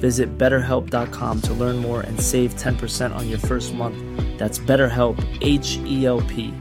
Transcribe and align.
Visit 0.00 0.38
betterhelp.com 0.38 1.40
to 1.42 1.54
learn 1.54 1.76
more 1.76 2.00
and 2.00 2.20
save 2.20 2.54
10% 2.54 3.14
on 3.14 3.28
your 3.28 3.38
first 3.38 3.74
month. 3.74 3.96
That's 4.38 4.58
BetterHelp, 4.58 5.18
H 5.42 5.78
E 5.86 6.06
L 6.06 6.22
P. 6.28 6.52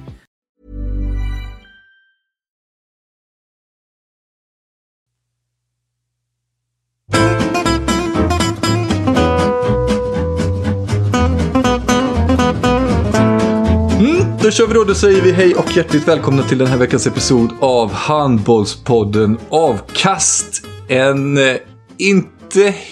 Mm, 14.00 14.38
då 14.44 14.52
kör 14.52 14.68
vi 14.68 14.74
då, 14.74 14.84
då 14.84 14.94
säger 14.94 15.22
vi 15.22 15.32
hej 15.32 15.56
och 15.56 15.78
hjärtligt 15.78 16.08
välkomna 16.08 16.44
till 16.44 16.58
den 16.58 16.68
här 16.68 16.78
veckans 16.78 17.08
episod 17.08 17.50
av 17.60 17.92
Handbollspodden 17.92 19.38
Avkast. 19.50 20.66
En 20.88 21.38
eh, 21.38 21.56
inte 21.98 22.37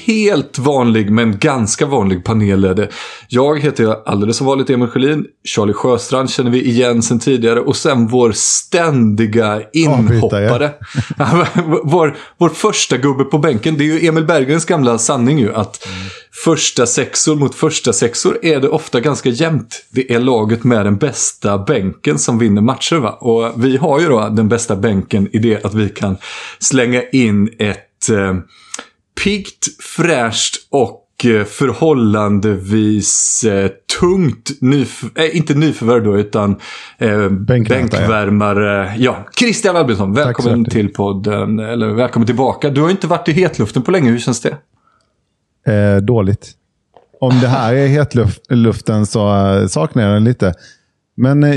helt 0.06 0.60
vanlig 0.60 1.10
men 1.12 1.38
ganska 1.38 1.86
vanlig 1.86 2.24
panel 2.24 2.64
är 2.64 2.74
det. 2.74 2.90
Jag 3.28 3.60
heter 3.60 3.96
alldeles 4.06 4.38
som 4.38 4.48
vanligt 4.48 4.70
Emil 4.70 4.88
Sjölin. 4.88 5.26
Charlie 5.44 5.74
Sjöstrand 5.74 6.30
känner 6.30 6.52
vi 6.52 6.66
igen 6.66 7.02
sen 7.02 7.20
tidigare 7.20 7.60
och 7.60 7.76
sen 7.76 8.08
vår 8.08 8.32
ständiga 8.36 9.62
inhoppare. 9.74 10.72
vår, 11.84 12.18
vår 12.38 12.50
första 12.50 12.98
gubbe 12.98 13.24
på 13.24 13.38
bänken. 13.38 13.78
Det 13.78 13.84
är 13.84 14.00
ju 14.00 14.08
Emil 14.08 14.26
Berggrens 14.26 14.66
gamla 14.66 14.98
sanning 14.98 15.40
ju 15.40 15.54
att 15.54 15.86
mm. 15.86 15.98
första 16.44 16.86
sexor 16.86 17.36
mot 17.36 17.56
första 17.56 17.94
sexor 17.94 18.38
är 18.42 18.60
det 18.60 18.70
ofta 18.70 19.00
ganska 19.00 19.30
jämnt. 19.30 19.86
Det 19.92 20.14
är 20.14 20.20
laget 20.20 20.64
med 20.64 20.86
den 20.86 20.98
bästa 20.98 21.58
bänken 21.58 22.20
som 22.20 22.40
vinner 22.40 22.62
matcher 22.62 22.96
va. 22.96 23.12
Och 23.12 23.64
vi 23.66 23.78
har 23.78 24.00
ju 24.00 24.08
då 24.08 24.30
den 24.30 24.50
bästa 24.50 24.76
bänken 24.76 25.30
i 25.32 25.40
det 25.40 25.66
att 25.66 25.74
vi 25.74 25.90
kan 25.90 26.18
slänga 26.60 27.04
in 27.04 27.50
ett 27.60 28.10
eh, 28.10 28.34
piggt, 29.24 29.82
fräscht 29.82 30.56
och 30.70 31.26
eh, 31.26 31.46
förhållandevis 31.46 33.44
eh, 33.44 33.72
tungt, 34.00 34.62
nyf 34.62 35.04
äh, 35.16 35.38
inte 35.38 35.54
nyförvärv 35.54 36.04
då, 36.04 36.18
utan 36.18 36.56
eh, 36.98 37.30
bänkvärmare. 37.30 38.86
Ja. 38.86 38.94
ja. 38.98 39.28
Christian 39.40 39.76
Albinsson, 39.76 40.14
välkommen 40.14 40.66
till 40.66 40.94
podden, 40.94 41.60
eller 41.60 41.88
välkommen 41.88 42.26
tillbaka. 42.26 42.70
Du 42.70 42.82
har 42.82 42.90
inte 42.90 43.08
varit 43.08 43.30
i 43.30 43.32
hetluften 43.32 43.82
på 43.82 43.92
länge, 43.92 44.10
hur 44.10 44.20
känns 44.20 44.42
det? 44.42 44.58
Eh, 45.72 45.98
dåligt. 46.02 46.52
Om 47.20 47.40
det 47.42 47.48
här 47.48 47.74
är 47.74 47.88
hetluften 47.88 49.06
så 49.06 49.36
uh, 49.36 49.68
saknar 49.68 50.04
jag 50.04 50.14
den 50.14 50.24
lite. 50.24 50.54
Men 51.16 51.44
eh, 51.44 51.56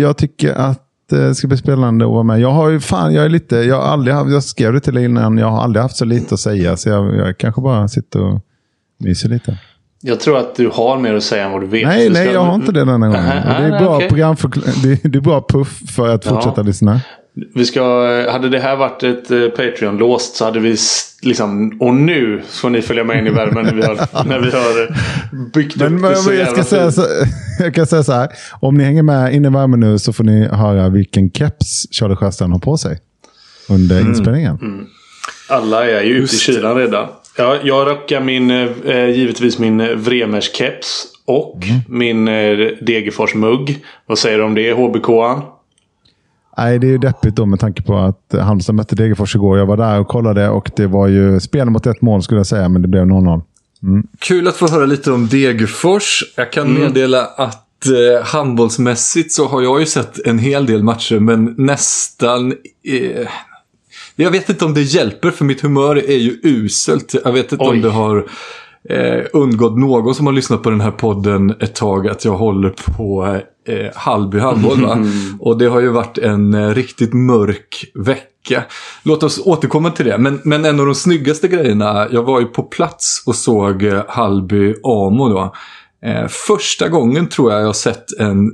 jag 0.00 0.16
tycker 0.16 0.52
att 0.52 0.82
det 1.10 1.34
ska 1.34 1.48
bli 1.48 1.56
spännande 1.56 2.04
att 2.04 2.10
vara 2.10 2.22
med. 2.22 2.40
Jag 2.40 2.50
har 2.50 2.70
ju 2.70 2.80
fan, 2.80 3.14
jag 3.14 3.24
är 3.24 3.28
lite, 3.28 3.56
jag 3.56 3.76
har 3.76 3.82
aldrig 3.82 4.14
haft, 4.14 4.30
jag 4.30 4.44
skrev 4.44 4.72
det 4.72 4.80
till 4.80 4.94
dig 4.94 5.04
innan, 5.04 5.38
jag 5.38 5.46
har 5.46 5.62
aldrig 5.62 5.82
haft 5.82 5.96
så 5.96 6.04
lite 6.04 6.34
att 6.34 6.40
säga. 6.40 6.76
Så 6.76 6.88
jag, 6.88 7.16
jag 7.16 7.38
kanske 7.38 7.60
bara 7.60 7.88
sitter 7.88 8.20
och 8.20 8.40
myser 8.98 9.28
lite. 9.28 9.58
Jag 10.02 10.20
tror 10.20 10.38
att 10.38 10.54
du 10.56 10.68
har 10.68 10.98
mer 10.98 11.14
att 11.14 11.22
säga 11.22 11.44
än 11.44 11.52
vad 11.52 11.60
du 11.60 11.66
vet. 11.66 11.86
Nej, 11.86 12.10
nej, 12.10 12.26
jag 12.26 12.44
har 12.44 12.54
inte 12.54 12.72
det 12.72 12.84
denna 12.84 13.06
gången. 13.08 13.24
Uh 13.26 13.30
-huh, 13.30 13.60
det, 13.60 13.76
är 13.76 13.80
bra 13.80 13.96
okay. 13.96 14.08
program 14.08 14.36
för, 14.36 14.48
det, 14.82 15.02
det, 15.02 15.18
är 15.18 15.22
bra 15.22 15.46
puff 15.48 15.82
för 15.96 16.08
att 16.08 16.24
fortsätta 16.24 16.60
ja. 16.60 16.62
lyssna. 16.62 17.00
Vi 17.54 17.64
ska, 17.64 17.82
hade 18.30 18.48
det 18.48 18.58
här 18.58 18.76
varit 18.76 19.02
ett 19.02 19.30
uh, 19.30 19.48
Patreon-låst 19.48 20.36
så 20.36 20.44
hade 20.44 20.60
vi 20.60 20.76
liksom, 21.22 21.76
och 21.80 21.94
nu 21.94 22.42
får 22.48 22.70
ni 22.70 22.82
följa 22.82 23.04
med 23.04 23.18
in 23.18 23.26
i 23.26 23.30
värmen 23.30 23.64
när 23.64 23.74
vi 23.74 23.82
har, 23.82 24.24
när 24.24 24.38
vi 24.38 24.50
har 24.50 24.82
eh, 24.82 25.50
byggt 25.54 25.76
men, 25.76 25.94
upp 25.94 26.10
det 26.10 26.16
så 26.16 26.32
jag, 26.32 26.48
ska 26.48 26.64
säga 26.64 26.92
så, 26.92 27.02
jag 27.58 27.74
kan 27.74 27.86
säga 27.86 28.02
så 28.02 28.12
här, 28.12 28.28
om 28.60 28.74
ni 28.74 28.84
hänger 28.84 29.02
med 29.02 29.34
in 29.34 29.44
i 29.44 29.48
värmen 29.48 29.80
nu 29.80 29.98
så 29.98 30.12
får 30.12 30.24
ni 30.24 30.48
höra 30.48 30.88
vilken 30.88 31.30
keps 31.30 31.86
Charlie 31.90 32.16
Sjöstrand 32.16 32.52
har 32.52 32.60
på 32.60 32.76
sig 32.76 32.98
under 33.68 33.96
mm. 33.96 34.08
inspelningen. 34.08 34.58
Mm. 34.62 34.86
Alla 35.48 35.90
är 35.90 36.02
ju 36.02 36.14
ute 36.14 36.34
i 36.34 36.38
kylan 36.38 36.76
redan. 36.76 37.08
Ja, 37.36 37.56
jag 37.64 37.88
rockar 37.88 38.20
min, 38.20 38.50
eh, 38.50 39.08
givetvis 39.08 39.58
min 39.58 39.80
Vremers-keps 39.80 41.06
och 41.26 41.64
mm. 41.64 41.80
min 41.88 42.28
eh, 42.28 42.68
Degerfors-mugg. 42.80 43.84
Vad 44.06 44.18
säger 44.18 44.38
du 44.38 44.44
om 44.44 44.54
det, 44.54 44.72
HBK-an? 44.72 45.42
Nej, 46.56 46.78
det 46.78 46.86
är 46.86 46.90
ju 46.90 46.98
deppigt 46.98 47.36
då 47.36 47.46
med 47.46 47.60
tanke 47.60 47.82
på 47.82 47.98
att 47.98 48.34
Halmstad 48.40 48.74
mötte 48.74 48.96
Degerfors 48.96 49.34
igår. 49.34 49.58
Jag 49.58 49.66
var 49.66 49.76
där 49.76 50.00
och 50.00 50.08
kollade 50.08 50.48
och 50.48 50.70
det 50.76 50.86
var 50.86 51.06
ju 51.06 51.40
spel 51.40 51.70
mot 51.70 51.86
ett 51.86 52.02
mål 52.02 52.22
skulle 52.22 52.40
jag 52.40 52.46
säga, 52.46 52.68
men 52.68 52.82
det 52.82 52.88
blev 52.88 53.04
0-0. 53.04 53.42
Mm. 53.82 54.06
Kul 54.18 54.48
att 54.48 54.56
få 54.56 54.68
höra 54.68 54.86
lite 54.86 55.12
om 55.12 55.28
Degerfors. 55.28 56.24
Jag 56.36 56.52
kan 56.52 56.66
mm. 56.66 56.82
meddela 56.82 57.24
att 57.24 57.86
eh, 57.86 58.24
handbollsmässigt 58.24 59.32
så 59.32 59.48
har 59.48 59.62
jag 59.62 59.80
ju 59.80 59.86
sett 59.86 60.26
en 60.26 60.38
hel 60.38 60.66
del 60.66 60.82
matcher, 60.82 61.18
men 61.18 61.54
nästan... 61.58 62.52
Eh, 62.84 63.28
jag 64.16 64.30
vet 64.30 64.48
inte 64.48 64.64
om 64.64 64.74
det 64.74 64.82
hjälper, 64.82 65.30
för 65.30 65.44
mitt 65.44 65.60
humör 65.60 65.96
är 65.96 66.16
ju 66.16 66.40
uselt. 66.42 67.14
Jag 67.24 67.32
vet 67.32 67.52
inte 67.52 67.64
Oj. 67.64 67.70
om 67.70 67.80
det 67.80 67.90
har 67.90 68.26
eh, 68.88 69.24
undgått 69.32 69.78
någon 69.78 70.14
som 70.14 70.26
har 70.26 70.32
lyssnat 70.32 70.62
på 70.62 70.70
den 70.70 70.80
här 70.80 70.90
podden 70.90 71.54
ett 71.60 71.74
tag 71.74 72.08
att 72.08 72.24
jag 72.24 72.36
håller 72.36 72.70
på 72.70 73.40
eh, 73.68 73.90
Hallby 73.94 74.38
handboll. 74.38 74.84
Va? 74.86 74.98
Och 75.40 75.58
det 75.58 75.66
har 75.66 75.80
ju 75.80 75.88
varit 75.88 76.18
en 76.18 76.54
eh, 76.54 76.74
riktigt 76.74 77.12
mörk 77.12 77.84
vecka. 77.94 78.64
Låt 79.02 79.22
oss 79.22 79.40
återkomma 79.44 79.90
till 79.90 80.06
det. 80.06 80.18
Men, 80.18 80.40
men 80.44 80.64
en 80.64 80.80
av 80.80 80.86
de 80.86 80.94
snyggaste 80.94 81.48
grejerna, 81.48 82.08
jag 82.10 82.22
var 82.22 82.40
ju 82.40 82.46
på 82.46 82.62
plats 82.62 83.22
och 83.26 83.34
såg 83.34 83.82
eh, 83.82 84.02
Hallby 84.08 84.74
Amo 84.84 85.28
då. 85.28 85.54
Eh, 86.04 86.26
första 86.28 86.88
gången 86.88 87.28
tror 87.28 87.52
jag 87.52 87.62
jag 87.62 87.76
sett 87.76 88.18
en 88.18 88.50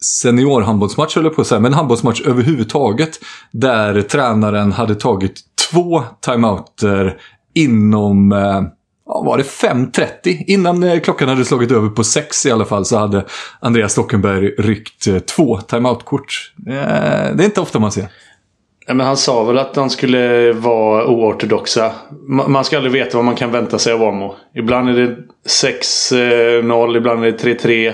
seniorhandbollsmatch, 0.00 1.16
eller 1.16 1.30
på 1.30 1.40
att 1.40 1.46
säga, 1.46 1.60
men 1.60 1.72
en 1.72 1.76
handbollsmatch 1.78 2.20
överhuvudtaget. 2.20 3.20
Där 3.52 4.02
tränaren 4.02 4.72
hade 4.72 4.94
tagit 4.94 5.40
två 5.70 6.02
timeouter 6.20 7.16
inom 7.54 8.32
eh, 8.32 8.62
ja, 9.08 9.22
var 9.22 9.38
det 9.38 9.44
5.30? 9.44 10.44
Innan 10.46 10.82
eh, 10.82 11.00
klockan 11.00 11.28
hade 11.28 11.44
slagit 11.44 11.72
över 11.72 11.88
på 11.88 12.04
6 12.04 12.46
i 12.46 12.50
alla 12.50 12.64
fall 12.64 12.84
så 12.84 12.98
hade 12.98 13.24
Andreas 13.60 13.92
Stockenberg 13.92 14.48
ryckt 14.48 15.06
eh, 15.06 15.18
två 15.18 15.60
timeout-kort. 15.60 16.52
Eh, 16.66 16.72
det 17.36 17.42
är 17.42 17.44
inte 17.44 17.60
ofta 17.60 17.78
man 17.78 17.92
ser. 17.92 18.08
Ja, 18.86 18.94
men 18.94 19.06
han 19.06 19.16
sa 19.16 19.44
väl 19.44 19.58
att 19.58 19.74
de 19.74 19.90
skulle 19.90 20.52
vara 20.52 21.06
oortodoxa. 21.06 21.92
Man 22.26 22.64
ska 22.64 22.76
aldrig 22.76 22.92
veta 22.92 23.18
vad 23.18 23.24
man 23.24 23.36
kan 23.36 23.52
vänta 23.52 23.78
sig 23.78 23.92
av 23.92 24.02
Amo. 24.02 24.36
Ibland 24.54 24.88
är 24.88 24.92
det 24.92 25.16
6-0, 25.48 26.96
ibland 26.96 27.24
är 27.24 27.32
det 27.32 27.58
3-3. 27.64 27.92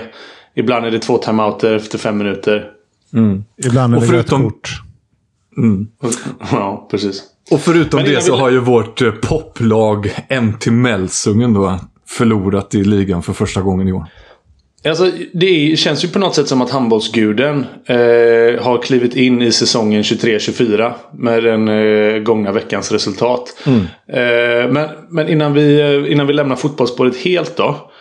Ibland 0.55 0.85
är 0.85 0.91
det 0.91 0.99
två 0.99 1.17
timeouter 1.17 1.75
efter 1.75 1.97
fem 1.97 2.17
minuter. 2.17 2.71
Mm. 3.13 3.43
Ibland 3.65 3.95
är 3.95 3.99
det 3.99 4.07
förutom... 4.07 4.43
kort. 4.43 4.69
Mm. 5.57 5.87
Ja, 6.51 6.87
precis. 6.91 7.23
Och 7.51 7.61
förutom 7.61 8.03
det, 8.03 8.21
så 8.21 8.31
vill... 8.31 8.41
har 8.41 8.51
ju 8.51 8.59
vårt 8.59 9.01
eh, 9.01 9.11
poplag 9.11 10.11
MT 10.41 10.71
Melsungen 10.71 11.53
då 11.53 11.79
förlorat 12.07 12.75
i 12.75 12.83
ligan 12.83 13.23
för 13.23 13.33
första 13.33 13.61
gången 13.61 13.87
i 13.87 13.91
år. 13.91 14.05
Alltså, 14.87 15.11
det 15.33 15.79
känns 15.79 16.03
ju 16.03 16.07
på 16.07 16.19
något 16.19 16.35
sätt 16.35 16.47
som 16.47 16.61
att 16.61 16.71
handbollsguden 16.71 17.65
eh, 17.85 18.63
har 18.63 18.81
klivit 18.81 19.15
in 19.15 19.41
i 19.41 19.51
säsongen 19.51 20.01
23-24 20.01 20.93
med 21.13 21.43
den 21.43 21.67
eh, 21.67 22.19
gångna 22.19 22.51
veckans 22.51 22.91
resultat. 22.91 23.57
Mm. 23.65 23.79
Eh, 24.07 24.71
men 24.71 24.89
men 25.09 25.29
innan, 25.29 25.53
vi, 25.53 25.81
eh, 25.81 26.11
innan 26.11 26.27
vi 26.27 26.33
lämnar 26.33 26.55
fotbollsspåret 26.55 27.17
helt 27.17 27.57
då. 27.57 27.91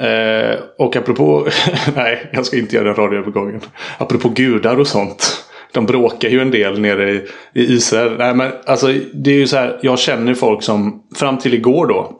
Eh, 0.00 0.58
och 0.78 0.96
apropå... 0.96 1.48
nej, 1.96 2.30
jag 2.32 2.46
ska 2.46 2.58
inte 2.58 2.76
göra 2.76 2.86
den 2.86 2.94
radioövergången. 2.94 3.60
Apropå 3.98 4.28
gudar 4.28 4.80
och 4.80 4.86
sånt 4.86 5.43
de 5.74 5.86
bråkar 5.86 6.28
ju 6.28 6.40
en 6.40 6.50
del 6.50 6.80
nere 6.80 7.10
i, 7.10 7.16
i 7.54 7.62
Israel. 7.74 8.12
Nej, 8.18 8.34
men 8.34 8.52
alltså, 8.66 8.86
det 9.12 9.30
är 9.30 9.34
ju 9.34 9.46
så 9.46 9.56
här, 9.56 9.78
jag 9.82 9.98
känner 9.98 10.34
folk 10.34 10.62
som 10.62 11.02
fram 11.14 11.38
till 11.38 11.54
igår 11.54 11.86
då 11.86 12.18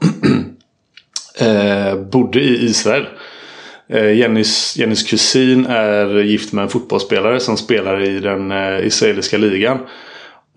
eh, 1.46 1.98
bodde 1.98 2.40
i 2.40 2.64
Israel. 2.64 3.06
Eh, 3.88 4.12
Jennys, 4.12 4.76
Jennys 4.76 5.02
kusin 5.02 5.66
är 5.66 6.22
gift 6.22 6.52
med 6.52 6.62
en 6.62 6.68
fotbollsspelare 6.68 7.40
som 7.40 7.56
spelar 7.56 8.02
i 8.02 8.20
den 8.20 8.52
eh, 8.52 8.86
israeliska 8.86 9.38
ligan. 9.38 9.78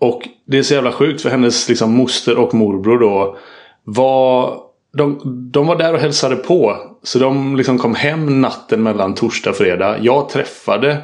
Och 0.00 0.22
det 0.46 0.58
är 0.58 0.62
så 0.62 0.74
jävla 0.74 0.92
sjukt 0.92 1.22
för 1.22 1.30
hennes 1.30 1.68
liksom, 1.68 1.92
moster 1.92 2.38
och 2.38 2.54
morbror 2.54 2.98
då 2.98 3.36
var... 3.84 4.56
De, 4.92 5.20
de 5.52 5.66
var 5.66 5.76
där 5.76 5.94
och 5.94 6.00
hälsade 6.00 6.36
på. 6.36 6.76
Så 7.02 7.18
de 7.18 7.56
liksom 7.56 7.78
kom 7.78 7.94
hem 7.94 8.40
natten 8.40 8.82
mellan 8.82 9.14
torsdag 9.14 9.50
och 9.50 9.56
fredag. 9.56 9.98
Jag 10.00 10.28
träffade 10.28 11.02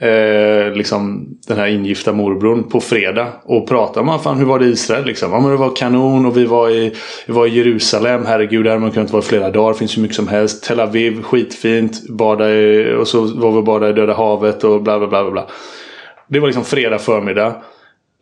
eh, 0.00 0.72
liksom, 0.72 1.28
den 1.46 1.56
här 1.56 1.66
ingifta 1.66 2.12
morbrorn 2.12 2.68
på 2.68 2.80
fredag. 2.80 3.28
Och 3.44 3.68
pratar 3.68 4.02
man 4.02 4.20
fan 4.20 4.38
hur 4.38 4.44
var 4.44 4.58
det 4.58 4.66
i 4.66 4.70
Israel 4.70 5.04
liksom? 5.04 5.32
Ja 5.32 5.40
men 5.40 5.50
det 5.50 5.56
var 5.56 5.76
kanon 5.76 6.26
och 6.26 6.36
vi 6.36 6.44
var 6.44 6.70
i, 6.70 6.94
vi 7.26 7.32
var 7.32 7.46
i 7.46 7.56
Jerusalem. 7.56 8.26
Herregud 8.26 8.64
där 8.64 8.78
man 8.78 8.90
kunnat 8.90 9.10
vara 9.10 9.22
flera 9.22 9.50
dagar. 9.50 9.72
Det 9.72 9.78
finns 9.78 9.96
hur 9.96 10.02
mycket 10.02 10.16
som 10.16 10.28
helst. 10.28 10.64
Tel 10.64 10.80
Aviv 10.80 11.22
skitfint. 11.22 12.08
Bada 12.08 12.50
i, 12.50 12.94
och 12.94 13.08
så 13.08 13.20
var 13.20 13.52
vi 13.52 13.62
bara 13.62 13.88
i 13.88 13.92
Döda 13.92 14.14
havet 14.14 14.64
och 14.64 14.82
bla 14.82 14.98
bla 14.98 15.08
bla 15.08 15.30
bla. 15.30 15.46
Det 16.28 16.40
var 16.40 16.46
liksom 16.46 16.64
fredag 16.64 16.98
förmiddag. 16.98 17.56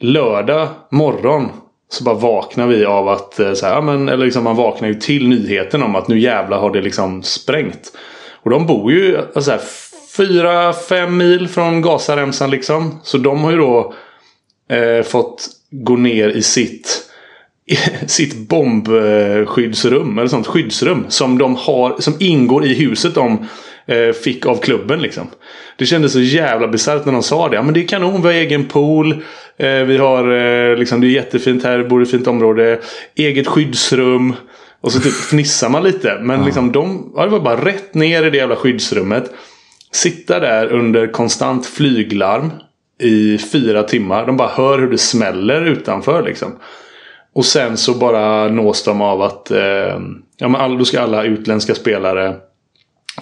Lördag 0.00 0.69
morgon 0.90 1.49
så 1.88 2.05
bara 2.05 2.14
vaknar 2.14 2.67
vi 2.67 2.84
av 2.84 3.08
att 3.08 3.40
eh, 3.40 3.52
så 3.52 3.67
här, 3.67 3.75
ja, 3.75 3.81
men, 3.81 4.08
eller 4.08 4.25
liksom 4.25 4.44
man 4.44 4.56
vaknar 4.56 4.88
ju 4.88 4.94
till 4.94 5.29
nyheten 5.29 5.82
om 5.82 5.96
att 5.96 6.08
nu 6.08 6.19
jävlar 6.19 6.58
har 6.58 6.70
det 6.70 6.82
liksom 6.82 7.22
sprängt. 7.22 7.93
Och 8.43 8.50
de 8.50 8.67
bor 8.67 8.93
ju 8.93 9.19
alltså 9.34 9.50
här, 9.50 9.61
fyra, 10.17 10.73
fem 10.73 11.17
mil 11.17 11.49
från 11.49 11.83
Gazaremsan 11.83 12.51
liksom. 12.51 13.01
Så 13.03 13.19
de 13.19 13.45
har 13.45 13.51
ju 13.51 13.57
då 13.57 13.95
eh, 14.71 15.05
fått 15.05 15.49
gå 15.71 15.97
ner 15.97 16.29
i 16.29 16.43
sitt 16.43 17.03
sitt 18.07 18.49
bombskyddsrum 18.49 20.19
eller 20.19 20.29
sånt 20.29 20.47
skyddsrum 20.47 21.05
som 21.09 21.39
de 21.39 21.57
har 21.57 21.97
som 21.99 22.15
ingår 22.19 22.65
i 22.65 22.75
huset 22.75 23.15
de 23.15 23.47
eh, 23.87 24.13
fick 24.13 24.47
av 24.47 24.57
klubben 24.57 25.03
liksom. 25.03 25.27
Det 25.79 25.87
kändes 25.87 26.13
så 26.13 26.21
jävla 26.21 26.69
bisarrt 26.69 27.05
när 27.05 27.13
de 27.13 27.23
sa 27.23 27.49
det. 27.49 27.57
Ja, 27.57 27.63
men 27.63 27.75
det 27.75 27.83
är 27.83 27.89
kanon, 27.89 28.23
vi 28.23 28.29
har 28.29 28.35
egen 28.35 28.65
pool. 28.65 29.13
Eh, 29.57 29.83
vi 29.83 29.97
har 29.97 30.33
eh, 30.33 30.77
liksom, 30.77 31.01
det 31.01 31.07
är 31.07 31.11
jättefint 31.11 31.65
här, 31.65 31.85
bor 31.85 32.01
i 32.01 32.03
ett 32.03 32.11
fint 32.11 32.27
område. 32.27 32.81
Eget 33.15 33.47
skyddsrum. 33.47 34.35
Och 34.81 34.93
så 34.93 35.01
typ 35.01 35.13
fnissar 35.13 35.69
man 35.69 35.83
lite. 35.83 36.19
Men 36.23 36.45
liksom 36.45 36.73
de, 36.73 37.13
ja, 37.17 37.23
det 37.23 37.29
var 37.29 37.41
bara 37.41 37.65
rätt 37.65 37.95
ner 37.95 38.27
i 38.27 38.31
det 38.31 38.37
jävla 38.37 38.57
skyddsrummet. 38.57 39.31
Sitta 39.93 40.41
där 40.41 40.73
under 40.73 41.06
konstant 41.06 41.67
flyglarm 41.67 42.53
i 42.99 43.38
fyra 43.38 43.83
timmar. 43.83 44.27
De 44.27 44.37
bara 44.37 44.49
hör 44.49 44.79
hur 44.79 44.91
det 44.91 44.99
smäller 44.99 45.65
utanför 45.65 46.23
liksom. 46.23 46.59
Och 47.35 47.44
sen 47.44 47.77
så 47.77 47.94
bara 47.94 48.49
nås 48.49 48.85
de 48.85 49.00
av 49.00 49.23
att 49.23 49.50
eh, 49.50 49.99
ja, 50.37 50.49
men 50.49 50.56
all, 50.56 50.79
då 50.79 50.85
ska 50.85 51.00
alla 51.00 51.25
utländska 51.25 51.75
spelare 51.75 52.37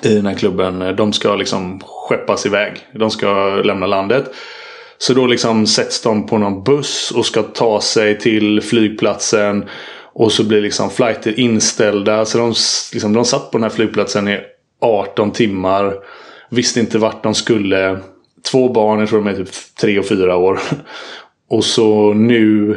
i 0.02 0.14
den 0.14 0.26
här 0.26 0.34
klubben, 0.34 0.82
eh, 0.82 0.93
de 0.93 1.12
ska 1.12 1.37
liksom 1.37 1.81
skeppas 1.87 2.46
iväg. 2.46 2.87
De 2.94 3.10
ska 3.10 3.49
lämna 3.64 3.87
landet. 3.87 4.34
Så 4.99 5.14
då 5.14 5.26
liksom 5.26 5.67
sätts 5.67 6.02
de 6.02 6.26
på 6.26 6.38
någon 6.38 6.64
buss 6.64 7.10
och 7.10 7.26
ska 7.26 7.43
ta 7.43 7.81
sig 7.81 8.19
till 8.19 8.62
flygplatsen. 8.62 9.64
Och 10.12 10.32
så 10.32 10.44
blir 10.44 10.60
liksom 10.60 10.90
flighter 10.90 11.40
inställda. 11.40 12.25
Så 12.25 12.38
de, 12.38 12.55
liksom, 12.93 13.12
de 13.12 13.25
satt 13.25 13.50
på 13.50 13.58
den 13.58 13.62
här 13.62 13.70
flygplatsen 13.70 14.28
i 14.28 14.40
18 14.81 15.31
timmar. 15.31 15.94
Visste 16.54 16.80
inte 16.80 16.98
vart 16.98 17.22
de 17.22 17.34
skulle. 17.34 17.98
Två 18.50 18.68
barn, 18.68 19.00
jag 19.00 19.08
tror 19.08 19.18
de 19.18 19.30
är 19.30 19.36
typ 19.36 19.54
tre 19.80 19.98
och 19.98 20.06
fyra 20.06 20.36
år. 20.36 20.60
Och 21.50 21.64
så 21.64 22.14
nu 22.14 22.76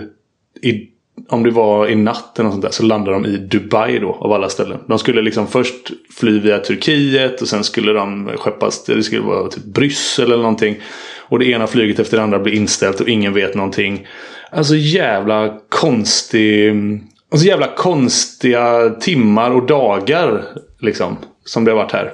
i, 0.61 0.87
om 1.29 1.43
det 1.43 1.51
var 1.51 1.87
i 1.87 1.95
natten 1.95 2.45
och 2.45 2.51
sånt 2.51 2.63
där, 2.63 2.71
så 2.71 2.83
landade 2.83 3.17
de 3.17 3.25
i 3.25 3.37
Dubai 3.37 3.99
då 3.99 4.13
av 4.13 4.33
alla 4.33 4.49
ställen. 4.49 4.79
De 4.87 4.99
skulle 4.99 5.21
liksom 5.21 5.47
först 5.47 5.91
fly 6.19 6.39
via 6.39 6.59
Turkiet 6.59 7.41
och 7.41 7.47
sen 7.47 7.63
skulle 7.63 7.93
de 7.93 8.31
skeppas 8.37 8.83
till, 8.83 8.95
det 8.95 9.03
skulle 9.03 9.21
vara 9.21 9.47
typ 9.47 9.63
Bryssel 9.63 10.25
eller 10.25 10.37
någonting. 10.37 10.75
Och 11.29 11.39
det 11.39 11.45
ena 11.45 11.67
flyget 11.67 11.99
efter 11.99 12.17
det 12.17 12.23
andra 12.23 12.39
blir 12.39 12.53
inställt 12.53 12.99
och 12.99 13.09
ingen 13.09 13.33
vet 13.33 13.55
någonting. 13.55 14.07
Alltså 14.51 14.75
jävla 14.75 15.59
konstig... 15.69 16.73
Alltså 17.31 17.47
jävla 17.47 17.67
konstiga 17.67 18.89
timmar 18.89 19.51
och 19.51 19.65
dagar 19.65 20.43
liksom. 20.79 21.17
Som 21.45 21.65
det 21.65 21.71
har 21.71 21.77
varit 21.77 21.91
här. 21.91 22.13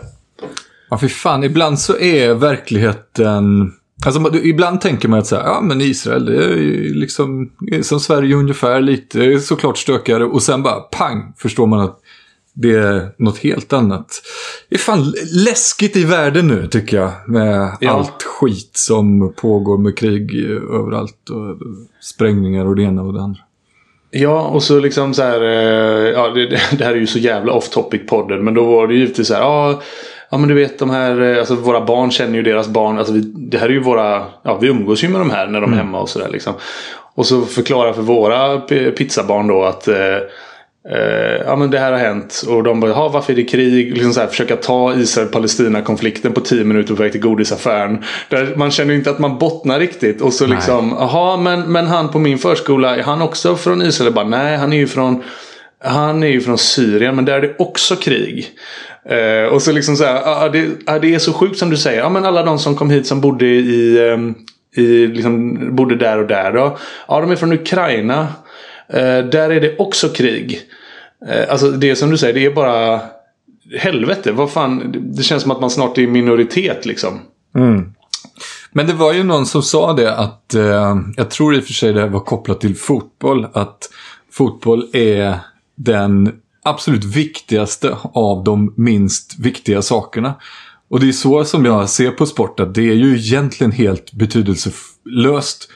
Ja, 0.89 0.97
för 0.97 1.07
fan. 1.07 1.43
Ibland 1.43 1.79
så 1.79 1.97
är 1.97 2.33
verkligheten... 2.33 3.71
Alltså, 4.05 4.35
ibland 4.43 4.81
tänker 4.81 5.07
man 5.09 5.19
att 5.19 5.27
så 5.27 5.35
här, 5.35 5.43
ja 5.43 5.61
men 5.61 5.81
Israel, 5.81 6.25
det 6.25 6.45
är 6.45 6.55
ju 6.57 6.93
liksom 6.93 7.51
som 7.81 7.99
Sverige 7.99 8.35
ungefär 8.35 8.81
lite, 8.81 9.39
såklart 9.39 9.77
stökigare. 9.77 10.25
Och 10.25 10.43
sen 10.43 10.63
bara 10.63 10.79
pang, 10.79 11.33
förstår 11.37 11.67
man 11.67 11.79
att 11.79 11.99
det 12.53 12.71
är 12.75 13.09
något 13.17 13.37
helt 13.37 13.73
annat. 13.73 14.21
Det 14.69 14.75
är 14.75 14.79
fan 14.79 15.13
läskigt 15.45 15.97
i 15.97 16.03
världen 16.05 16.47
nu 16.47 16.67
tycker 16.67 16.97
jag. 16.97 17.11
Med 17.27 17.77
Ja. 17.81 17.91
allt 17.91 18.23
skit 18.23 18.71
som 18.73 19.33
pågår 19.33 19.77
med 19.77 19.97
krig 19.97 20.35
överallt. 20.73 21.29
Och 21.29 21.57
sprängningar 22.01 22.65
och 22.65 22.75
det 22.75 22.83
ena 22.83 23.01
och 23.01 23.13
det 23.13 23.21
andra. 23.21 23.39
Ja, 24.11 24.41
och 24.47 24.63
så 24.63 24.79
liksom 24.79 25.13
så 25.13 25.21
här. 25.21 25.41
eh, 25.41 26.09
Ja, 26.11 26.27
det, 26.29 26.45
det 26.49 26.59
det 26.77 26.83
här 26.85 26.91
är 26.91 26.97
ju 26.99 27.07
så 27.07 27.19
jävla 27.19 27.53
off 27.53 27.69
topic 27.69 28.01
podden. 28.07 28.43
Men 28.43 28.53
då 28.53 28.65
var 28.65 28.87
det 28.87 28.93
ju 28.93 28.99
givetvis 28.99 29.27
så 29.27 29.33
här. 29.33 29.41
Ja, 29.41 29.81
ja 30.33 30.37
men 30.37 30.49
du 30.49 30.55
vet 30.55 30.79
de 30.79 30.89
här. 30.89 31.21
eh, 31.21 31.39
Alltså 31.39 31.55
våra 31.55 31.85
barn 31.85 32.11
känner 32.11 32.35
ju 32.35 32.43
deras 32.43 32.67
barn. 32.67 32.97
Alltså 32.97 33.13
vi, 33.13 33.19
det 33.35 33.57
här 33.57 33.65
är 33.65 33.69
ju 33.73 33.79
våra. 33.79 34.23
Ja, 34.43 34.57
vi 34.61 34.67
umgås 34.67 35.03
ju 35.03 35.09
med 35.09 35.21
de 35.21 35.29
här 35.29 35.47
när 35.47 35.61
de 35.61 35.73
är 35.73 35.77
hemma 35.77 35.99
och 35.99 36.09
sådär 36.09 36.29
liksom. 36.31 36.53
Och 37.15 37.25
så 37.25 37.41
förklara 37.41 37.93
för 37.93 38.01
våra 38.01 38.59
pizzabarn 38.97 39.47
då 39.47 39.63
att. 39.63 39.87
Eh, 39.87 40.15
eh, 40.91 41.41
ja 41.45 41.55
men 41.55 41.71
det 41.71 41.79
här 41.79 41.91
har 41.91 41.99
hänt. 41.99 42.43
Och 42.47 42.63
de 42.63 42.79
bara. 42.79 42.91
Ja, 42.91 43.09
varför 43.09 43.33
är 43.33 43.37
det 43.37 43.43
krig? 43.43 43.93
Liksom 43.93 44.13
så 44.13 44.19
här, 44.19 44.27
försöka 44.27 44.55
ta 44.55 44.93
Israel-Palestina-konflikten 44.93 46.33
på 46.33 46.41
10 46.41 46.63
minuter 46.63 46.95
på 46.95 47.03
väg 47.03 47.11
till 47.11 47.21
godisaffären. 47.21 48.03
Där 48.29 48.53
man 48.55 48.71
känner 48.71 48.93
inte 48.93 49.09
att 49.09 49.19
man 49.19 49.37
bottnar 49.37 49.79
riktigt. 49.79 50.21
Och 50.21 50.33
så 50.33 50.45
liksom. 50.47 50.95
Jaha, 50.99 51.37
men, 51.37 51.71
men 51.71 51.87
han 51.87 52.09
på 52.09 52.19
min 52.19 52.37
förskola. 52.37 52.95
Är 52.95 53.03
han 53.03 53.21
också 53.21 53.55
från 53.55 53.81
Israel? 53.81 54.05
Jag 54.07 54.13
Bara, 54.13 54.43
Nej, 54.43 54.57
han 54.57 54.73
är 54.73 54.77
ju 54.77 54.87
från. 54.87 55.23
Han 55.83 56.23
är 56.23 56.27
ju 56.27 56.41
från 56.41 56.57
Syrien 56.57 57.15
men 57.15 57.25
där 57.25 57.33
är 57.33 57.41
det 57.41 57.55
också 57.59 57.95
krig. 57.95 58.47
Eh, 59.05 59.53
och 59.53 59.61
så 59.61 59.71
liksom 59.71 59.95
så 59.95 60.03
här, 60.03 60.21
ah, 60.25 60.49
det, 60.49 60.69
ah, 60.85 60.99
det 60.99 61.15
är 61.15 61.19
så 61.19 61.33
sjukt 61.33 61.57
som 61.57 61.69
du 61.69 61.77
säger. 61.77 61.99
Ja, 61.99 62.09
men 62.09 62.25
alla 62.25 62.43
de 62.43 62.59
som 62.59 62.75
kom 62.75 62.89
hit 62.89 63.07
som 63.07 63.21
bodde 63.21 63.45
i, 63.45 64.09
ehm, 64.09 64.35
i 64.75 65.07
liksom, 65.07 65.59
bodde 65.75 65.95
där 65.95 66.19
och 66.19 66.27
där 66.27 66.51
då. 66.51 66.77
Ja, 67.07 67.21
de 67.21 67.31
är 67.31 67.35
från 67.35 67.53
Ukraina. 67.53 68.27
Eh, 68.89 69.19
där 69.19 69.49
är 69.49 69.61
det 69.61 69.77
också 69.77 70.09
krig. 70.09 70.61
Eh, 71.27 71.51
alltså 71.51 71.71
det 71.71 71.95
som 71.95 72.09
du 72.09 72.17
säger, 72.17 72.33
det 72.33 72.45
är 72.45 72.51
bara 72.51 73.01
helvete. 73.77 74.31
Vad 74.31 74.51
fan, 74.51 74.95
det 75.15 75.23
känns 75.23 75.41
som 75.41 75.51
att 75.51 75.61
man 75.61 75.69
snart 75.69 75.97
är 75.97 76.01
i 76.01 76.07
minoritet 76.07 76.85
liksom. 76.85 77.19
Mm. 77.55 77.93
Men 78.71 78.87
det 78.87 78.93
var 78.93 79.13
ju 79.13 79.23
någon 79.23 79.45
som 79.45 79.61
sa 79.61 79.93
det 79.93 80.15
att, 80.15 80.53
eh, 80.53 80.97
jag 81.17 81.29
tror 81.29 81.55
i 81.55 81.59
och 81.59 81.63
för 81.63 81.73
sig 81.73 81.93
det 81.93 82.07
var 82.07 82.19
kopplat 82.19 82.61
till 82.61 82.75
fotboll, 82.75 83.47
att 83.53 83.89
fotboll 84.31 84.89
är 84.93 85.39
den 85.75 86.31
absolut 86.63 87.03
viktigaste 87.03 87.97
av 88.03 88.43
de 88.43 88.73
minst 88.77 89.39
viktiga 89.39 89.81
sakerna. 89.81 90.33
Och 90.89 90.99
det 90.99 91.07
är 91.07 91.11
så 91.11 91.45
som 91.45 91.65
jag 91.65 91.89
ser 91.89 92.11
på 92.11 92.25
sport, 92.25 92.59
att 92.59 92.75
det 92.75 92.89
är 92.89 92.93
ju 92.93 93.15
egentligen 93.15 93.71
helt 93.71 94.13
betydelselöst. 94.13 95.69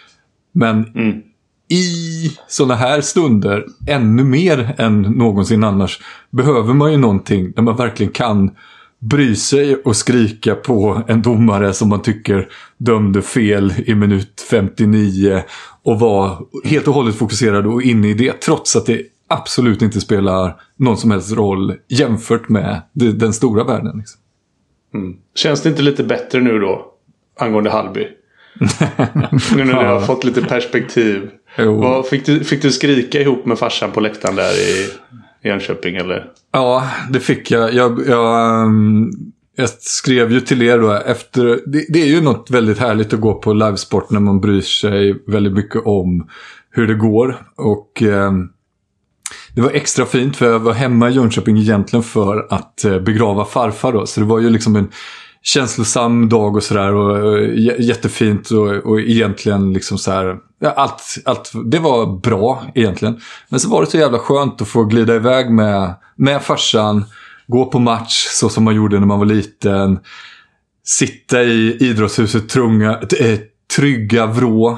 Men 0.52 0.86
i 1.70 2.32
sådana 2.48 2.76
här 2.76 3.02
stunder, 3.02 3.66
ännu 3.88 4.24
mer 4.24 4.76
än 4.78 5.02
någonsin 5.02 5.64
annars, 5.64 6.00
behöver 6.30 6.74
man 6.74 6.92
ju 6.92 6.98
någonting 6.98 7.52
där 7.52 7.62
man 7.62 7.76
verkligen 7.76 8.12
kan 8.12 8.52
bry 9.00 9.36
sig 9.36 9.76
och 9.76 9.96
skrika 9.96 10.56
på 10.56 11.02
en 11.08 11.22
domare 11.22 11.74
som 11.74 11.90
man 11.90 12.02
tycker 12.02 12.50
dömde 12.78 13.22
fel 13.22 13.74
i 13.86 13.96
minut 13.96 14.46
59 14.50 15.44
och 15.84 16.00
vara 16.00 16.38
helt 16.64 16.88
och 16.88 16.94
hållet 16.94 17.16
fokuserad 17.16 17.68
och 17.68 17.82
inne 17.82 18.10
i 18.10 18.14
det 18.14 18.42
trots 18.42 18.76
att 18.76 18.86
det 18.86 19.02
absolut 19.28 19.82
inte 19.82 20.02
spelar 20.02 20.62
någon 20.76 20.98
som 20.98 21.12
helst 21.12 21.32
roll 21.32 21.76
jämfört 21.88 22.50
med 22.50 22.82
den 22.94 23.34
stora 23.34 23.64
världen. 23.64 23.98
Liksom. 23.98 24.22
Känns 25.36 25.62
det 25.62 25.70
inte 25.70 25.82
lite 25.82 26.04
bättre 26.04 26.40
nu 26.40 26.60
då? 26.60 26.86
Angående 27.40 27.70
Hallby. 27.70 28.08
nu 29.56 29.66
när 29.66 29.84
du 29.84 29.90
har 29.90 30.02
fått 30.02 30.24
lite 30.24 30.42
perspektiv. 30.42 31.30
Vad, 31.58 32.08
fick, 32.08 32.26
du, 32.26 32.44
fick 32.44 32.62
du 32.62 32.72
skrika 32.72 33.22
ihop 33.22 33.46
med 33.46 33.60
farsan 33.60 33.92
på 33.92 34.00
läktaren 34.00 34.36
där 34.36 34.52
i 34.52 34.90
Jönköping 35.48 35.96
eller? 35.96 36.26
Ja, 36.54 36.90
det 37.10 37.20
fick 37.20 37.52
jag. 37.52 37.74
Jag, 37.74 38.08
jag, 38.08 38.62
ehm, 38.64 39.10
jag 39.56 39.70
skrev 39.70 40.32
ju 40.32 40.40
till 40.40 40.62
er 40.62 40.80
då 40.80 40.92
efter. 40.92 41.60
Det, 41.66 41.86
det 41.90 42.02
är 42.02 42.08
ju 42.08 42.22
något 42.22 42.50
väldigt 42.50 42.78
härligt 42.78 43.14
att 43.14 43.20
gå 43.20 43.34
på 43.34 43.54
livesport 43.54 44.10
när 44.10 44.20
man 44.20 44.42
bryr 44.42 44.62
sig 44.62 45.24
väldigt 45.28 45.54
mycket 45.54 45.82
om 45.86 46.30
hur 46.72 46.88
det 46.88 46.96
går. 46.96 47.38
Och 47.56 48.02
ehm, 48.02 48.50
det 49.58 49.64
var 49.64 49.72
extra 49.72 50.06
fint 50.06 50.38
för 50.38 50.52
jag 50.52 50.60
var 50.60 50.74
hemma 50.74 51.10
i 51.10 51.14
Jönköping 51.14 51.58
egentligen 51.58 52.04
för 52.04 52.48
att 52.50 52.86
eh, 52.86 53.00
begrava 53.00 53.46
farfar 53.46 53.94
då. 53.94 54.06
Så 54.06 54.20
det 54.20 54.26
var 54.26 54.40
ju 54.40 54.50
liksom 54.50 54.76
en 54.76 54.90
känslosam 55.42 56.30
dag 56.30 56.56
och 56.56 56.64
sådär. 56.64 56.94
Och, 56.94 57.38
eh, 57.38 57.80
jättefint 57.80 58.52
och, 58.52 58.68
och 58.68 59.00
egentligen 59.00 59.74
liksom 59.74 59.98
så 59.98 60.12
här. 60.12 60.38
Allt, 60.76 61.18
allt, 61.26 61.52
det 61.66 61.80
var 61.80 62.20
bra 62.20 62.66
egentligen. 62.76 63.20
Men 63.50 63.60
så 63.60 63.70
var 63.70 63.82
det 63.82 63.88
så 63.88 63.98
jävla 63.98 64.20
skönt 64.20 64.62
att 64.62 64.68
få 64.68 64.84
glida 64.84 65.16
iväg 65.16 65.52
med, 65.52 65.96
med 66.16 66.42
farsan. 66.42 67.06
gå 67.48 67.66
på 67.66 67.80
match 67.80 68.28
så 68.30 68.50
som 68.50 68.64
man 68.64 68.76
gjorde 68.76 69.00
när 69.00 69.08
man 69.08 69.20
var 69.20 69.26
liten. 69.26 70.00
Sitta 70.86 71.44
i 71.44 71.78
idrottshuset 71.80 72.50
trunga, 72.50 73.00
äh, 73.20 73.40
trygga 73.76 74.26
vrå. 74.26 74.78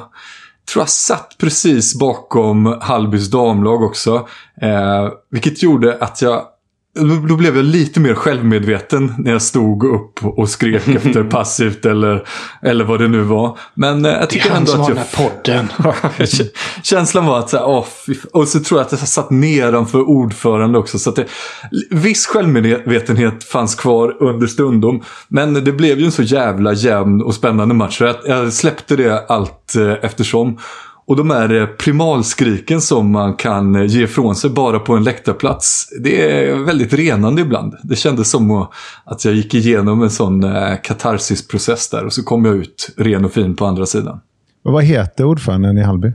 Tror 0.73 0.81
jag 0.81 0.89
satt 0.89 1.35
precis 1.37 1.99
bakom 1.99 2.77
Hallbys 2.81 3.31
damlag 3.31 3.83
också. 3.83 4.27
Eh, 4.61 5.09
vilket 5.31 5.63
gjorde 5.63 5.97
att 6.01 6.21
jag 6.21 6.43
då 7.27 7.35
blev 7.35 7.55
jag 7.55 7.65
lite 7.65 7.99
mer 7.99 8.13
självmedveten 8.13 9.13
när 9.17 9.31
jag 9.31 9.41
stod 9.41 9.83
upp 9.83 10.23
och 10.23 10.49
skrek 10.49 10.87
efter 10.95 11.23
passivt 11.23 11.85
eller, 11.85 12.27
eller 12.61 12.85
vad 12.85 12.99
det 12.99 13.07
nu 13.07 13.21
var. 13.21 13.57
Men 13.73 14.03
jag 14.03 14.29
tycker 14.29 14.55
ändå 14.55 14.71
att 14.71 14.89
jag... 14.89 14.97
Det 15.43 15.51
är 15.51 15.55
han 15.55 15.67
som 15.67 15.91
har 15.91 15.93
den 15.93 16.07
här 16.07 16.23
podden. 16.23 16.47
Känslan 16.83 17.25
var 17.25 17.39
att, 17.39 17.53
åh, 17.53 17.85
och 18.33 18.47
så 18.47 18.59
tror 18.59 18.79
jag 18.79 18.85
att 18.85 18.91
jag 18.91 18.99
satt 18.99 19.29
nedanför 19.29 20.09
ordförande 20.09 20.77
också. 20.77 20.99
Så 20.99 21.09
att 21.09 21.15
det, 21.15 21.25
viss 21.89 22.27
självmedvetenhet 22.27 23.43
fanns 23.43 23.75
kvar 23.75 24.17
under 24.19 24.47
stundom. 24.47 25.03
Men 25.27 25.53
det 25.53 25.71
blev 25.71 25.99
ju 25.99 26.05
en 26.05 26.11
så 26.11 26.23
jävla 26.23 26.73
jämn 26.73 27.21
och 27.21 27.35
spännande 27.35 27.75
match. 27.75 27.97
Så 27.97 28.03
jag, 28.03 28.15
jag 28.25 28.53
släppte 28.53 28.95
det 28.95 29.25
allt 29.27 29.75
eh, 29.75 29.93
eftersom. 30.01 30.57
Och 31.09 31.15
de 31.15 31.29
här 31.29 31.61
eh, 31.61 31.65
primalskriken 31.65 32.81
som 32.81 33.11
man 33.11 33.33
kan 33.33 33.75
eh, 33.75 33.85
ge 33.85 34.03
ifrån 34.03 34.35
sig 34.35 34.49
bara 34.49 34.79
på 34.79 34.95
en 34.95 35.03
läktarplats. 35.03 35.89
Det 36.03 36.31
är 36.31 36.55
väldigt 36.55 36.93
renande 36.93 37.41
ibland. 37.41 37.75
Det 37.83 37.95
kändes 37.95 38.29
som 38.29 38.67
att 39.03 39.25
jag 39.25 39.33
gick 39.33 39.53
igenom 39.53 40.01
en 40.01 40.09
sån 40.09 40.43
eh, 40.43 40.75
katarsisprocess 40.83 41.89
där 41.89 42.05
och 42.05 42.13
så 42.13 42.23
kom 42.23 42.45
jag 42.45 42.55
ut 42.55 42.93
ren 42.97 43.25
och 43.25 43.31
fin 43.31 43.55
på 43.55 43.65
andra 43.65 43.85
sidan. 43.85 44.19
Och 44.63 44.73
vad 44.73 44.83
heter 44.83 45.23
ordföranden 45.23 45.77
i 45.77 45.81
Hallby? 45.81 46.13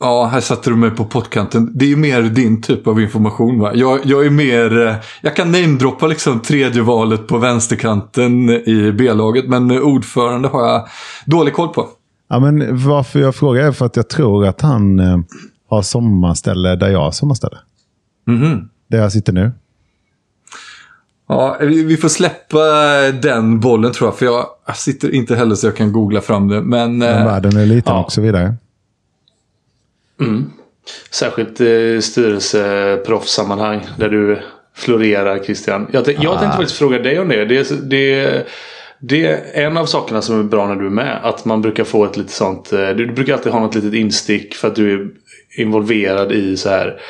Ja, 0.00 0.26
här 0.26 0.40
satte 0.40 0.70
du 0.70 0.76
mig 0.76 0.90
på 0.90 1.04
pottkanten. 1.04 1.70
Det 1.74 1.84
är 1.84 1.88
ju 1.88 1.96
mer 1.96 2.22
din 2.22 2.62
typ 2.62 2.86
av 2.86 3.00
information 3.00 3.58
va? 3.58 3.70
Jag, 3.74 4.00
jag 4.04 4.26
är 4.26 4.30
mer... 4.30 4.96
Jag 5.20 5.36
kan 5.36 5.52
namedroppa 5.52 6.06
liksom 6.06 6.40
tredje 6.40 6.82
valet 6.82 7.26
på 7.26 7.38
vänsterkanten 7.38 8.50
i 8.50 8.94
B-laget 8.98 9.48
men 9.48 9.70
ordförande 9.70 10.48
har 10.48 10.68
jag 10.68 10.88
dålig 11.26 11.54
koll 11.54 11.68
på. 11.68 11.88
Ja, 12.28 12.38
men 12.38 12.84
varför 12.86 13.20
jag 13.20 13.34
frågar 13.34 13.66
är 13.66 13.72
för 13.72 13.86
att 13.86 13.96
jag 13.96 14.08
tror 14.08 14.46
att 14.46 14.60
han 14.60 14.98
eh, 15.00 15.18
har 15.68 15.82
sommarställe 15.82 16.76
där 16.76 16.88
jag 16.88 16.98
har 16.98 17.10
sommarställe. 17.10 17.58
Mm 18.28 18.42
-hmm. 18.42 18.68
Där 18.88 18.98
jag 18.98 19.12
sitter 19.12 19.32
nu. 19.32 19.52
Ja, 21.28 21.56
vi 21.60 21.96
får 21.96 22.08
släppa 22.08 22.58
den 23.22 23.60
bollen 23.60 23.92
tror 23.92 24.08
jag. 24.08 24.18
För 24.18 24.26
jag, 24.26 24.46
jag 24.66 24.76
sitter 24.76 25.14
inte 25.14 25.36
heller 25.36 25.54
så 25.54 25.66
jag 25.66 25.76
kan 25.76 25.92
googla 25.92 26.20
fram 26.20 26.48
det. 26.48 26.62
Men, 26.62 26.98
men 26.98 27.24
världen 27.24 27.56
är 27.56 27.66
liten 27.66 27.94
ja. 27.94 28.04
och 28.04 28.12
så 28.12 28.20
vidare. 28.20 28.54
Mm. 30.20 30.50
Särskilt 31.10 31.60
i 31.60 32.02
styrelseproffssammanhang 32.02 33.86
där 33.96 34.08
du 34.08 34.42
florerar 34.74 35.44
Christian. 35.44 35.86
Jag, 35.92 36.08
jag 36.08 36.26
ah. 36.26 36.38
tänkte 36.38 36.56
faktiskt 36.56 36.78
fråga 36.78 36.98
dig 36.98 37.20
om 37.20 37.28
det. 37.28 37.44
det, 37.44 37.90
det 37.90 38.46
det 39.00 39.26
är 39.26 39.66
en 39.66 39.76
av 39.76 39.86
sakerna 39.86 40.22
som 40.22 40.40
är 40.40 40.44
bra 40.44 40.66
när 40.66 40.76
du 40.76 40.86
är 40.86 40.90
med. 40.90 41.20
Att 41.22 41.44
man 41.44 41.62
brukar 41.62 41.84
få 41.84 42.04
ett 42.04 42.16
lite 42.16 42.32
sånt... 42.32 42.72
Eh, 42.72 42.88
du 42.88 43.12
brukar 43.12 43.32
alltid 43.32 43.52
ha 43.52 43.60
något 43.60 43.74
litet 43.74 43.94
instick 43.94 44.54
för 44.54 44.68
att 44.68 44.74
du 44.74 44.92
är 44.92 45.10
involverad 45.56 46.32
i 46.32 46.56
så 46.56 46.68
här 46.68 47.00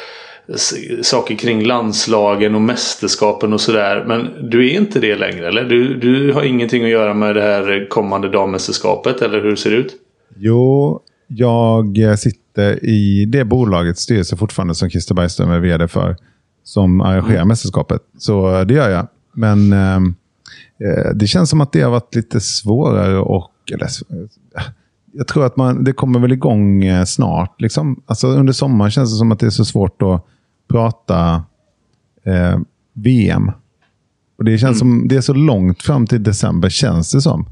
saker 1.02 1.34
kring 1.34 1.64
landslagen 1.64 2.54
och 2.54 2.60
mästerskapen 2.60 3.52
och 3.52 3.60
sådär. 3.60 4.04
Men 4.08 4.50
du 4.50 4.68
är 4.68 4.70
inte 4.80 5.00
det 5.00 5.16
längre 5.16 5.48
eller? 5.48 5.64
Du, 5.64 5.94
du 5.94 6.32
har 6.32 6.42
ingenting 6.42 6.84
att 6.84 6.90
göra 6.90 7.14
med 7.14 7.34
det 7.34 7.42
här 7.42 7.86
kommande 7.90 8.28
dammästerskapet 8.28 9.22
eller 9.22 9.42
hur 9.42 9.56
ser 9.56 9.70
det 9.70 9.76
ut? 9.76 9.94
Jo, 10.36 11.00
jag 11.94 12.18
sitter 12.18 12.84
i 12.84 13.24
det 13.24 13.44
bolagets 13.44 14.00
styrelse 14.00 14.36
fortfarande 14.36 14.74
som 14.74 14.90
Christer 14.90 15.14
Bergström 15.14 15.50
är 15.50 15.60
vd 15.60 15.88
för. 15.88 16.16
Som 16.64 17.00
arrangerar 17.00 17.36
mm. 17.36 17.48
mästerskapet. 17.48 18.00
Så 18.18 18.64
det 18.64 18.74
gör 18.74 18.90
jag. 18.90 19.06
Men 19.34 19.72
Eh, 19.72 20.00
det 21.14 21.26
känns 21.26 21.50
som 21.50 21.60
att 21.60 21.72
det 21.72 21.80
har 21.80 21.90
varit 21.90 22.14
lite 22.14 22.40
svårare 22.40 23.18
och... 23.18 23.50
Eller, 23.72 23.88
jag 25.12 25.26
tror 25.26 25.46
att 25.46 25.56
man, 25.56 25.84
det 25.84 25.92
kommer 25.92 26.20
väl 26.20 26.32
igång 26.32 26.84
eh, 26.84 27.04
snart. 27.04 27.60
Liksom. 27.60 28.02
Alltså, 28.06 28.28
under 28.28 28.52
sommaren 28.52 28.90
känns 28.90 29.12
det 29.12 29.16
som 29.16 29.32
att 29.32 29.38
det 29.40 29.46
är 29.46 29.50
så 29.50 29.64
svårt 29.64 30.02
att 30.02 30.24
prata 30.68 31.44
eh, 32.24 32.58
VM. 32.92 33.50
Och 34.38 34.44
Det 34.44 34.58
känns 34.58 34.82
mm. 34.82 35.00
som 35.00 35.08
det 35.08 35.16
är 35.16 35.20
så 35.20 35.34
långt 35.34 35.82
fram 35.82 36.06
till 36.06 36.22
december, 36.22 36.68
känns 36.68 37.12
det 37.12 37.20
som. 37.20 37.46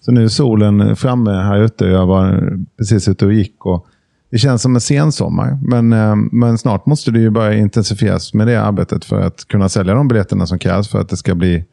Så 0.00 0.12
nu 0.12 0.24
är 0.24 0.28
solen 0.28 0.96
framme 0.96 1.30
här 1.30 1.62
ute. 1.62 1.86
Jag 1.86 2.06
var 2.06 2.52
precis 2.78 3.08
ute 3.08 3.26
och 3.26 3.32
gick. 3.32 3.66
Och 3.66 3.86
det 4.30 4.38
känns 4.38 4.62
som 4.62 4.74
en 4.74 4.80
sensommar. 4.80 5.58
Men, 5.62 5.92
eh, 5.92 6.16
men 6.32 6.58
snart 6.58 6.86
måste 6.86 7.10
det 7.10 7.20
ju 7.20 7.30
börja 7.30 7.54
intensifieras 7.54 8.34
med 8.34 8.46
det 8.46 8.62
arbetet 8.62 9.04
för 9.04 9.20
att 9.20 9.48
kunna 9.48 9.68
sälja 9.68 9.94
de 9.94 10.08
biljetterna 10.08 10.46
som 10.46 10.58
krävs 10.58 10.88
för 10.88 11.00
att 11.00 11.08
det 11.08 11.16
ska 11.16 11.34
bli 11.34 11.64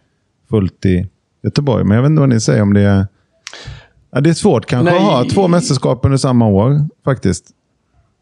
fullt 0.50 0.86
i 0.86 1.08
Göteborg. 1.44 1.84
Men 1.84 1.96
jag 1.96 2.02
vet 2.02 2.10
inte 2.10 2.20
vad 2.20 2.30
ni 2.30 2.40
säger 2.40 2.62
om 2.62 2.74
det 2.74 2.82
är... 2.82 3.08
Ja, 4.12 4.22
det 4.22 4.30
är 4.30 4.34
svårt 4.34 4.66
kanske 4.66 4.94
Nej. 4.94 5.04
att 5.04 5.12
ha 5.12 5.26
två 5.30 5.48
mästerskap 5.48 6.06
under 6.06 6.18
samma 6.18 6.48
år 6.48 6.86
faktiskt. 7.06 7.46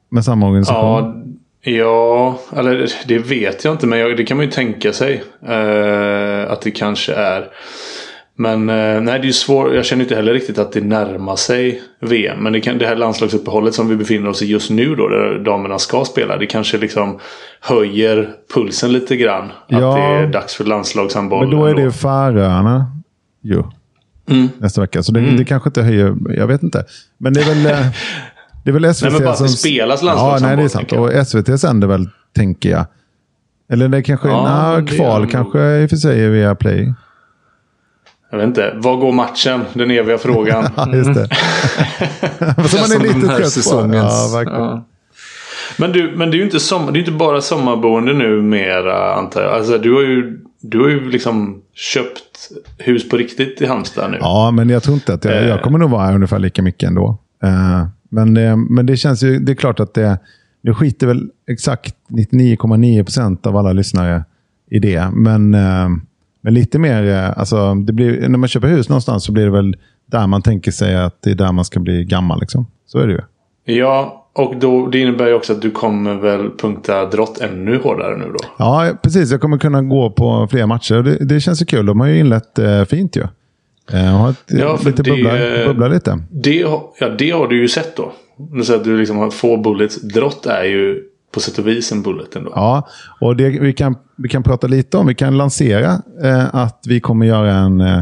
Med 0.09 0.25
samma 0.25 0.47
organisation. 0.47 1.37
Ja, 1.61 1.71
ja 1.71 2.39
eller 2.59 2.91
det 3.07 3.17
vet 3.17 3.65
jag 3.65 3.73
inte. 3.73 3.87
Men 3.87 3.99
jag, 3.99 4.17
det 4.17 4.23
kan 4.23 4.37
man 4.37 4.45
ju 4.45 4.51
tänka 4.51 4.93
sig. 4.93 5.23
Eh, 5.47 6.51
att 6.51 6.61
det 6.61 6.71
kanske 6.71 7.13
är. 7.13 7.49
Men 8.37 8.69
eh, 8.69 9.01
nej, 9.01 9.19
det 9.19 9.27
är 9.27 9.31
svårt. 9.31 9.73
Jag 9.73 9.85
känner 9.85 10.03
inte 10.03 10.15
heller 10.15 10.33
riktigt 10.33 10.57
att 10.57 10.71
det 10.71 10.81
närmar 10.81 11.35
sig 11.35 11.81
VM. 11.99 12.43
Men 12.43 12.53
det, 12.53 12.61
kan, 12.61 12.77
det 12.77 12.87
här 12.87 12.95
landslagsuppehållet 12.95 13.73
som 13.73 13.87
vi 13.87 13.95
befinner 13.95 14.29
oss 14.29 14.41
i 14.41 14.45
just 14.45 14.69
nu 14.69 14.95
då, 14.95 15.07
där 15.07 15.39
damerna 15.39 15.79
ska 15.79 16.05
spela. 16.05 16.37
Det 16.37 16.45
kanske 16.45 16.77
liksom 16.77 17.19
höjer 17.61 18.29
pulsen 18.53 18.93
lite 18.93 19.15
grann. 19.15 19.51
Ja, 19.67 19.89
att 19.89 19.95
det 19.95 20.01
är 20.01 20.27
dags 20.27 20.55
för 20.55 20.63
landslagshandboll. 20.63 21.47
Men 21.47 21.59
då 21.59 21.65
är 21.65 21.75
det 21.75 21.91
Färöarna 21.91 22.85
ju. 23.41 23.63
Mm. 24.29 24.49
Nästa 24.57 24.81
vecka. 24.81 25.03
Så 25.03 25.11
det, 25.11 25.19
mm. 25.19 25.37
det 25.37 25.45
kanske 25.45 25.69
inte 25.69 25.81
höjer, 25.81 26.15
jag 26.29 26.47
vet 26.47 26.63
inte. 26.63 26.85
Men 27.17 27.33
det 27.33 27.41
är 27.41 27.45
väl, 27.45 27.65
eh, 27.65 27.87
det 28.63 28.69
är 28.69 28.73
väl 28.73 28.95
SVT 28.95 29.03
nej, 29.09 29.11
men 29.11 29.23
bara 29.23 29.31
att 29.31 29.37
som... 29.37 29.47
det 29.47 29.53
spelas 29.53 30.01
landslagshandboll. 30.01 30.49
Ja, 30.49 30.55
nej, 30.55 30.57
det 30.57 30.63
är 30.63 30.67
sant. 30.67 30.91
Och 30.91 31.27
SVT 31.27 31.61
sänder 31.61 31.87
väl, 31.87 32.09
tänker 32.35 32.69
jag. 32.69 32.85
Eller 33.69 33.87
det 33.87 34.03
kanske, 34.03 34.27
ja, 34.27 34.77
nej, 34.77 34.87
kval 34.87 35.21
det, 35.21 35.27
kanske 35.27 35.59
i 35.59 35.85
och 35.85 35.89
för 35.89 35.97
sig 35.97 36.25
är 36.25 36.29
via 36.29 36.55
Play. 36.55 36.93
Jag 38.35 38.47
vet 38.47 38.47
inte. 38.47 38.73
Var 38.75 38.97
går 38.97 39.11
matchen? 39.11 39.61
Den 39.73 39.91
eviga 39.91 40.17
frågan. 40.17 40.67
ja, 40.75 40.95
just 40.95 41.13
det. 41.13 41.27
Som 42.69 42.79
man 42.79 42.91
är 42.91 42.99
lite 42.99 43.27
trött 43.27 43.71
på. 43.71 43.95
Ja, 43.95 44.29
verkligen. 44.33 44.61
Ja. 44.61 44.85
Men, 45.77 45.91
du, 45.91 46.13
men 46.15 46.31
det 46.31 46.35
är 46.35 46.39
ju 46.39 46.43
inte, 46.43 46.59
som, 46.59 46.93
det 46.93 46.97
är 46.97 46.99
inte 46.99 47.11
bara 47.11 47.41
sommarboende 47.41 48.13
nu 48.13 48.41
mera 48.41 49.15
antar 49.15 49.41
jag. 49.41 49.53
Alltså, 49.53 49.77
du 49.77 49.93
har 49.93 50.01
ju, 50.01 50.39
du 50.61 50.79
har 50.79 50.89
ju 50.89 51.09
liksom 51.09 51.61
köpt 51.73 52.51
hus 52.77 53.09
på 53.09 53.17
riktigt 53.17 53.61
i 53.61 53.65
Halmstad 53.65 54.11
nu. 54.11 54.17
Ja, 54.21 54.51
men 54.51 54.69
jag 54.69 54.83
tror 54.83 54.93
inte 54.93 55.13
att 55.13 55.25
jag, 55.25 55.47
jag 55.47 55.61
kommer 55.61 55.79
nog 55.79 55.89
vara 55.89 56.05
här 56.05 56.15
ungefär 56.15 56.39
lika 56.39 56.61
mycket 56.61 56.87
ändå. 56.87 57.17
Uh, 57.43 57.85
men, 58.09 58.33
det, 58.33 58.55
men 58.55 58.85
det 58.85 58.97
känns 58.97 59.23
ju, 59.23 59.39
det 59.39 59.51
är 59.51 59.55
klart 59.55 59.79
att 59.79 59.93
det, 59.93 60.19
det 60.61 60.73
skiter 60.73 61.07
väl 61.07 61.29
exakt 61.49 61.95
99,9 62.09 63.03
procent 63.03 63.45
av 63.45 63.57
alla 63.57 63.73
lyssnare 63.73 64.23
i 64.71 64.79
det. 64.79 65.09
Men 65.13 65.55
men 66.45 66.53
lite 66.53 66.79
mer, 66.79 67.07
eh, 67.07 67.39
alltså, 67.39 67.75
det 67.75 67.93
blir, 67.93 68.29
när 68.29 68.37
man 68.37 68.49
köper 68.49 68.67
hus 68.67 68.89
någonstans 68.89 69.23
så 69.23 69.31
blir 69.31 69.43
det 69.43 69.51
väl 69.51 69.75
där 70.05 70.27
man 70.27 70.41
tänker 70.41 70.71
sig 70.71 70.95
att 70.95 71.21
det 71.21 71.31
är 71.31 71.35
där 71.35 71.51
man 71.51 71.65
ska 71.65 71.79
bli 71.79 72.03
gammal. 72.03 72.39
Liksom. 72.39 72.67
Så 72.85 72.99
är 72.99 73.07
det 73.07 73.13
ju. 73.13 73.21
Ja, 73.75 74.27
och 74.33 74.55
då, 74.59 74.87
det 74.87 74.99
innebär 74.99 75.27
ju 75.27 75.33
också 75.33 75.53
att 75.53 75.61
du 75.61 75.71
kommer 75.71 76.15
väl 76.15 76.49
punkta 76.57 77.05
drott 77.05 77.41
ännu 77.41 77.77
hårdare 77.77 78.17
nu 78.17 78.25
då? 78.25 78.45
Ja, 78.57 78.91
precis. 79.01 79.31
Jag 79.31 79.41
kommer 79.41 79.57
kunna 79.57 79.81
gå 79.81 80.09
på 80.09 80.47
fler 80.51 80.65
matcher. 80.65 80.95
Det, 80.95 81.25
det 81.25 81.39
känns 81.39 81.61
ju 81.61 81.65
kul. 81.65 81.85
De 81.85 81.99
har 81.99 82.07
ju 82.07 82.19
inlett 82.19 82.59
eh, 82.59 82.83
fint 82.83 83.15
ju. 83.15 83.23
Eh, 83.91 84.17
har 84.17 84.29
ett, 84.29 84.43
ja, 84.47 84.79
lite 84.85 85.03
det, 85.03 85.11
bubblar, 85.11 85.67
bubblar 85.67 85.89
lite. 85.89 86.19
Det, 86.29 86.55
ja, 86.99 87.09
det 87.17 87.31
har 87.31 87.47
du 87.47 87.61
ju 87.61 87.67
sett 87.67 87.95
då. 87.95 88.11
Så 88.63 88.75
att 88.75 88.83
du 88.83 88.97
liksom 88.97 89.17
har 89.17 89.29
få 89.29 89.57
bullets. 89.57 90.01
Drott 90.01 90.45
är 90.45 90.63
ju 90.63 91.03
på 91.31 91.39
sätt 91.39 91.57
och 91.57 91.67
vis 91.67 91.91
en 91.91 92.01
bullet 92.01 92.35
ändå. 92.35 92.51
Ja, 92.55 92.87
och 93.21 93.35
det 93.35 93.49
vi 93.49 93.73
kan, 93.73 93.95
vi 94.15 94.29
kan 94.29 94.43
prata 94.43 94.67
lite 94.67 94.97
om, 94.97 95.07
vi 95.07 95.15
kan 95.15 95.37
lansera 95.37 96.01
eh, 96.23 96.55
att 96.55 96.83
vi 96.87 96.99
kommer 96.99 97.25
göra 97.25 97.53
en, 97.53 97.81
eh, 97.81 98.01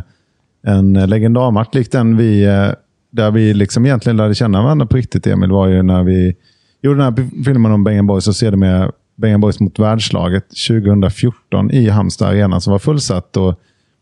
en 0.66 0.94
legendarmatch 0.94 1.76
likt 1.76 1.92
den 1.92 2.18
vi, 2.18 2.46
eh, 2.46 2.70
där 3.12 3.32
vi 3.32 3.54
liksom 3.54 3.86
egentligen 3.86 4.18
lärde 4.18 4.36
känna 4.36 4.64
varandra 4.64 4.86
på 4.86 4.98
riktigt, 4.98 5.28
Emil, 5.28 5.52
var 5.52 5.68
ju 5.68 5.82
när 5.82 6.04
vi 6.04 6.36
gjorde 6.82 7.04
den 7.04 7.14
här 7.14 7.44
filmen 7.44 7.72
om 7.72 7.84
Bengan 7.84 8.08
Boys 8.08 8.28
och 8.28 8.36
ser 8.36 8.52
med 8.52 8.92
Boys 9.40 9.60
mot 9.60 9.80
världslaget 9.80 10.46
2014 10.68 11.72
i 11.72 11.90
Halmstad 11.90 12.30
Arena 12.30 12.60
som 12.60 12.72
var 12.72 12.80
fullsatt. 12.80 13.38
Och, 13.38 13.60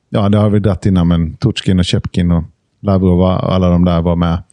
ja, 0.09 0.29
det 0.29 0.37
har 0.37 0.49
vi 0.49 0.59
dratt 0.59 0.85
innan, 0.85 1.07
men 1.07 1.33
Tutskin 1.33 1.79
och 1.79 1.85
Chepkin 1.85 2.31
och 2.31 2.43
Lavrov 2.81 3.21
och 3.21 3.53
alla 3.53 3.69
de 3.69 3.85
där 3.85 4.01
var 4.01 4.15
med. 4.15 4.43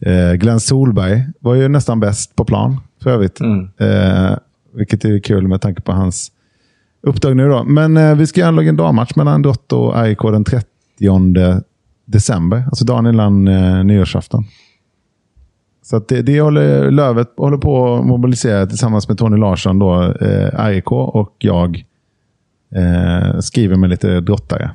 Eh, 0.00 0.32
Glenn 0.32 0.60
Solberg 0.60 1.24
var 1.40 1.54
ju 1.54 1.68
nästan 1.68 2.00
bäst 2.00 2.36
på 2.36 2.44
plan 2.44 2.80
för 3.02 3.10
övrigt. 3.10 3.40
Mm. 3.40 3.68
Eh, 3.78 4.36
vilket 4.74 5.04
är 5.04 5.18
kul 5.18 5.48
med 5.48 5.60
tanke 5.60 5.82
på 5.82 5.92
hans 5.92 6.32
uppdrag 7.02 7.36
nu. 7.36 7.48
Då. 7.48 7.64
Men 7.64 7.96
eh, 7.96 8.14
vi 8.14 8.26
ska 8.26 8.40
göra 8.40 8.48
en 8.48 8.56
legendarmatch 8.56 9.16
mellan 9.16 9.42
Drott 9.42 9.72
och 9.72 9.98
AIK 9.98 10.18
den 10.22 10.44
30 10.44 10.66
december. 12.04 12.64
Alltså 12.66 12.84
dagen 12.84 13.06
innan 13.06 13.48
eh, 13.48 13.84
nyårsafton. 13.84 14.44
Så 15.82 15.98
det, 15.98 16.22
det 16.22 16.40
håller 16.40 16.90
Lövet 16.90 17.28
håller 17.36 17.58
på 17.58 17.94
att 17.94 18.06
mobilisera 18.06 18.66
tillsammans 18.66 19.08
med 19.08 19.18
Tony 19.18 19.36
Larsson, 19.36 19.78
då, 19.78 20.02
eh, 20.20 20.64
AIK 20.64 20.92
och 20.92 21.36
jag. 21.38 21.84
eh, 22.74 23.38
skriver 23.38 23.76
med 23.76 23.90
lite 23.90 24.20
drottare. 24.20 24.70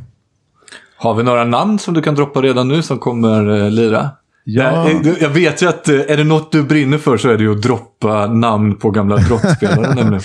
Har 0.98 1.14
vi 1.14 1.24
några 1.24 1.44
namn 1.44 1.80
som 1.80 1.94
du 1.94 2.02
kan 2.02 2.16
droppa 2.16 2.42
redan 2.42 2.68
nu 2.68 2.82
som 2.82 3.00
kommer 3.00 3.66
eh, 3.66 3.72
lira? 3.72 4.10
Ja. 4.50 4.90
Eh, 4.90 4.98
Jag 5.22 5.30
vet 5.30 5.62
ju 5.62 5.68
att 5.70 5.90
eh, 5.90 5.96
är 6.08 6.18
det 6.18 6.24
något 6.24 6.52
du 6.52 6.64
brinner 6.64 6.98
för 6.98 7.18
så 7.18 7.30
är 7.30 7.38
det 7.38 7.44
ju 7.44 7.52
att 7.52 7.62
droppa 7.62 8.28
namn 8.28 8.76
på 8.76 8.92
gamla 8.92 9.16
drottspelare 9.28 9.96
nämligen. 9.96 10.22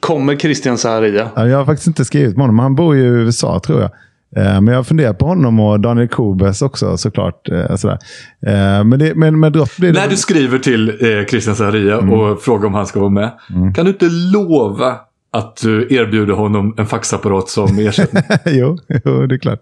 Kommer 0.00 0.36
Christian 0.36 0.78
Zaharia? 0.78 1.28
Ja, 1.36 1.46
jag 1.48 1.58
har 1.58 1.64
faktiskt 1.64 1.86
inte 1.86 2.04
skrivit 2.04 2.36
med 2.36 2.42
honom. 2.42 2.58
Han 2.58 2.74
bor 2.74 2.96
ju 2.96 3.02
i 3.02 3.06
USA 3.06 3.60
tror 3.60 3.80
jag. 3.80 3.90
Eh, 4.36 4.60
Men 4.60 4.66
jag 4.66 4.76
har 4.76 4.82
funderat 4.84 5.18
på 5.18 5.26
honom 5.26 5.60
och 5.60 5.80
Daniel 5.80 6.08
Kobes 6.08 6.62
också 6.62 6.96
såklart. 6.96 7.48
eh, 7.48 7.76
Sådär. 7.76 7.98
Eh, 8.46 8.84
Men, 8.84 8.98
det, 8.98 9.14
men 9.14 9.40
med 9.40 9.52
drott 9.52 9.76
blir 9.76 9.92
det... 9.92 10.00
När 10.00 10.08
du 10.08 10.16
skriver 10.16 10.58
till 10.58 10.88
eh, 10.88 11.26
Christian 11.26 11.56
Zaharia 11.56 11.96
och 11.98 12.42
frågar 12.42 12.66
om 12.66 12.74
han 12.74 12.86
ska 12.86 13.00
vara 13.00 13.10
med. 13.10 13.30
Kan 13.74 13.84
du 13.84 13.90
inte 13.90 14.08
lova 14.08 14.96
att 15.32 15.56
du 15.62 15.94
erbjuder 15.94 16.32
honom 16.34 16.74
en 16.78 16.86
faxapparat 16.86 17.48
som 17.48 17.78
ersättning? 17.78 18.22
jo, 18.46 18.78
jo, 19.04 19.26
det 19.26 19.34
är 19.34 19.38
klart. 19.38 19.60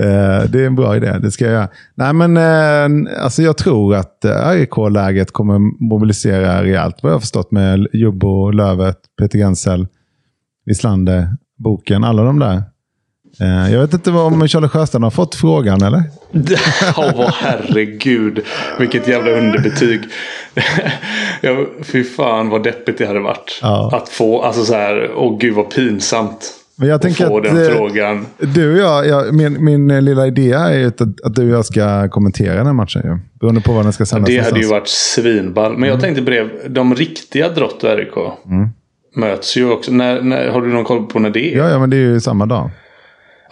Eh, 0.00 0.50
det 0.50 0.60
är 0.60 0.66
en 0.66 0.74
bra 0.74 0.96
idé. 0.96 1.18
Det 1.22 1.30
ska 1.30 1.44
jag 1.44 1.52
göra. 1.54 1.68
Nej, 1.94 2.12
men 2.12 2.36
eh, 2.36 3.24
alltså 3.24 3.42
jag 3.42 3.56
tror 3.56 3.94
att 3.94 4.24
eh, 4.24 4.48
AIK-läget 4.48 5.32
kommer 5.32 5.58
mobilisera 5.88 6.62
rejält. 6.62 6.96
Vad 7.02 7.12
jag 7.12 7.16
har 7.16 7.20
förstått 7.20 7.50
med 7.50 7.86
Jubbo, 7.92 8.50
Lövet, 8.50 8.98
Peter 9.18 9.38
Gansel, 9.38 9.86
Wislander, 10.66 11.28
Boken. 11.58 12.04
Alla 12.04 12.22
de 12.22 12.38
där. 12.38 12.62
Jag 13.70 13.80
vet 13.80 13.92
inte 13.92 14.10
om 14.10 14.48
Charlie 14.48 14.68
Sjöstrand 14.68 15.04
har 15.04 15.10
fått 15.10 15.34
frågan, 15.34 15.82
eller? 15.82 16.02
Ja, 16.96 17.12
vad 17.16 17.32
herregud. 17.34 18.44
Vilket 18.78 19.08
jävla 19.08 19.30
underbetyg. 19.30 20.00
fy 21.82 22.04
fan 22.04 22.48
vad 22.48 22.62
deppigt 22.62 22.98
det 22.98 23.06
hade 23.06 23.20
varit. 23.20 23.58
Ja. 23.62 23.90
Att 23.96 24.08
få, 24.08 24.42
alltså 24.42 24.64
så 24.64 24.74
här, 24.74 25.10
åh 25.16 25.38
gud 25.38 25.54
vad 25.54 25.70
pinsamt. 25.70 26.63
Men 26.76 26.88
jag 26.88 27.02
tänker 27.02 27.26
få 27.26 27.36
att, 27.38 27.44
den 27.44 27.56
eh, 27.62 27.68
frågan. 27.68 28.26
Du 28.38 28.72
och 28.72 28.78
jag, 28.78 29.06
jag 29.06 29.34
min, 29.34 29.64
min 29.64 29.90
eh, 29.90 30.02
lilla 30.02 30.26
idé 30.26 30.50
är 30.52 30.86
att, 30.86 31.00
att 31.00 31.34
du 31.34 31.50
och 31.52 31.58
jag 31.58 31.64
ska 31.64 32.08
kommentera 32.08 32.54
den 32.54 32.66
här 32.66 32.72
matchen. 32.72 33.02
Ju. 33.04 33.18
Beroende 33.40 33.60
på 33.60 33.72
var 33.72 33.82
den 33.82 33.92
ska 33.92 34.06
sändas 34.06 34.28
Det 34.28 34.36
hade 34.38 34.46
ju 34.60 34.66
någonstans. 34.66 34.70
varit 34.70 34.88
svinball. 34.88 35.70
Men 35.72 35.76
Mm. 35.78 35.88
jag 35.88 36.00
tänkte 36.00 36.22
på 36.22 36.30
det. 36.30 36.48
De 36.68 36.94
riktiga 36.94 37.48
Drott 37.48 37.84
och 37.84 37.96
RIK 37.96 38.14
möts 39.16 39.56
ju 39.56 39.70
också. 39.70 39.92
När, 39.92 40.22
när, 40.22 40.48
har 40.48 40.62
du 40.62 40.68
någon 40.68 40.84
koll 40.84 41.06
på 41.06 41.18
när 41.18 41.30
det 41.30 41.54
är? 41.54 41.58
Ja, 41.58 41.68
ja, 41.70 41.78
men 41.78 41.90
det 41.90 41.96
är 41.96 42.00
ju 42.00 42.20
samma 42.20 42.46
dag. 42.46 42.70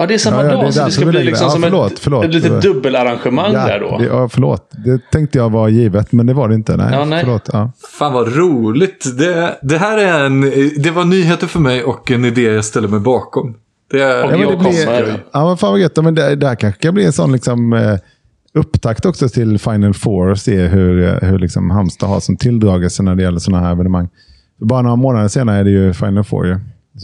Ja, 0.03 0.07
det 0.07 0.15
är 0.15 0.19
samma 0.19 0.37
Ja, 0.37 0.43
ja, 0.45 0.49
det 0.51 0.57
är 0.59 0.63
dag. 0.63 0.75
så 0.75 0.85
det 0.85 0.91
ska 0.91 1.07
bli 1.07 1.25
liksom 1.25 1.45
Ja, 1.47 1.51
som 1.51 1.63
förlåt, 1.63 1.93
ett, 1.93 1.99
förlåt. 1.99 2.25
ett 2.25 2.35
litet 2.35 2.63
dubbelarrangemang 2.63 3.53
där 3.53 3.81
då. 3.81 3.99
det, 3.99 4.05
ja, 4.05 4.29
förlåt. 4.29 4.71
Det 4.85 5.01
tänkte 5.13 5.39
jag 5.39 5.51
var 5.51 5.69
givet, 5.69 6.13
men 6.13 6.27
det 6.27 6.35
var 6.35 6.49
det 6.49 6.55
inte. 6.55 6.77
Nej, 6.77 6.89
Ja, 6.93 7.05
nej. 7.05 7.25
förlåt. 7.25 7.49
Ja. 7.53 7.73
Fan 7.99 8.13
vad 8.13 8.37
roligt. 8.37 9.19
Det, 9.19 9.59
det 9.63 9.79
här 9.79 9.99
är 9.99 10.25
en, 10.25 10.41
det 10.83 10.91
var 10.91 11.05
nyheter 11.05 11.47
för 11.47 11.61
mig 11.61 11.83
och 11.85 12.11
en 12.11 12.25
idé 12.25 12.43
jag 12.43 12.65
ställer 12.65 12.89
mig 12.89 13.01
bakom. 13.01 13.55
Det 13.91 14.03
är, 14.03 14.25
Och 14.25 14.27
Ja, 14.27 14.31
men 14.31 14.41
jag 14.41 14.53
det 14.53 14.57
blir, 14.57 14.85
kommer. 14.87 15.23
ja, 15.33 15.47
men 15.49 15.57
fan 15.57 15.71
vad 15.71 15.81
gött. 15.81 15.93
Ja, 15.97 16.03
Men 16.03 16.15
det, 16.15 16.37
det 16.37 16.49
här 16.49 16.55
kanske 16.55 16.83
kan 16.83 16.95
bli 16.95 17.05
en 17.05 17.13
sån 17.13 17.33
liksom, 17.33 17.73
eh, 17.73 17.95
upptakt 18.55 19.07
också 19.07 19.29
till 19.29 19.59
Final 19.59 19.95
Four. 19.95 20.35
Se 20.35 20.57
hur, 20.67 21.19
hur 21.23 21.39
liksom 21.39 21.71
Halmstad 21.71 22.09
har 22.09 22.21
som 22.21 22.37
tilldragelse 22.37 23.03
när 23.03 23.15
det 23.15 23.23
gäller 23.23 23.39
sådana 23.39 23.65
här 23.67 23.73
evenemang. 23.73 24.09
Bara 24.61 24.83
några 24.83 24.97
månader 24.97 25.29
senare 25.29 25.59
är 25.59 25.65
det 25.65 25.71
ju 25.71 25.93
Final 25.93 26.25
Four. 26.25 26.47
Ju. 26.47 26.57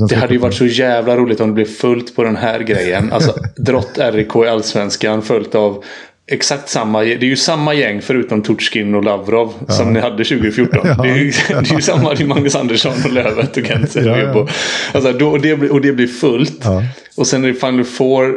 Det 0.08 0.16
hade 0.16 0.32
ju 0.32 0.38
varit 0.38 0.54
så 0.54 0.66
jävla 0.66 1.16
roligt 1.16 1.40
om 1.40 1.48
det 1.48 1.54
blev 1.54 1.64
fullt 1.64 2.16
på 2.16 2.24
den 2.24 2.36
här 2.36 2.60
grejen. 2.60 3.12
Alltså 3.12 3.34
Drott 3.56 3.98
RIK 4.12 4.36
i 4.36 4.48
Allsvenskan 4.48 5.22
följt 5.22 5.54
av 5.54 5.84
exakt 6.30 6.68
samma. 6.68 7.00
Det 7.02 7.12
är 7.14 7.24
ju 7.24 7.36
samma 7.36 7.74
gäng 7.74 8.02
förutom 8.02 8.42
Turchkin 8.42 8.94
och 8.94 9.04
Lavrov 9.04 9.52
som 9.68 9.92
ni 9.92 10.00
hade 10.00 10.24
2014. 10.24 10.80
Ja. 10.84 11.02
Det, 11.02 11.08
är 11.10 11.14
ju, 11.16 11.32
det 11.48 11.70
är 11.70 11.74
ju 11.74 11.80
samma. 11.80 12.14
Det 12.14 12.22
är 12.22 12.26
Magnus 12.26 12.54
Andersson 12.56 12.92
och 13.04 13.12
Lövet 13.12 13.56
och 13.56 13.62
Gentzel. 13.62 14.06
Ja, 14.06 14.12
och 14.32 14.38
ja. 14.38 14.48
Alltså, 14.92 15.12
då, 15.12 15.28
och, 15.28 15.40
det, 15.40 15.56
blir- 15.56 15.72
och 15.72 15.80
det 15.80 15.92
blir 15.92 16.06
fullt. 16.06 16.60
Ja. 16.64 16.82
Och 17.16 17.26
sen 17.26 17.44
är 17.44 17.48
det 17.48 17.54
Final 17.54 17.84
Four 17.84 18.34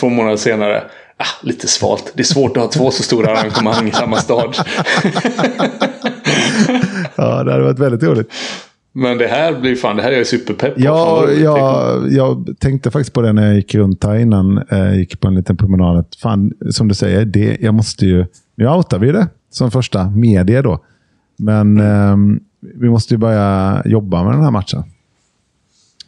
två 0.00 0.08
månader 0.08 0.36
senare. 0.36 0.82
Ah, 1.16 1.26
lite 1.46 1.68
svalt. 1.68 2.12
Det 2.14 2.22
är 2.22 2.24
svårt 2.24 2.56
att 2.56 2.62
ha 2.62 2.70
två 2.70 2.90
så 2.90 3.02
stora 3.02 3.32
arrangemang 3.38 3.88
i 3.88 3.92
samma 3.92 4.16
stad. 4.16 4.56
Ja, 7.16 7.42
det 7.44 7.52
hade 7.52 7.64
varit 7.64 7.78
väldigt 7.78 8.02
roligt. 8.02 8.32
Men 8.96 9.18
det 9.18 9.26
här 9.26 9.60
blir 9.60 9.76
fan, 9.76 9.96
det 9.96 10.02
här 10.02 10.12
är 10.12 10.16
jag 10.16 10.26
superpepp 10.26 10.74
på. 10.74 10.80
Ja, 10.80 11.30
jag, 11.30 12.12
jag 12.12 12.54
tänkte 12.58 12.90
faktiskt 12.90 13.12
på 13.12 13.22
det 13.22 13.32
när 13.32 13.46
jag 13.46 13.54
gick 13.56 13.74
runt 13.74 14.04
här 14.04 14.14
innan. 14.16 14.58
Eh, 14.58 14.78
Jag 14.78 14.96
gick 14.96 15.20
på 15.20 15.28
en 15.28 15.34
liten 15.34 15.56
promenad. 15.56 15.98
att 15.98 16.16
Fan, 16.16 16.52
som 16.70 16.88
du 16.88 16.94
säger, 16.94 17.24
det, 17.24 17.56
jag 17.60 17.74
måste 17.74 18.06
ju... 18.06 18.26
Nu 18.56 18.68
outar 18.68 18.98
vi 18.98 19.12
det 19.12 19.28
som 19.50 19.70
första 19.70 20.10
medie 20.10 20.62
då. 20.62 20.78
Men 21.36 21.80
ehm, 21.80 22.40
vi 22.74 22.88
måste 22.90 23.14
ju 23.14 23.18
börja 23.18 23.82
jobba 23.84 24.24
med 24.24 24.32
den 24.32 24.42
här 24.44 24.50
matchen. 24.50 24.82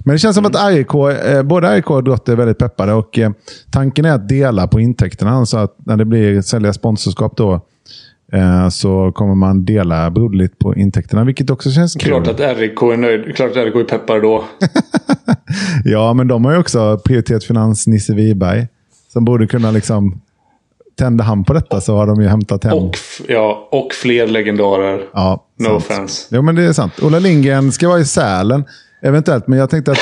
Men 0.05 0.13
det 0.15 0.19
känns 0.19 0.37
som 0.37 0.47
att 0.47 0.71
RIK, 0.71 0.95
eh, 1.27 1.43
både 1.43 1.77
RIK 1.77 1.91
och 1.91 2.05
Drott 2.05 2.29
är 2.29 2.37
väldigt 2.37 2.59
peppade. 2.59 2.93
Och, 2.93 3.19
eh, 3.19 3.31
tanken 3.71 4.05
är 4.05 4.13
att 4.13 4.29
dela 4.29 4.69
på 4.69 4.81
intäkterna. 4.81 5.47
Så 5.47 5.59
att 5.59 5.77
när 5.79 5.97
det 5.97 6.05
blir 6.05 6.43
sälja 6.43 6.73
sponsorskap 6.73 7.37
då 7.37 7.61
eh, 8.33 8.69
så 8.69 9.13
kommer 9.15 9.35
man 9.35 9.65
dela 9.65 10.11
broderligt 10.11 10.59
på 10.59 10.75
intäkterna. 10.75 11.25
Vilket 11.25 11.51
också 11.51 11.71
känns 11.71 11.95
kul. 11.95 12.09
Klart 12.11 12.29
att 12.29 12.59
RIK 12.59 12.83
är 12.83 12.97
nöjd. 12.97 13.37
Klart 13.37 13.51
att 13.51 13.57
RIK 13.57 13.75
är 13.75 13.85
peppar 13.85 14.21
då. 14.21 14.45
Ja, 15.85 16.13
men 16.13 16.29
de 16.29 16.45
har 16.45 16.53
ju 16.53 16.59
också 16.59 16.99
prioriterat 17.05 17.45
finans 17.45 17.87
Nisse 17.87 18.15
Wiberg. 18.15 18.67
Som 19.13 19.25
borde 19.25 19.47
kunna 19.47 19.71
liksom... 19.71 20.21
Tända 20.99 21.25
han 21.25 21.45
på 21.45 21.53
detta 21.53 21.81
så 21.81 21.97
har 21.97 22.07
de 22.07 22.23
ju 22.23 22.29
hämtat 22.29 22.65
hem... 22.65 22.73
Och, 22.79 22.97
ja, 23.29 23.69
och 23.73 23.93
fler 23.93 24.27
legendarer. 24.27 25.01
ja, 25.15 25.45
No 25.59 25.65
sant. 25.65 25.77
offense. 25.77 26.27
Jo, 26.37 26.43
men 26.43 26.55
det 26.55 26.63
är 26.63 26.73
sant. 26.73 26.93
Ola 27.03 27.19
Lindgren 27.19 27.73
ska 27.73 27.89
vara 27.89 27.99
i 27.99 28.05
Sälen. 28.05 28.65
Eventuellt, 29.03 29.47
men 29.47 29.59
jag 29.59 29.71
tänkte 29.71 29.93
att... 29.93 29.99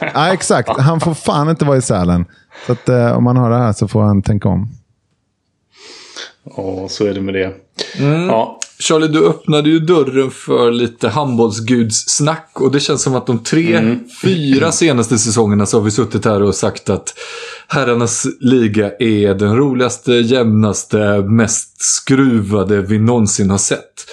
ja, 0.14 0.32
exakt. 0.32 0.68
Han 0.80 1.00
får 1.00 1.14
fan 1.14 1.48
inte 1.50 1.64
vara 1.64 1.76
i 1.76 1.82
Sälen. 1.82 2.24
Så 2.66 2.72
att, 2.72 2.88
eh, 2.88 3.16
om 3.16 3.24
man 3.24 3.36
har 3.36 3.50
det 3.50 3.56
här 3.58 3.72
så 3.72 3.88
får 3.88 4.02
han 4.02 4.22
tänka 4.22 4.48
om. 4.48 4.68
Ja, 6.56 6.86
så 6.88 7.06
är 7.06 7.14
det 7.14 7.20
med 7.20 7.34
det. 7.34 7.54
Mm. 7.98 8.26
Ja, 8.26 8.60
Charlie, 8.78 9.08
du 9.08 9.26
öppnade 9.26 9.70
ju 9.70 9.78
dörren 9.78 10.30
för 10.30 10.70
lite 10.70 11.08
handbollsgudssnack 11.08 12.60
och 12.60 12.72
det 12.72 12.80
känns 12.80 13.02
som 13.02 13.14
att 13.14 13.26
de 13.26 13.38
tre, 13.38 13.98
fyra 14.22 14.72
senaste 14.72 15.18
säsongerna 15.18 15.66
så 15.66 15.76
har 15.78 15.84
vi 15.84 15.90
suttit 15.90 16.24
här 16.24 16.42
och 16.42 16.54
sagt 16.54 16.90
att 16.90 17.14
herrarnas 17.68 18.26
liga 18.40 18.92
är 18.98 19.34
den 19.34 19.56
roligaste, 19.56 20.12
jämnaste, 20.12 21.22
mest 21.22 21.82
skruvade 21.82 22.82
vi 22.82 22.98
någonsin 22.98 23.50
har 23.50 23.58
sett. 23.58 24.06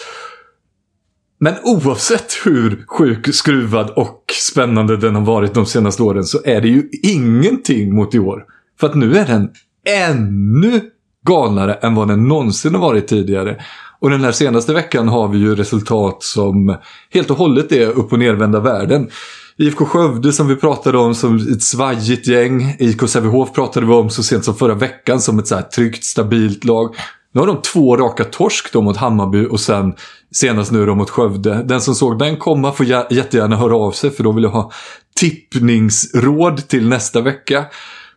Men 1.39 1.54
oavsett 1.63 2.34
hur 2.44 2.86
sjuk, 2.88 3.36
skruvad 3.36 3.89
och 3.89 4.24
spännande 4.41 4.98
den 4.98 5.15
har 5.15 5.26
varit 5.26 5.54
de 5.54 5.65
senaste 5.65 6.04
åren 6.04 6.24
så 6.24 6.39
är 6.46 6.62
det 6.62 6.67
ju 6.67 6.89
ingenting 7.04 7.96
mot 7.96 8.15
i 8.15 8.20
år. 8.20 8.46
För 8.80 8.88
att 8.88 8.96
nu 8.96 9.17
är 9.17 9.26
den 9.26 9.50
ännu 9.86 10.82
galnare 11.27 11.73
än 11.73 11.95
vad 11.95 12.07
den 12.07 12.27
någonsin 12.27 12.75
har 12.75 12.81
varit 12.81 13.07
tidigare. 13.07 13.62
Och 13.99 14.10
den 14.10 14.23
här 14.23 14.31
senaste 14.31 14.73
veckan 14.73 15.07
har 15.07 15.27
vi 15.27 15.38
ju 15.38 15.55
resultat 15.55 16.23
som 16.23 16.77
helt 17.13 17.31
och 17.31 17.38
hållet 17.38 17.71
är 17.71 17.88
upp 17.88 18.13
och 18.13 18.19
nervända 18.19 18.60
världen. 18.60 19.10
IFK 19.57 19.86
Skövde 19.86 20.34
som 20.34 20.47
vi 20.47 20.55
pratade 20.55 20.97
om 20.97 21.15
som 21.15 21.36
ett 21.36 21.63
svajigt 21.63 22.27
gäng. 22.27 22.75
IK 22.79 23.10
Sävehof 23.10 23.53
pratade 23.53 23.86
vi 23.86 23.93
om 23.93 24.10
så 24.10 24.23
sent 24.23 24.45
som 24.45 24.55
förra 24.55 24.73
veckan 24.73 25.21
som 25.21 25.39
ett 25.39 25.47
så 25.47 25.55
här 25.55 25.62
tryggt, 25.62 26.03
stabilt 26.03 26.63
lag. 26.63 26.95
Nu 27.34 27.39
har 27.39 27.47
de 27.47 27.62
två 27.62 27.97
raka 27.97 28.23
torsk 28.23 28.73
då 28.73 28.81
mot 28.81 28.97
Hammarby 28.97 29.45
och 29.45 29.60
sen 29.60 29.93
senast 30.31 30.71
nu 30.71 30.86
då 30.86 30.95
mot 30.95 31.10
Skövde. 31.10 31.63
Den 31.63 31.81
som 31.81 31.95
såg 31.95 32.19
den 32.19 32.38
komma 32.38 32.71
får 32.71 32.86
jättegärna 32.86 33.55
höra 33.55 33.75
av 33.75 33.91
sig 33.91 34.10
för 34.10 34.23
då 34.23 34.31
vill 34.31 34.43
jag 34.43 34.51
ha 34.51 34.71
tippningsråd 35.15 36.67
till 36.67 36.88
nästa 36.88 37.21
vecka. 37.21 37.65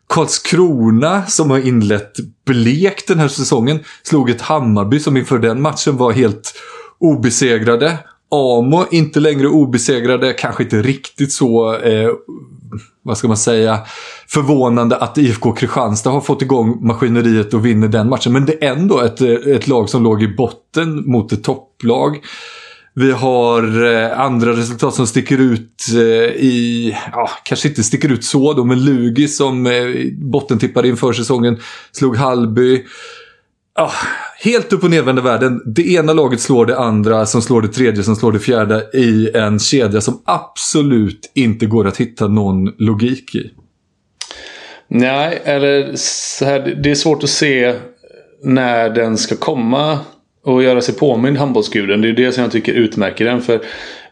Karlskrona 0.06 1.26
som 1.26 1.50
har 1.50 1.58
inlett 1.58 2.16
blekt 2.46 3.08
den 3.08 3.18
här 3.18 3.28
säsongen 3.28 3.80
slog 4.02 4.30
ett 4.30 4.40
Hammarby 4.40 5.00
som 5.00 5.16
inför 5.16 5.38
den 5.38 5.62
matchen 5.62 5.96
var 5.96 6.12
helt 6.12 6.54
obesegrade. 6.98 7.98
Amo 8.30 8.84
inte 8.90 9.20
längre 9.20 9.48
obesegrade, 9.48 10.32
kanske 10.32 10.62
inte 10.62 10.82
riktigt 10.82 11.32
så, 11.32 11.76
eh, 11.76 12.10
vad 13.02 13.18
ska 13.18 13.28
man 13.28 13.36
säga, 13.36 13.80
förvånande 14.28 14.96
att 14.96 15.18
IFK 15.18 15.52
Kristianstad 15.52 16.10
har 16.10 16.20
fått 16.20 16.42
igång 16.42 16.86
maskineriet 16.86 17.54
och 17.54 17.66
vinner 17.66 17.88
den 17.88 18.08
matchen. 18.08 18.32
Men 18.32 18.46
det 18.46 18.64
är 18.64 18.72
ändå 18.72 19.00
ett, 19.00 19.20
eh, 19.20 19.28
ett 19.28 19.68
lag 19.68 19.88
som 19.88 20.02
låg 20.02 20.22
i 20.22 20.28
botten 20.28 21.10
mot 21.10 21.32
ett 21.32 21.44
topplag. 21.44 22.20
Vi 22.96 23.12
har 23.12 23.85
eh, 23.85 24.20
andra 24.20 24.52
resultat 24.52 24.94
som 24.94 25.07
sticker 25.07 25.38
ut 25.38 25.85
eh, 25.94 26.00
i, 26.44 26.96
ja, 27.12 27.30
kanske 27.44 27.68
inte 27.68 27.83
sticker 27.83 28.12
ut 28.12 28.24
så 28.24 28.52
då, 28.52 28.64
men 28.64 28.85
Lugi 28.85 29.28
som 29.28 29.66
eh, 29.66 29.72
bottentippade 30.12 30.88
inför 30.88 31.12
säsongen 31.12 31.59
slog 31.92 32.16
Hallby. 32.16 32.85
Ja, 33.76 33.90
helt 34.38 34.72
upp 34.72 34.85
och 34.85 34.90
nedvända 34.90 35.22
världen. 35.22 35.62
Det 35.66 35.92
ena 35.92 36.12
laget 36.12 36.40
slår 36.40 36.66
det 36.66 36.78
andra, 36.78 37.26
som 37.26 37.42
slår 37.42 37.62
det 37.62 37.68
tredje, 37.68 38.02
som 38.02 38.16
slår 38.16 38.33
det 38.33 38.38
fjärde 38.38 38.90
i 38.94 39.30
en 39.35 39.59
kedja 39.59 40.00
som 40.00 40.22
absolut 40.24 41.33
inte 41.35 41.66
går 41.66 41.87
att 41.87 41.96
hitta 41.96 42.28
någon 42.28 42.66
logik 42.78 43.35
i. 43.35 43.50
nej, 44.88 45.42
eller 45.44 45.92
så 45.96 46.44
här, 46.44 46.80
det 46.83 46.90
är 46.90 46.94
svårt 46.94 47.22
att 47.22 47.30
se 47.30 47.74
när 48.42 48.90
den 48.90 49.18
ska 49.18 49.37
komma 49.37 49.98
och 50.44 50.62
göra 50.62 50.80
sig 50.80 50.94
påmind 50.94 51.37
handbollsguden. 51.37 52.00
Det 52.00 52.09
är 52.09 52.12
det 52.12 52.33
som 52.33 52.42
jag 52.42 52.52
tycker 52.52 52.72
utmärker 52.72 53.24
den. 53.24 53.42
För 53.42 53.61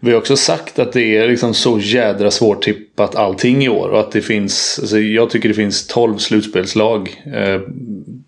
vi 0.01 0.11
har 0.11 0.19
också 0.19 0.37
sagt 0.37 0.79
att 0.79 0.93
det 0.93 1.17
är 1.17 1.29
liksom 1.29 1.55
så 1.55 1.79
jädra 1.79 2.31
svårtippat 2.31 3.17
allting 3.17 3.65
i 3.65 3.69
år. 3.69 3.89
Och 3.89 4.01
att 4.01 4.13
det 4.13 4.21
finns, 4.21 4.79
alltså 4.81 4.99
jag 4.99 5.31
tycker 5.31 5.49
det 5.49 5.55
finns 5.55 5.87
12 5.87 6.19
slutspelslag 6.19 7.23
eh, 7.35 7.61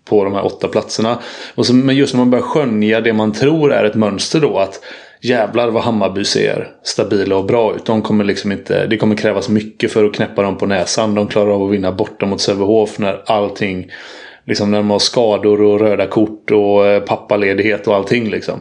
på 0.05 0.23
de 0.23 0.33
här 0.33 0.45
åtta 0.45 0.67
platserna. 0.67 1.19
Och 1.55 1.65
så, 1.65 1.73
men 1.73 1.95
just 1.95 2.13
när 2.13 2.19
man 2.19 2.31
börjar 2.31 2.43
skönja 2.43 3.01
det 3.01 3.13
man 3.13 3.31
tror 3.31 3.73
är 3.73 3.83
ett 3.83 3.95
mönster 3.95 4.41
då. 4.41 4.57
att 4.57 4.81
Jävlar 5.21 5.69
vad 5.69 5.83
Hammarby 5.83 6.25
ser 6.25 6.71
stabila 6.83 7.35
och 7.35 7.45
bra 7.45 7.75
ut. 7.75 7.85
De 7.85 8.01
kommer 8.01 8.23
liksom 8.23 8.51
inte, 8.51 8.87
det 8.87 8.97
kommer 8.97 9.15
krävas 9.15 9.49
mycket 9.49 9.91
för 9.91 10.05
att 10.05 10.13
knäppa 10.13 10.41
dem 10.41 10.57
på 10.57 10.65
näsan. 10.65 11.15
De 11.15 11.27
klarar 11.27 11.51
av 11.51 11.63
att 11.63 11.71
vinna 11.71 11.91
borta 11.91 12.25
mot 12.25 12.41
Sävehof 12.41 12.99
när 12.99 13.21
allting 13.25 13.91
Liksom 14.47 14.71
när 14.71 14.77
de 14.77 14.89
har 14.89 14.99
skador 14.99 15.61
och 15.61 15.79
röda 15.79 16.07
kort 16.07 16.51
och 16.51 16.87
eh, 16.87 17.01
pappaledighet 17.01 17.87
och 17.87 17.95
allting 17.95 18.29
liksom. 18.29 18.59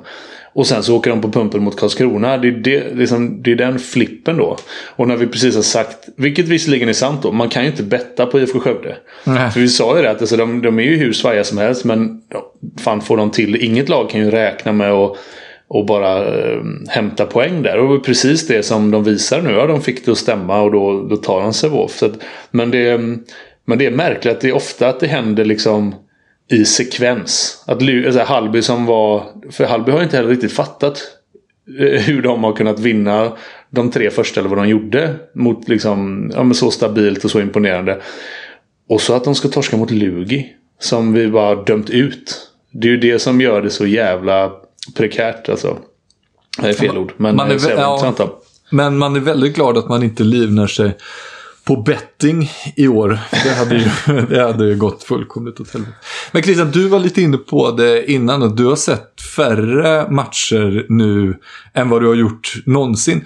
Och 0.55 0.66
sen 0.66 0.83
så 0.83 0.97
åker 0.97 1.11
de 1.11 1.20
på 1.20 1.31
pumpen 1.31 1.62
mot 1.62 1.77
Karlskrona. 1.77 2.38
Det 2.38 2.49
är, 2.49 2.53
det, 2.53 2.94
liksom, 2.94 3.42
det 3.42 3.53
är 3.53 3.57
den 3.57 3.79
flippen 3.79 4.37
då. 4.37 4.57
Och 4.97 5.09
när 5.09 5.16
vi 5.16 5.27
precis 5.27 5.55
har 5.55 5.62
sagt, 5.62 6.09
vilket 6.16 6.49
visserligen 6.49 6.88
är 6.88 6.92
sant 6.92 7.23
då, 7.23 7.33
man 7.33 7.49
kan 7.49 7.62
ju 7.62 7.70
inte 7.70 7.83
betta 7.83 8.27
på 8.27 8.40
IFK 8.40 8.61
Skövde. 8.61 8.97
Nej. 9.25 9.51
För 9.51 9.61
vi 9.61 9.68
sa 9.68 9.97
ju 9.97 10.03
det 10.03 10.11
att 10.11 10.20
alltså, 10.20 10.37
de, 10.37 10.62
de 10.62 10.79
är 10.79 10.83
ju 10.83 10.97
hur 10.97 11.12
svaja 11.12 11.44
som 11.44 11.59
helst 11.59 11.85
men 11.85 12.23
ja, 12.29 12.53
fan 12.81 13.01
får 13.01 13.16
de 13.16 13.31
till 13.31 13.57
Inget 13.57 13.88
lag 13.88 14.11
kan 14.11 14.20
ju 14.20 14.31
räkna 14.31 14.73
med 14.73 14.92
att 14.92 15.16
och 15.68 15.87
bara 15.87 16.18
äh, 16.18 16.62
hämta 16.88 17.27
poäng 17.27 17.62
där. 17.62 17.79
Och 17.79 17.88
det 17.88 17.94
var 17.94 17.99
precis 17.99 18.47
det 18.47 18.62
som 18.62 18.90
de 18.90 19.05
visar 19.05 19.42
nu. 19.42 19.51
Ja, 19.51 19.66
de 19.66 19.81
fick 19.83 20.05
det 20.05 20.12
att 20.12 20.18
stämma 20.18 20.61
och 20.61 20.73
då, 20.73 21.03
då 21.03 21.16
tar 21.16 21.40
de 21.40 21.53
sig 21.53 21.70
av. 21.70 21.90
Men 22.51 22.70
det, 22.70 23.01
men 23.64 23.79
det 23.79 23.87
är 23.87 23.90
märkligt 23.90 24.35
att 24.35 24.40
det 24.40 24.48
är 24.48 24.55
ofta 24.55 24.88
att 24.88 25.00
det 25.00 25.07
händer 25.07 25.44
liksom 25.44 25.94
i 26.50 26.64
sekvens. 26.64 27.64
Att 27.66 27.83
alltså 28.07 28.20
Halby 28.20 28.62
som 28.62 28.87
var... 28.87 29.24
För 29.50 29.64
Halby 29.64 29.92
har 29.92 30.03
inte 30.03 30.16
heller 30.16 30.31
riktigt 30.31 30.53
fattat 30.53 31.03
eh, 31.81 32.00
hur 32.03 32.22
de 32.22 32.44
har 32.44 32.53
kunnat 32.53 32.81
vinna 32.81 33.33
de 33.70 33.90
tre 33.90 34.11
första 34.11 34.40
eller 34.40 34.50
vad 34.50 34.59
de 34.59 34.68
gjorde. 34.68 35.14
Mot 35.35 35.68
liksom, 35.68 36.31
ja, 36.35 36.42
men 36.42 36.55
så 36.55 36.70
stabilt 36.70 37.24
och 37.24 37.31
så 37.31 37.40
imponerande. 37.40 38.00
Och 38.88 39.00
så 39.00 39.14
att 39.14 39.24
de 39.24 39.35
ska 39.35 39.48
torska 39.48 39.77
mot 39.77 39.90
Lugi. 39.90 40.53
Som 40.79 41.12
vi 41.12 41.29
bara 41.29 41.55
dömt 41.55 41.90
ut. 41.90 42.50
Det 42.72 42.88
är 42.88 42.90
ju 42.90 42.96
det 42.96 43.18
som 43.18 43.40
gör 43.40 43.62
det 43.62 43.70
så 43.70 43.87
jävla 43.87 44.53
prekärt 44.96 45.48
alltså. 45.48 45.79
Det 46.61 46.68
är 46.68 46.72
fel 46.72 46.98
ord. 46.98 47.12
Men 47.16 47.37
man 47.37 47.50
är, 47.50 47.70
är 47.70 47.81
ja, 47.81 48.40
Men 48.70 48.98
man 48.98 49.16
är 49.16 49.20
väldigt 49.20 49.55
glad 49.55 49.79
att 49.79 49.88
man 49.88 50.03
inte 50.03 50.22
livnär 50.22 50.66
sig 50.66 50.96
på 51.64 51.77
betting 51.77 52.50
i 52.77 52.88
år. 52.88 53.18
Det 53.44 53.55
hade 53.55 53.74
ju, 53.77 54.27
det 54.29 54.42
hade 54.42 54.66
ju 54.66 54.77
gått 54.77 55.03
fullkomligt 55.03 55.61
åt 55.61 55.72
helvete. 55.72 55.96
Men 56.33 56.42
Christian, 56.42 56.70
du 56.70 56.88
var 56.88 56.98
lite 56.98 57.22
inne 57.22 57.37
på 57.37 57.70
det 57.70 58.11
innan 58.12 58.42
och 58.42 58.57
du 58.57 58.64
har 58.64 58.77
sett 58.77 59.20
färre 59.37 60.11
matcher 60.11 60.87
nu 60.88 61.37
än 61.74 61.88
vad 61.88 62.03
du 62.03 62.07
har 62.07 62.14
gjort 62.14 62.62
någonsin. 62.66 63.24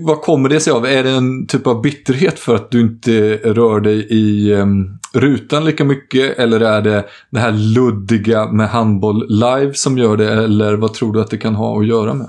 Vad 0.00 0.20
kommer 0.20 0.48
det 0.48 0.60
sig 0.60 0.72
av? 0.72 0.86
Är 0.86 1.04
det 1.04 1.10
en 1.10 1.46
typ 1.46 1.66
av 1.66 1.82
bitterhet 1.82 2.38
för 2.38 2.54
att 2.54 2.70
du 2.70 2.80
inte 2.80 3.36
rör 3.36 3.80
dig 3.80 4.06
i 4.10 4.52
um, 4.54 4.98
rutan 5.14 5.64
lika 5.64 5.84
mycket? 5.84 6.38
Eller 6.38 6.60
är 6.60 6.82
det 6.82 7.04
det 7.30 7.40
här 7.40 7.52
luddiga 7.52 8.52
med 8.52 8.68
handboll 8.68 9.26
live 9.28 9.74
som 9.74 9.98
gör 9.98 10.16
det? 10.16 10.32
Eller 10.32 10.74
vad 10.74 10.94
tror 10.94 11.12
du 11.12 11.20
att 11.20 11.30
det 11.30 11.36
kan 11.36 11.54
ha 11.54 11.80
att 11.80 11.86
göra 11.86 12.14
med? 12.14 12.28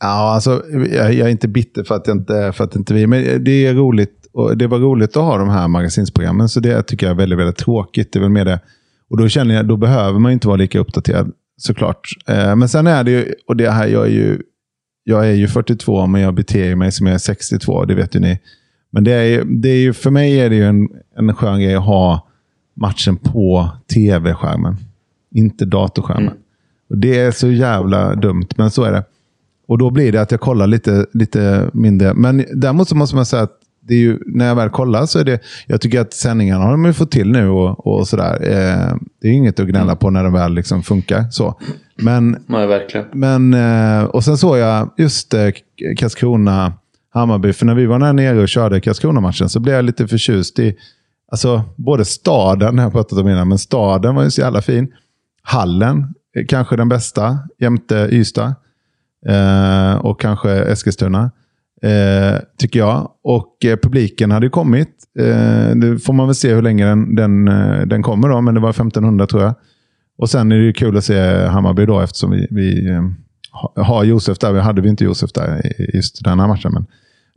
Ja, 0.00 0.34
alltså, 0.34 0.62
jag, 0.70 1.14
jag 1.14 1.26
är 1.26 1.28
inte 1.28 1.48
bitter 1.48 1.84
för 1.84 1.94
att, 1.94 2.06
jag 2.06 2.16
inte, 2.16 2.52
för 2.52 2.64
att 2.64 2.76
inte 2.76 2.94
vi... 2.94 3.06
Men 3.06 3.44
det 3.44 3.66
är 3.66 3.74
roligt 3.74 4.17
och 4.32 4.56
det 4.56 4.66
var 4.66 4.78
roligt 4.78 5.16
att 5.16 5.22
ha 5.22 5.38
de 5.38 5.48
här 5.48 5.68
magasinsprogrammen, 5.68 6.48
så 6.48 6.60
det 6.60 6.82
tycker 6.82 7.06
jag 7.06 7.10
är 7.10 7.18
väldigt, 7.18 7.38
väldigt 7.38 7.56
tråkigt. 7.56 8.12
Det 8.12 8.18
är 8.18 8.20
väl 8.20 8.30
mer 8.30 8.44
det. 8.44 8.60
Och 9.10 9.16
då 9.16 9.28
känner 9.28 9.54
jag, 9.54 9.66
då 9.66 9.76
behöver 9.76 10.18
man 10.18 10.32
inte 10.32 10.46
vara 10.46 10.56
lika 10.56 10.78
uppdaterad, 10.78 11.32
såklart. 11.56 12.08
Eh, 12.26 12.56
men 12.56 12.68
sen 12.68 12.86
är 12.86 13.04
det 13.04 13.10
ju, 13.10 13.34
och 13.46 13.56
det 13.56 13.70
här, 13.70 13.86
jag 13.86 14.06
är 14.06 14.10
ju, 14.10 14.38
jag 15.04 15.28
är 15.28 15.32
ju 15.32 15.48
42, 15.48 16.06
men 16.06 16.20
jag 16.20 16.34
beter 16.34 16.74
mig 16.74 16.92
som 16.92 17.06
jag 17.06 17.14
är 17.14 17.18
62, 17.18 17.84
det 17.84 17.94
vet 17.94 18.14
ju 18.14 18.20
ni. 18.20 18.38
Men 18.90 19.04
det 19.04 19.12
är, 19.12 19.24
ju, 19.24 19.44
det 19.44 19.68
är 19.68 19.78
ju, 19.78 19.92
för 19.92 20.10
mig 20.10 20.40
är 20.40 20.50
det 20.50 20.56
ju 20.56 20.64
en, 20.64 20.88
en 21.16 21.34
skön 21.34 21.60
grej 21.60 21.74
att 21.74 21.84
ha 21.84 22.28
matchen 22.74 23.16
på 23.16 23.70
tv-skärmen. 23.94 24.76
Inte 25.34 25.64
datorskärmen. 25.64 26.22
Mm. 26.22 26.38
Och 26.90 26.98
det 26.98 27.20
är 27.20 27.30
så 27.30 27.48
jävla 27.50 28.14
dumt, 28.14 28.48
men 28.56 28.70
så 28.70 28.82
är 28.82 28.92
det. 28.92 29.04
Och 29.66 29.78
då 29.78 29.90
blir 29.90 30.12
det 30.12 30.20
att 30.20 30.30
jag 30.30 30.40
kollar 30.40 30.66
lite, 30.66 31.06
lite 31.12 31.70
mindre. 31.72 32.14
Men 32.14 32.44
däremot 32.54 32.88
så 32.88 32.96
måste 32.96 33.16
man 33.16 33.26
säga 33.26 33.42
att 33.42 33.57
det 33.88 33.94
är 33.94 33.98
ju, 33.98 34.18
när 34.26 34.46
jag 34.46 34.54
väl 34.54 34.70
kollar 34.70 35.06
så 35.06 35.18
är 35.18 35.24
det, 35.24 35.40
jag 35.66 35.80
tycker 35.80 36.00
att 36.00 36.14
sändningarna 36.14 36.64
har 36.64 36.70
de 36.70 36.84
ju 36.84 36.92
fått 36.92 37.10
till 37.10 37.32
nu 37.32 37.48
och, 37.48 37.86
och 37.86 38.08
sådär. 38.08 38.32
Eh, 38.42 38.96
det 39.22 39.28
är 39.28 39.32
inget 39.32 39.60
att 39.60 39.66
gnälla 39.66 39.96
på 39.96 40.10
när 40.10 40.24
de 40.24 40.32
väl 40.32 40.54
liksom 40.54 40.82
funkar. 40.82 41.24
Så. 41.30 41.60
Men, 41.96 42.44
Nej, 42.46 42.66
verkligen. 42.66 43.06
Men, 43.12 43.54
eh, 43.54 44.04
och 44.04 44.24
sen 44.24 44.38
såg 44.38 44.58
jag 44.58 44.90
just 44.96 45.34
eh, 45.34 45.50
Karlskrona, 45.96 46.72
Hammarby. 47.10 47.52
För 47.52 47.66
när 47.66 47.74
vi 47.74 47.86
var 47.86 47.98
där 47.98 48.12
nere 48.12 48.40
och 48.40 48.48
körde 48.48 48.80
Karlskrona-matchen 48.80 49.48
så 49.48 49.60
blev 49.60 49.74
jag 49.74 49.84
lite 49.84 50.08
förtjust 50.08 50.58
i 50.58 50.76
alltså, 51.32 51.62
både 51.76 52.04
staden, 52.04 52.76
det 52.76 52.82
har 52.82 52.86
jag 52.86 52.92
pratat 52.92 53.18
om 53.18 53.28
innan, 53.28 53.48
men 53.48 53.58
staden 53.58 54.14
var 54.14 54.22
ju 54.22 54.30
så 54.30 54.40
jävla 54.40 54.62
fin. 54.62 54.92
Hallen, 55.42 56.14
kanske 56.48 56.76
den 56.76 56.88
bästa, 56.88 57.38
jämte 57.58 58.08
Ystad. 58.12 58.54
Eh, 59.26 59.94
och 59.94 60.20
kanske 60.20 60.50
Eskilstuna. 60.50 61.30
Eh, 61.82 62.40
tycker 62.58 62.78
jag. 62.78 63.10
Och 63.22 63.64
eh, 63.64 63.76
publiken 63.76 64.30
hade 64.30 64.46
ju 64.46 64.50
kommit. 64.50 64.88
Eh, 65.18 65.76
det 65.76 65.98
får 65.98 66.12
man 66.12 66.26
väl 66.26 66.34
se 66.34 66.54
hur 66.54 66.62
länge 66.62 66.86
den, 66.86 67.14
den, 67.14 67.48
eh, 67.48 67.80
den 67.86 68.02
kommer. 68.02 68.28
Då, 68.28 68.40
men 68.40 68.54
det 68.54 68.60
var 68.60 68.70
1500 68.70 69.26
tror 69.26 69.42
jag. 69.42 69.54
Och 70.18 70.30
sen 70.30 70.52
är 70.52 70.56
det 70.56 70.64
ju 70.64 70.72
kul 70.72 70.96
att 70.96 71.04
se 71.04 71.46
Hammarby 71.46 71.86
då 71.86 72.00
eftersom 72.00 72.30
vi, 72.30 72.46
vi 72.50 72.90
eh, 72.90 73.02
har 73.84 74.04
Josef 74.04 74.38
där. 74.38 74.52
Vi 74.52 74.60
hade 74.60 74.82
vi 74.82 74.88
inte 74.88 75.04
Josef 75.04 75.32
där 75.32 75.66
i 75.66 75.96
just 75.96 76.24
den 76.24 76.40
här 76.40 76.48
matchen. 76.48 76.72
Men 76.72 76.86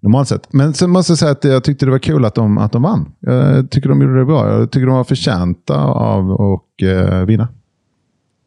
normalt 0.02 0.28
sett. 0.28 0.54
Men 0.54 0.74
sen 0.74 0.90
måste 0.90 1.12
jag 1.12 1.18
säga 1.18 1.32
att 1.32 1.44
jag 1.44 1.64
tyckte 1.64 1.86
det 1.86 1.92
var 1.92 2.00
kul 2.00 2.26
att 2.26 2.36
de, 2.36 2.58
att 2.58 2.72
de 2.72 2.82
vann. 2.82 3.12
Jag 3.20 3.72
tycker 3.72 3.90
de 3.90 4.02
gjorde 4.02 4.20
det 4.20 4.26
bra. 4.26 4.60
Jag 4.60 4.72
tycker 4.72 4.88
de 4.88 4.96
var 4.96 5.04
förtjänta 5.04 5.78
av 5.84 6.32
att 6.32 6.82
eh, 6.82 7.26
vinna. 7.26 7.48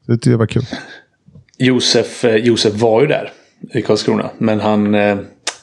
Så 0.06 0.12
det 0.12 0.16
tyckte 0.16 0.30
jag 0.30 0.38
var 0.38 0.46
kul. 0.46 0.64
Josef, 1.58 2.24
Josef 2.42 2.80
var 2.80 3.00
ju 3.00 3.06
där 3.06 3.30
i 3.74 3.82
Karlskrona. 3.82 4.30
Men 4.38 4.60
han, 4.60 4.94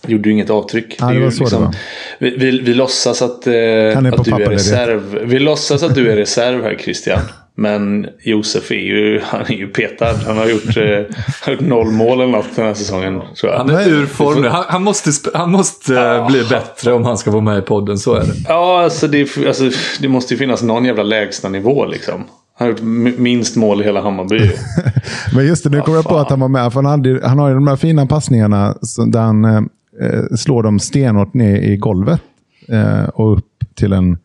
gjorde 0.07 0.29
ju 0.29 0.33
inget 0.33 0.49
avtryck. 0.49 0.95
Ja, 0.99 1.05
det, 1.05 1.13
det 1.13 1.19
var 1.19 1.31
så 1.31 1.43
liksom, 1.43 1.61
det 1.61 1.65
var. 1.65 1.75
Vi, 2.19 2.37
vi, 2.37 2.59
vi 2.61 2.73
låtsas 2.73 3.21
att, 3.21 3.47
eh, 3.47 3.53
är 3.53 4.19
att 4.19 4.25
du 4.25 4.31
är 4.31 4.49
reserv. 4.49 5.19
Vi 5.23 5.39
låtsas 5.39 5.83
att 5.83 5.95
du 5.95 6.11
är 6.11 6.15
reserv 6.15 6.63
här 6.63 6.77
Christian. 6.83 7.19
Men 7.55 8.07
Josef 8.23 8.71
är 8.71 8.75
ju, 8.75 9.21
han 9.23 9.41
är 9.41 9.53
ju 9.53 9.67
petad. 9.67 10.13
Han 10.25 10.37
har 10.37 10.47
gjort, 10.47 10.77
eh, 10.77 11.59
noll 11.67 11.91
mål 11.91 12.21
eller 12.21 12.31
något 12.31 12.55
den 12.55 12.65
här 12.65 12.73
säsongen. 12.73 13.21
Tror 13.39 13.51
jag. 13.51 13.57
Han 13.57 13.69
är 13.69 13.89
ur 13.89 14.05
form 14.05 14.41
nu. 14.41 14.47
Han, 14.47 14.63
han, 14.67 14.83
måste, 14.83 15.11
han 15.33 15.51
måste 15.51 15.95
eh, 15.95 16.01
ja. 16.01 16.27
bli 16.27 16.43
bättre 16.49 16.93
om 16.93 17.05
han 17.05 17.17
ska 17.17 17.31
vara 17.31 17.41
med 17.41 17.57
i 17.57 17.61
podden. 17.61 17.97
Så 17.97 18.13
är 18.13 18.19
det. 18.19 18.33
Ja, 18.47 18.83
alltså 18.83 19.07
det, 19.07 19.37
alltså, 19.47 19.69
det 19.99 20.07
måste 20.07 20.33
ju 20.33 20.37
finnas 20.37 20.61
någon 20.61 20.85
jävla 20.85 21.03
lägsta 21.03 21.49
nivå 21.49 21.85
liksom. 21.85 22.23
Han 22.59 22.67
har 22.67 22.69
gjort 22.69 22.81
minst 23.17 23.55
mål 23.55 23.81
i 23.81 23.83
hela 23.83 24.01
Hammarby. 24.01 24.51
Men 25.35 25.47
just 25.47 25.63
det, 25.63 25.69
nu 25.69 25.81
kommer 25.81 25.97
jag 25.97 26.05
på 26.05 26.17
att 26.17 26.29
han 26.29 26.39
var 26.39 26.47
med. 26.47 26.73
För 26.73 26.83
han, 26.83 26.85
hade, 26.85 27.27
han 27.27 27.39
har 27.39 27.47
ju 27.47 27.53
de 27.53 27.67
här 27.67 27.75
fina 27.75 28.05
passningarna 28.05 28.75
där 29.07 29.21
han 29.21 29.69
eh, 30.01 30.23
slår 30.35 30.63
dem 30.63 30.79
stenhårt 30.79 31.33
ner 31.33 31.55
i 31.57 31.77
golvet 31.77 32.21
eh, 32.67 33.03
och 33.03 33.37
upp 33.37 33.75
till 33.75 33.93
en, 33.93 34.17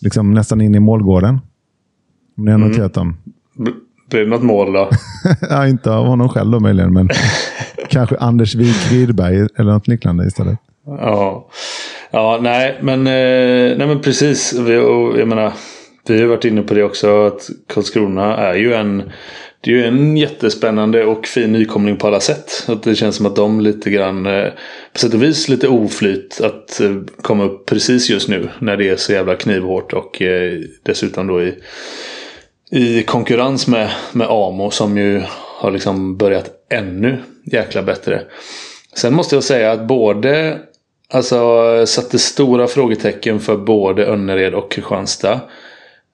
liksom 0.00 0.34
nästan 0.34 0.60
in 0.60 0.74
i 0.74 0.80
målgården. 0.80 1.40
Om 2.36 2.44
ni 2.44 2.50
har 2.50 2.58
mm. 2.58 2.68
noterat 2.68 2.94
dem. 2.94 3.16
Blir 4.10 4.20
det 4.20 4.26
något 4.26 4.42
mål 4.42 4.72
då? 4.72 4.90
ja, 5.50 5.66
inte 5.66 5.90
av 5.90 6.06
honom 6.06 6.28
själv 6.28 6.50
då 6.50 6.60
möjligen, 6.60 6.92
men 6.92 7.08
kanske 7.88 8.16
Anders 8.16 8.54
Wik 8.54 8.92
Rydberg 8.92 9.48
eller 9.56 9.72
något 9.72 9.88
liknande 9.88 10.26
istället. 10.26 10.58
Ja, 10.86 11.48
ja 12.10 12.38
nej, 12.42 12.78
men, 12.82 13.06
eh, 13.06 13.78
nej, 13.78 13.86
men 13.86 14.00
precis. 14.00 14.52
Vi, 14.52 14.76
och, 14.76 15.20
jag 15.20 15.28
menar, 15.28 15.52
vi 16.08 16.20
har 16.20 16.28
varit 16.28 16.44
inne 16.44 16.62
på 16.62 16.74
det 16.74 16.82
också. 16.82 17.26
Att 17.26 17.50
Karlskrona 17.74 18.36
är 18.36 18.54
ju 18.54 18.74
en 18.74 19.02
det 19.60 19.70
är 19.70 19.74
ju 19.74 19.84
en 19.84 20.16
jättespännande 20.16 21.04
och 21.04 21.26
fin 21.26 21.52
nykomling 21.52 21.96
på 21.96 22.06
alla 22.06 22.20
sätt. 22.20 22.64
Att 22.68 22.82
det 22.82 22.94
känns 22.94 23.16
som 23.16 23.26
att 23.26 23.36
de 23.36 23.60
lite 23.60 23.90
grann, 23.90 24.26
eh, 24.26 24.48
på 24.92 24.98
sätt 24.98 25.14
och 25.14 25.22
vis 25.22 25.48
lite 25.48 25.68
oflyt 25.68 26.40
att 26.40 26.80
eh, 26.80 26.96
komma 27.22 27.44
upp 27.44 27.66
precis 27.66 28.10
just 28.10 28.28
nu. 28.28 28.48
När 28.58 28.76
det 28.76 28.88
är 28.88 28.96
så 28.96 29.12
jävla 29.12 29.36
knivhårt 29.36 29.92
och 29.92 30.22
eh, 30.22 30.60
dessutom 30.82 31.26
då 31.26 31.42
i, 31.42 31.54
i 32.70 33.02
konkurrens 33.02 33.66
med, 33.66 33.90
med 34.12 34.26
Amo 34.30 34.70
som 34.70 34.98
ju 34.98 35.22
har 35.30 35.70
liksom 35.70 36.16
börjat 36.16 36.50
ännu 36.70 37.18
jäkla 37.44 37.82
bättre. 37.82 38.22
Sen 38.94 39.14
måste 39.14 39.36
jag 39.36 39.44
säga 39.44 39.72
att 39.72 39.88
både 39.88 40.58
Alltså 41.12 41.86
satte 41.86 42.18
stora 42.18 42.66
frågetecken 42.66 43.40
för 43.40 43.56
både 43.56 44.06
Önnered 44.06 44.54
och 44.54 44.72
Kristianstad. 44.72 45.40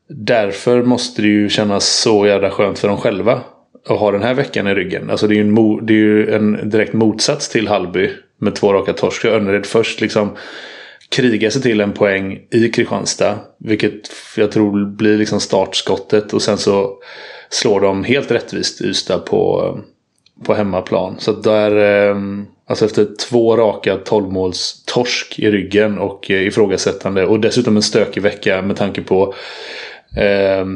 Därför 0.08 0.82
måste 0.82 1.22
det 1.22 1.28
ju 1.28 1.48
kännas 1.48 1.86
så 1.86 2.26
jävla 2.26 2.50
skönt 2.50 2.78
för 2.78 2.88
dem 2.88 2.98
själva. 2.98 3.40
Att 3.88 3.98
ha 3.98 4.10
den 4.10 4.22
här 4.22 4.34
veckan 4.34 4.66
i 4.66 4.74
ryggen. 4.74 5.10
Alltså 5.10 5.26
det 5.26 5.34
är 5.34 5.36
ju 5.36 5.42
en, 5.42 5.86
det 5.86 5.92
är 5.92 5.96
ju 5.96 6.34
en 6.34 6.70
direkt 6.70 6.92
motsats 6.92 7.48
till 7.48 7.68
Hallby. 7.68 8.10
Med 8.38 8.54
två 8.54 8.72
raka 8.72 8.92
torsk. 8.92 9.24
Önnered 9.24 9.66
först 9.66 10.00
liksom 10.00 10.36
kriga 11.08 11.50
sig 11.50 11.62
till 11.62 11.80
en 11.80 11.92
poäng 11.92 12.40
i 12.50 12.68
Kristianstad. 12.68 13.38
Vilket 13.58 14.10
jag 14.36 14.52
tror 14.52 14.84
blir 14.96 15.18
liksom 15.18 15.40
startskottet. 15.40 16.32
Och 16.32 16.42
sen 16.42 16.58
så 16.58 16.98
slår 17.48 17.80
de 17.80 18.04
helt 18.04 18.30
rättvist 18.30 18.80
Ystad 18.80 19.18
på, 19.18 19.78
på 20.44 20.54
hemmaplan. 20.54 21.16
Så 21.18 21.32
där, 21.32 21.76
eh, 22.10 22.16
alltså 22.66 22.84
efter 22.84 23.06
två 23.28 23.56
raka 23.56 23.96
12-måls 23.96 24.82
torsk 24.86 25.38
i 25.38 25.50
ryggen 25.50 25.98
och 25.98 26.30
eh, 26.30 26.46
ifrågasättande 26.46 27.26
och 27.26 27.40
dessutom 27.40 27.76
en 27.76 27.82
stökig 27.82 28.22
vecka 28.22 28.62
med 28.62 28.76
tanke 28.76 29.02
på 29.02 29.34
eh, 30.16 30.66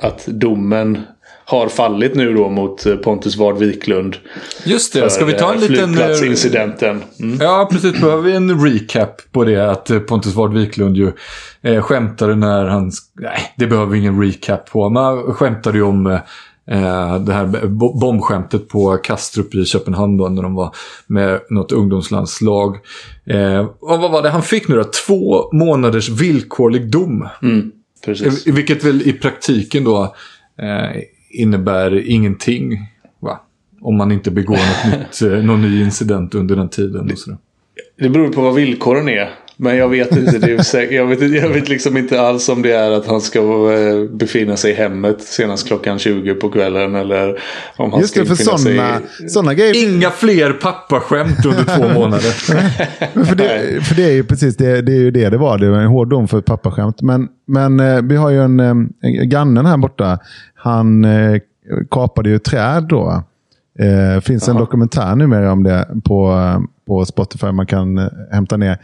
att 0.08 0.26
domen 0.26 1.00
har 1.48 1.68
fallit 1.68 2.14
nu 2.14 2.34
då 2.34 2.48
mot 2.48 2.86
eh, 2.86 2.96
Pontus 2.96 3.36
Ward 3.36 3.58
Wiklund. 3.58 4.16
Just 4.64 4.92
det, 4.92 5.10
ska 5.10 5.24
vi 5.24 5.32
ta 5.32 5.52
en 5.52 5.60
liten... 5.60 5.94
Flygplatsincidenten. 5.94 7.02
Mm. 7.20 7.38
Ja, 7.40 7.68
precis. 7.72 8.00
Behöver 8.00 8.22
vi 8.22 8.36
en 8.36 8.64
recap 8.64 9.32
på 9.32 9.44
det? 9.44 9.70
Att 9.70 10.06
Pontus 10.06 10.34
Ward 10.34 10.52
Wiklund 10.52 10.96
ju 10.96 11.12
eh, 11.62 11.82
skämtade 11.82 12.34
när 12.34 12.66
han... 12.66 12.92
Nej, 13.20 13.54
det 13.56 13.66
behöver 13.66 13.92
vi 13.92 13.98
ingen 13.98 14.22
recap 14.22 14.70
på. 14.70 14.88
Man 14.88 15.34
skämtade 15.34 15.78
ju 15.78 15.84
om 15.84 16.06
eh, 16.06 17.18
det 17.20 17.32
här 17.32 17.66
bombskämtet 18.00 18.68
på 18.68 18.96
Kastrup 18.96 19.54
i 19.54 19.64
Köpenhamn 19.64 20.16
då, 20.16 20.28
när 20.28 20.42
de 20.42 20.54
var 20.54 20.74
med 21.06 21.40
något 21.50 21.72
ungdomslandslag. 21.72 22.76
Eh, 23.26 23.66
och 23.80 24.00
vad 24.00 24.10
var 24.10 24.22
det 24.22 24.30
han 24.30 24.42
fick 24.42 24.68
nu 24.68 24.76
då? 24.76 24.84
Två 25.06 25.50
månaders 25.52 26.08
villkorlig 26.08 26.90
dom. 26.90 27.28
Mm, 27.42 27.72
precis. 28.04 28.46
Vilket 28.46 28.84
väl 28.84 29.02
i 29.02 29.12
praktiken 29.12 29.84
då 29.84 30.14
eh, 30.58 31.02
innebär 31.30 32.10
ingenting. 32.10 32.78
Va? 33.20 33.40
Om 33.80 33.96
man 33.96 34.12
inte 34.12 34.30
begår 34.30 34.56
något 34.56 34.98
nytt, 34.98 35.22
eh, 35.32 35.44
någon 35.44 35.62
ny 35.62 35.82
incident 35.82 36.34
under 36.34 36.56
den 36.56 36.68
tiden. 36.68 37.10
Och 37.10 37.18
sådär. 37.18 37.38
Det 37.98 38.08
beror 38.08 38.28
på 38.32 38.40
vad 38.40 38.54
villkoren 38.54 39.08
är. 39.08 39.30
Men 39.56 39.76
jag 39.76 39.88
vet 39.88 40.16
inte. 40.16 40.38
Det 40.38 40.52
är 40.52 40.62
säkert, 40.62 40.92
jag, 40.92 41.06
vet, 41.06 41.20
jag 41.20 41.48
vet 41.48 41.68
liksom 41.68 41.96
inte 41.96 42.20
alls 42.20 42.48
om 42.48 42.62
det 42.62 42.72
är 42.72 42.90
att 42.90 43.06
han 43.06 43.20
ska 43.20 43.38
eh, 43.38 44.10
befinna 44.10 44.56
sig 44.56 44.70
i 44.70 44.74
hemmet 44.74 45.22
senast 45.22 45.66
klockan 45.66 45.98
20 45.98 46.34
på 46.34 46.48
kvällen. 46.48 46.94
Eller 46.94 47.38
om 47.76 47.92
han 47.92 48.00
Just 48.00 48.12
ska 48.12 48.20
det, 48.20 48.26
för 48.26 48.34
sådana, 48.34 49.00
sig... 49.00 49.28
sådana 49.28 49.54
grejer. 49.54 49.88
Inga 49.88 50.10
fler 50.10 50.52
pappaskämt 50.52 51.46
under 51.46 51.64
två 51.76 51.88
månader. 52.00 52.30
för, 53.24 53.34
det, 53.34 53.80
för 53.84 53.94
det 53.94 54.04
är 54.04 54.12
ju 54.12 54.24
precis 54.24 54.56
det, 54.56 54.82
det, 54.82 54.92
är 54.92 55.00
ju 55.00 55.10
det 55.10 55.30
det 55.30 55.38
var. 55.38 55.58
Det 55.58 55.70
var 55.70 55.78
en 55.78 55.86
hård 55.86 56.08
dom 56.08 56.28
för 56.28 56.38
ett 56.38 56.46
pappaskämt. 56.46 57.02
Men, 57.02 57.28
men 57.46 57.80
eh, 57.80 58.02
vi 58.02 58.16
har 58.16 58.30
ju 58.30 58.42
en, 58.42 58.60
en 58.60 58.90
grannen 59.28 59.66
här 59.66 59.76
borta. 59.76 60.18
Han 60.54 61.04
eh, 61.04 61.40
kapade 61.90 62.30
ju 62.30 62.38
träd 62.38 62.86
då. 62.88 63.22
Eh, 63.78 64.20
finns 64.20 64.48
en 64.48 64.56
dokumentär 64.56 65.16
numera 65.16 65.52
om 65.52 65.62
det 65.62 65.88
på, 66.04 66.42
på 66.86 67.04
Spotify. 67.04 67.52
Man 67.52 67.66
kan 67.66 67.98
eh, 67.98 68.08
hämta 68.30 68.56
ner 68.56 68.78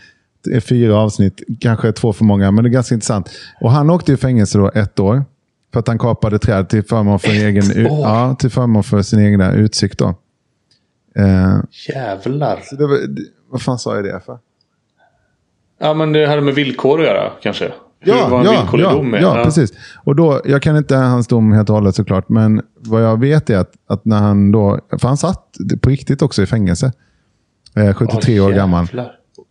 fyra 0.60 0.96
avsnitt, 0.96 1.42
kanske 1.60 1.92
två 1.92 2.12
för 2.12 2.24
många, 2.24 2.50
men 2.50 2.64
det 2.64 2.70
är 2.70 2.72
ganska 2.72 2.94
intressant. 2.94 3.30
Och 3.60 3.70
han 3.70 3.90
åkte 3.90 4.12
i 4.12 4.16
fängelse 4.16 4.58
då 4.58 4.70
ett 4.74 5.00
år. 5.00 5.24
För 5.72 5.80
att 5.80 5.88
han 5.88 5.98
kapade 5.98 6.38
träd 6.38 6.68
till 6.68 6.82
förmån 6.82 7.18
för, 7.18 7.28
egen, 7.28 7.84
ja, 7.84 8.36
till 8.38 8.50
förmån 8.50 8.82
för 8.84 9.02
sin 9.02 9.18
egen 9.18 9.40
utsikt. 9.40 9.98
Då. 9.98 10.08
Eh, 11.16 11.58
Jävlar. 11.88 12.62
Var, 12.78 12.98
vad 13.50 13.62
fan 13.62 13.78
sa 13.78 13.94
jag 13.94 14.04
det 14.04 14.20
för? 14.26 14.38
Ja, 15.80 15.94
men 15.94 16.12
det 16.12 16.26
hade 16.26 16.40
med 16.40 16.54
villkor 16.54 17.00
att 17.00 17.06
göra 17.06 17.32
kanske. 17.42 17.72
Hur 18.00 18.12
ja, 18.12 18.28
var 18.28 18.44
ja, 18.44 18.68
ja, 18.72 18.92
dom 18.92 19.14
ja, 19.14 19.20
ja, 19.20 19.44
precis. 19.44 19.72
Och 20.04 20.16
då, 20.16 20.40
jag 20.44 20.62
kan 20.62 20.76
inte 20.76 20.96
hans 20.96 21.26
dom 21.26 21.52
helt 21.52 21.70
och 21.70 21.74
hållet 21.74 21.94
såklart, 21.94 22.28
men 22.28 22.62
vad 22.74 23.04
jag 23.04 23.20
vet 23.20 23.50
är 23.50 23.58
att, 23.58 23.72
att 23.86 24.04
när 24.04 24.18
han 24.18 24.52
då, 24.52 24.80
för 25.00 25.08
han 25.08 25.16
satt 25.16 25.56
på 25.80 25.90
riktigt 25.90 26.22
också 26.22 26.42
i 26.42 26.46
fängelse, 26.46 26.92
eh, 27.76 27.94
73 27.94 28.40
oh, 28.40 28.46
år 28.46 28.52
gammal. 28.52 28.86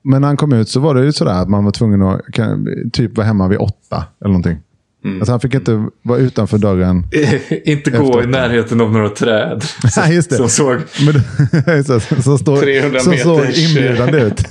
Men 0.03 0.21
när 0.21 0.27
han 0.27 0.37
kom 0.37 0.53
ut 0.53 0.69
så 0.69 0.79
var 0.79 0.95
det 0.95 1.03
ju 1.03 1.11
sådär 1.11 1.41
att 1.41 1.49
man 1.49 1.63
var 1.63 1.71
tvungen 1.71 2.01
att 2.01 2.21
kan, 2.33 2.67
typ 2.93 3.17
vara 3.17 3.27
hemma 3.27 3.47
vid 3.47 3.57
åtta 3.57 4.05
eller 4.19 4.29
någonting. 4.29 4.57
Mm. 5.05 5.17
Alltså 5.17 5.31
han 5.31 5.39
fick 5.39 5.53
inte 5.53 5.85
vara 6.01 6.19
utanför 6.19 6.57
dörren. 6.57 7.05
inte 7.65 7.91
gå 7.91 8.23
i 8.23 8.27
närheten 8.27 8.81
av 8.81 8.91
några 8.91 9.09
träd. 9.09 9.63
Nej, 9.97 10.15
just 10.15 10.29
det. 10.29 10.35
Som 10.35 10.49
såg... 10.49 10.77
Men, 11.05 11.83
så, 11.83 11.99
så, 11.99 12.37
stod, 12.37 12.59
300 12.59 12.99
som 12.99 13.17
såg 13.17 13.45
inbjudande 13.45 14.21
ut. 14.21 14.43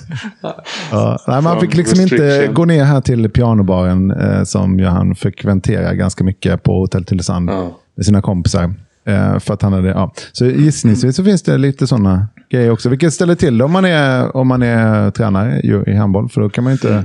ja. 0.91 1.19
Nej, 1.27 1.43
man 1.43 1.61
fick 1.61 1.75
liksom 1.75 2.01
inte 2.01 2.51
gå 2.53 2.65
ner 2.65 2.85
här 2.85 3.01
till 3.01 3.31
pianobaren 3.31 4.11
eh, 4.11 4.45
som 4.45 4.79
han 4.79 5.15
frekventerar 5.15 5.95
ganska 5.95 6.25
mycket 6.25 6.63
på 6.63 6.81
Hotell 6.81 7.05
Tylösand 7.05 7.51
ja. 7.51 7.79
med 7.95 8.07
sina 8.07 8.23
kompisar. 8.23 8.75
Eh, 9.05 9.39
för 9.39 9.55
att 9.55 9.63
han 9.63 9.73
hade, 9.73 9.89
ja. 9.89 10.13
Så 10.33 10.47
gissningsvis 10.47 11.17
så 11.17 11.25
finns 11.25 11.43
det 11.43 11.59
lite 11.59 11.87
sådana 11.87 12.29
grejer 12.51 12.71
också. 12.71 12.89
Vilket 12.89 13.13
ställer 13.13 13.35
till 13.35 13.59
det 13.59 13.65
om 13.65 13.73
man 13.73 13.85
är, 13.85 14.37
om 14.37 14.49
man 14.49 14.63
är 14.63 15.11
tränare 15.11 15.61
i 15.87 15.95
handboll. 15.95 16.29
För 16.29 16.41
då 16.41 16.49
kan 16.49 16.65
man 16.65 16.73
ju 16.73 16.75
inte 16.75 16.93
mm. 16.93 17.05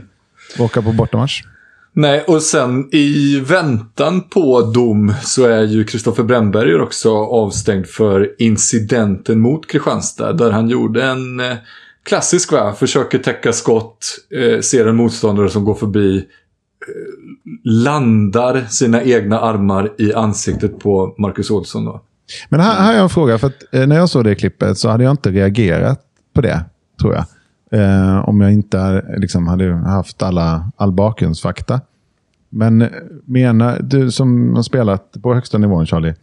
åka 0.60 0.82
på 0.82 0.92
bortamatch. 0.92 1.42
Nej, 1.98 2.22
och 2.28 2.42
sen 2.42 2.90
i 2.92 3.40
väntan 3.40 4.22
på 4.22 4.62
dom 4.62 5.14
så 5.22 5.46
är 5.46 5.64
ju 5.64 5.84
Kristoffer 5.84 6.24
Brännberger 6.24 6.82
också 6.82 7.16
avstängd 7.16 7.88
för 7.88 8.36
incidenten 8.38 9.40
mot 9.40 9.68
Kristianstad. 9.68 10.34
Där 10.34 10.52
han 10.52 10.70
gjorde 10.70 11.04
en 11.04 11.40
eh, 11.40 11.58
klassisk 12.04 12.52
va, 12.52 12.74
försöker 12.74 13.20
täcka 13.20 13.54
skott, 13.54 14.18
eh, 14.32 14.60
ser 14.60 14.86
en 14.86 14.96
motståndare 14.96 15.50
som 15.50 15.66
går 15.66 15.76
förbi, 15.76 16.18
eh, 16.18 16.24
landar 17.64 18.66
sina 18.70 19.04
egna 19.04 19.40
armar 19.40 19.94
i 19.98 20.14
ansiktet 20.14 20.80
på 20.80 21.16
Marcus 21.18 21.52
Olsson. 21.52 21.86
Då. 21.86 22.02
Men 22.50 22.60
här, 22.60 22.74
här 22.74 22.86
har 22.86 22.94
jag 22.94 23.04
en 23.04 23.10
fråga, 23.10 23.38
för 23.38 23.48
att, 23.48 23.64
eh, 23.72 23.88
när 23.88 23.96
jag 23.96 24.10
såg 24.10 24.24
det 24.24 24.36
klippet 24.36 24.78
så 24.78 24.90
hade 24.90 25.04
jag 25.04 25.12
inte 25.12 25.32
reagerat 25.32 26.02
på 26.34 26.42
det, 26.42 26.66
tror 27.02 27.14
jag. 27.14 27.26
Eh, 27.72 28.30
om 28.30 28.42
jag 28.42 28.54
inte 28.54 29.06
liksom, 29.18 29.48
hade 29.48 29.74
haft 29.74 30.24
alla, 30.24 30.72
all 30.76 30.92
bakgrundsfakta. 30.92 31.82
Men 32.50 32.90
menar 33.26 33.80
du 33.82 34.12
som 34.12 34.56
har 34.56 34.64
spelat 34.64 35.16
på 35.22 35.34
högsta 35.34 35.58
nivån, 35.58 35.86
Charlie. 35.86 36.14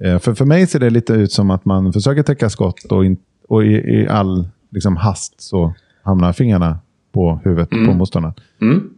Eh, 0.00 0.18
för, 0.18 0.34
för 0.34 0.44
mig 0.44 0.66
ser 0.66 0.80
det 0.80 0.90
lite 0.90 1.12
ut 1.12 1.32
som 1.32 1.50
att 1.50 1.64
man 1.64 1.92
försöker 1.92 2.22
täcka 2.22 2.50
skott 2.50 2.84
och, 2.84 3.04
in, 3.04 3.16
och 3.48 3.64
i, 3.64 3.72
i, 3.72 4.08
all 4.08 4.48
liksom, 4.70 4.96
hast 4.96 5.40
så 5.40 5.74
hamnar 6.02 6.32
fingrarna 6.32 6.78
på 7.12 7.40
huvudet 7.44 7.72
mm. 7.72 7.86
på 7.86 7.92
motståndaren. 7.92 8.34
Mm. 8.60 8.90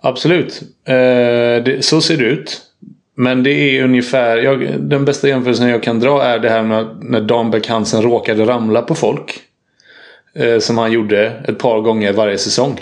Absolut, 0.00 0.62
eh, 0.84 0.94
det, 1.64 1.84
så 1.84 2.00
ser 2.00 2.16
det 2.16 2.24
ut. 2.24 2.62
Men 3.16 3.42
det 3.42 3.50
är 3.50 3.84
ungefär, 3.84 4.36
jag, 4.36 4.80
den 4.80 5.04
bästa 5.04 5.28
jämförelsen 5.28 5.68
jag 5.68 5.82
kan 5.82 6.00
dra 6.00 6.22
är 6.22 6.38
det 6.38 6.48
här 6.48 6.62
med 6.62 6.86
när 7.00 7.20
Dan 7.20 7.50
Beck 7.50 7.68
Hansen 7.68 8.02
råkade 8.02 8.44
ramla 8.44 8.82
på 8.82 8.94
folk. 8.94 9.42
Eh, 10.38 10.58
som 10.58 10.78
han 10.78 10.92
gjorde 10.92 11.32
ett 11.48 11.58
par 11.58 11.80
gånger 11.80 12.12
varje 12.12 12.38
säsong. 12.38 12.80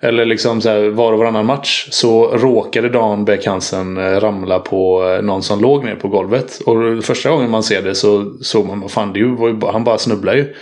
Eller 0.00 0.24
liksom 0.24 0.60
så 0.60 0.68
här, 0.68 0.88
var 0.88 1.12
och 1.12 1.18
varannan 1.18 1.46
match 1.46 1.88
så 1.90 2.26
råkade 2.26 2.88
Dan 2.88 3.24
Beck 3.24 3.46
Hansen 3.46 3.96
eh, 3.96 4.20
ramla 4.20 4.58
på 4.58 5.04
eh, 5.04 5.22
någon 5.22 5.42
som 5.42 5.60
låg 5.60 5.84
ner 5.84 5.94
på 5.94 6.08
golvet. 6.08 6.60
Och 6.66 7.04
första 7.04 7.30
gången 7.30 7.50
man 7.50 7.62
ser 7.62 7.82
det 7.82 7.94
så 7.94 8.32
såg 8.40 8.66
man, 8.66 8.88
fan 8.88 9.12
det 9.12 9.18
ju, 9.18 9.36
han 9.72 9.84
bara 9.84 9.98
snubblar 9.98 10.34
ju. 10.34 10.54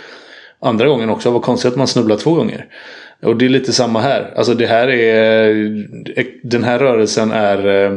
Andra 0.61 0.87
gången 0.87 1.09
också, 1.09 1.31
vad 1.31 1.41
konstigt 1.41 1.71
att 1.71 1.77
man 1.77 1.87
snubblar 1.87 2.17
två 2.17 2.33
gånger. 2.33 2.65
Och 3.23 3.35
det 3.35 3.45
är 3.45 3.49
lite 3.49 3.73
samma 3.73 4.01
här. 4.01 4.33
Alltså 4.35 4.53
det 4.53 4.65
här 4.65 4.87
är, 4.87 5.49
eh, 6.15 6.25
den 6.43 6.63
här 6.63 6.79
rörelsen 6.79 7.31
är 7.31 7.91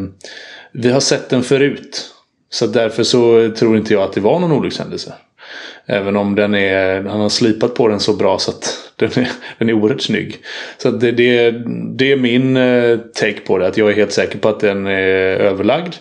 vi 0.73 0.91
har 0.91 1.01
sett 1.01 1.29
den 1.29 1.43
förut. 1.43 2.09
Så 2.51 2.67
därför 2.67 3.03
så 3.03 3.51
tror 3.51 3.77
inte 3.77 3.95
jag 3.95 4.03
att 4.03 4.13
det 4.13 4.21
var 4.21 4.39
någon 4.39 4.53
olyckshändelse. 4.53 5.13
Även 5.87 6.17
om 6.17 6.35
den 6.35 6.55
är, 6.55 7.03
han 7.03 7.21
har 7.21 7.29
slipat 7.29 7.75
på 7.75 7.89
den 7.89 8.01
så 8.01 8.13
bra 8.17 8.39
så 8.39 8.51
att 8.51 8.79
den 8.97 9.11
är, 9.17 9.29
den 9.59 9.69
är 9.69 9.73
oerhört 9.73 10.03
snygg. 10.03 10.37
Så 10.79 10.91
det, 10.91 11.13
det, 11.13 11.51
det 11.97 12.13
är 12.13 12.17
min 12.17 12.57
eh, 12.57 12.99
take 12.99 13.41
på 13.41 13.59
det. 13.59 13.67
Att 13.67 13.77
jag 13.77 13.91
är 13.91 13.95
helt 13.95 14.13
säker 14.13 14.39
på 14.39 14.49
att 14.49 14.61
den 14.61 14.87
är 14.87 15.37
överlagd. 15.41 15.95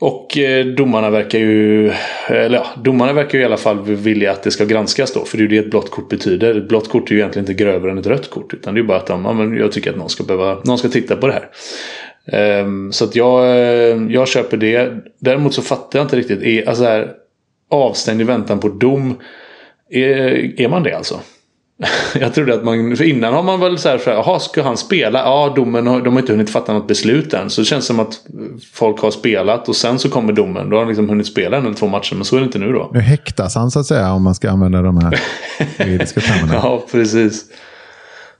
Och 0.00 0.38
eh, 0.38 0.66
domarna 0.66 1.10
verkar 1.10 1.38
ju, 1.38 1.92
eller 2.28 2.58
ja, 2.58 2.66
domarna 2.82 3.12
verkar 3.12 3.38
ju 3.38 3.42
i 3.42 3.46
alla 3.46 3.56
fall 3.56 3.82
vilja 3.82 4.32
att 4.32 4.42
det 4.42 4.50
ska 4.50 4.64
granskas 4.64 5.12
då. 5.12 5.24
För 5.24 5.36
det 5.36 5.40
är 5.40 5.48
ju 5.48 5.48
det 5.48 5.66
ett 5.66 5.70
blått 5.70 5.90
kort 5.90 6.08
betyder. 6.08 6.54
Ett 6.56 6.68
blått 6.68 6.88
kort 6.88 7.10
är 7.10 7.14
ju 7.14 7.18
egentligen 7.18 7.48
inte 7.48 7.64
grövre 7.64 7.90
än 7.90 7.98
ett 7.98 8.06
rött 8.06 8.30
kort. 8.30 8.54
Utan 8.54 8.74
det 8.74 8.78
är 8.78 8.82
ju 8.82 8.88
bara 8.88 8.98
att 8.98 9.06
de, 9.06 9.24
ja, 9.24 9.32
men 9.32 9.56
jag 9.56 9.72
tycker 9.72 9.90
att 9.90 9.96
någon 9.96 10.08
ska, 10.08 10.24
behöva, 10.24 10.60
någon 10.64 10.78
ska 10.78 10.88
titta 10.88 11.16
på 11.16 11.26
det 11.26 11.32
här. 11.32 11.48
Um, 12.32 12.92
så 12.92 13.04
att 13.04 13.16
jag, 13.16 13.44
eh, 13.44 13.96
jag 14.08 14.28
köper 14.28 14.56
det. 14.56 14.92
Däremot 15.18 15.54
så 15.54 15.62
fattar 15.62 15.98
jag 15.98 16.04
inte 16.04 16.16
riktigt. 16.16 16.42
Är, 16.42 16.68
alltså 16.68 16.84
här, 16.84 17.12
avstängd 17.70 18.20
i 18.20 18.24
väntan 18.24 18.60
på 18.60 18.68
dom. 18.68 19.16
Är, 19.90 20.60
är 20.60 20.68
man 20.68 20.82
det 20.82 20.92
alltså? 20.92 21.20
jag 22.20 22.34
trodde 22.34 22.54
att 22.54 22.64
man, 22.64 22.96
för 22.96 23.04
innan 23.04 23.34
har 23.34 23.42
man 23.42 23.60
väl 23.60 23.78
så 23.78 23.88
här, 23.88 24.00
jaha 24.06 24.40
ska 24.40 24.62
han 24.62 24.76
spela? 24.76 25.18
Ja, 25.18 25.52
domen 25.56 25.84
de 25.84 26.12
har 26.12 26.20
inte 26.20 26.32
hunnit 26.32 26.50
fatta 26.50 26.72
något 26.72 26.88
beslut 26.88 27.34
än. 27.34 27.50
Så 27.50 27.60
det 27.60 27.64
känns 27.64 27.86
som 27.86 28.00
att 28.00 28.20
folk 28.72 29.00
har 29.00 29.10
spelat 29.10 29.68
och 29.68 29.76
sen 29.76 29.98
så 29.98 30.08
kommer 30.08 30.32
domen. 30.32 30.70
Då 30.70 30.76
har 30.76 30.80
han 30.80 30.88
liksom 30.88 31.08
hunnit 31.08 31.26
spela 31.26 31.56
en 31.56 31.64
eller 31.64 31.74
två 31.74 31.86
matcher, 31.86 32.14
men 32.14 32.24
så 32.24 32.36
är 32.36 32.40
det 32.40 32.46
inte 32.46 32.58
nu 32.58 32.72
då. 32.72 32.90
Nu 32.94 33.00
häktas 33.00 33.54
han 33.54 33.70
så 33.70 33.80
att 33.80 33.86
säga, 33.86 34.12
om 34.12 34.22
man 34.22 34.34
ska 34.34 34.50
använda 34.50 34.82
de 34.82 34.98
här 34.98 35.20
juridiska 35.78 36.20
termerna. 36.20 36.54
ja, 36.54 36.84
precis. 36.90 37.44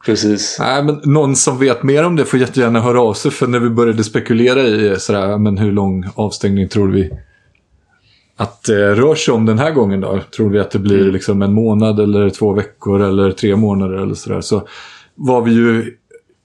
Precis. 0.05 0.57
Nej, 0.61 0.85
men 0.85 1.01
någon 1.05 1.37
som 1.37 1.59
vet 1.59 1.83
mer 1.83 2.05
om 2.05 2.17
det 2.17 2.25
får 2.25 2.41
jättegärna 2.41 2.81
höra 2.81 3.01
av 3.01 3.15
sig. 3.15 3.31
För 3.31 3.47
när 3.47 3.59
vi 3.59 3.71
började 3.71 4.05
spekulera 4.05 4.63
i 4.63 4.97
sådär, 4.99 5.39
men 5.39 5.59
hur 5.59 5.73
lång 5.73 6.05
avstängning 6.15 6.69
tror 6.69 6.89
vi 6.89 7.11
att 8.37 8.63
det 8.63 8.95
rör 8.95 9.15
sig 9.15 9.35
om 9.35 9.47
den 9.47 9.59
här 9.59 9.71
gången 9.71 10.01
då? 10.01 10.21
Tror 10.37 10.51
vi 10.51 10.59
att 10.59 10.71
det 10.71 10.79
blir 10.79 11.01
mm. 11.01 11.13
liksom 11.13 11.43
en 11.43 11.53
månad 11.53 12.01
eller 12.01 12.31
två 12.31 12.53
veckor 12.53 13.03
eller 13.03 13.31
tre 13.31 13.57
månader 13.57 13.97
eller 13.97 14.15
sådär. 14.15 14.41
Så 14.41 14.69
var 15.15 15.43
vi 15.43 15.53
ju 15.53 15.95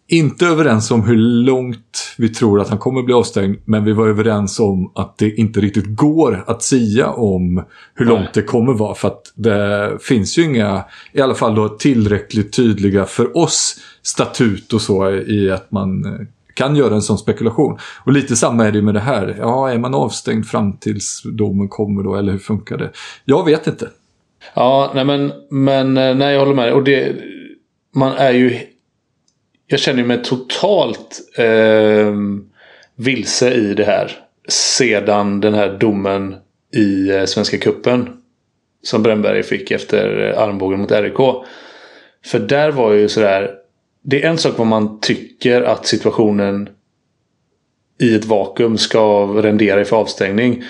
inte 0.08 0.46
överens 0.46 0.92
om 0.92 1.04
hur 1.04 1.18
långt 1.18 2.16
vi 2.18 2.30
tror 2.30 2.62
att 2.62 2.70
han 2.70 2.78
kommer 2.78 3.02
bli 3.02 3.14
avstängd, 3.14 3.58
men 3.66 3.86
vi 3.86 3.94
var 3.94 4.08
överens 4.08 4.60
om 4.60 4.92
att 4.96 5.18
det 5.18 5.30
inte 5.30 5.62
riktigt 5.62 5.96
går 5.96 6.44
att 6.48 6.64
sia 6.64 7.10
om 7.10 7.64
hur 7.96 8.06
långt 8.06 8.34
det 8.34 8.42
kommer 8.42 8.74
vara. 8.74 8.96
För 8.96 9.08
att 9.08 9.34
det 9.36 9.98
finns 10.02 10.38
ju 10.38 10.44
inga, 10.44 10.84
i 11.12 11.22
alla 11.22 11.36
fall 11.36 11.56
då 11.56 11.70
tillräckligt 11.70 12.54
tydliga 12.54 13.06
för 13.06 13.38
oss, 13.38 13.76
statut 14.02 14.74
och 14.74 14.82
så 14.82 15.12
i 15.12 15.52
att 15.52 15.72
man 15.72 16.06
eh, 16.06 16.28
kan 16.54 16.76
göra 16.76 16.96
en 16.96 17.02
sån 17.02 17.18
spekulation. 17.18 17.78
Och 18.06 18.12
lite 18.14 18.36
samma 18.36 18.68
är 18.68 18.72
det 18.72 18.82
med 18.82 18.94
det 18.94 19.00
här. 19.00 19.36
Ja, 19.40 19.72
är 19.72 19.78
man 19.78 19.94
avstängd 19.94 20.46
fram 20.46 20.78
tills 20.78 21.22
domen 21.26 21.68
kommer 21.68 22.04
då, 22.04 22.16
eller 22.16 22.32
hur 22.32 22.40
funkar 22.40 22.78
det? 22.78 22.92
Jag 23.26 23.46
vet 23.46 23.68
inte. 23.68 23.90
Ja, 24.56 24.92
nej 24.96 25.06
men, 25.06 25.32
men 25.50 25.98
eh, 25.98 26.16
nej, 26.16 26.34
jag 26.34 26.40
håller 26.40 26.56
med. 26.56 26.74
Och 26.74 26.84
det, 26.84 27.16
man 27.96 28.12
är 28.12 28.32
ju 28.32 28.60
jag 29.68 29.80
känner 29.80 30.04
mig 30.04 30.24
totalt 30.24 31.22
eh, 31.38 32.14
vilse 32.96 33.54
i 33.54 33.74
det 33.74 33.84
här. 33.84 34.12
Sedan 34.48 35.42
den 35.42 35.54
här 35.54 35.78
domen 35.80 36.36
i 36.76 37.10
eh, 37.10 37.26
Svenska 37.26 37.58
Kuppen 37.58 38.10
Som 38.84 39.04
Brännberg 39.04 39.44
fick 39.44 39.72
efter 39.72 40.30
eh, 40.30 40.42
armbågen 40.42 40.80
mot 40.80 40.92
RIK. 40.92 41.46
För 42.26 42.40
där 42.40 42.72
var 42.72 42.92
ju 42.94 43.10
sådär. 43.10 43.52
Det 44.04 44.24
är 44.24 44.30
en 44.30 44.38
sak 44.38 44.58
vad 44.58 44.68
man 44.68 45.00
tycker 45.00 45.62
att 45.62 45.86
situationen 45.86 46.70
i 48.02 48.16
ett 48.16 48.26
vakuum 48.26 48.78
ska 48.78 49.26
rendera 49.26 49.82
i 49.82 49.86
för 49.86 49.98
avstängning. 49.98 50.64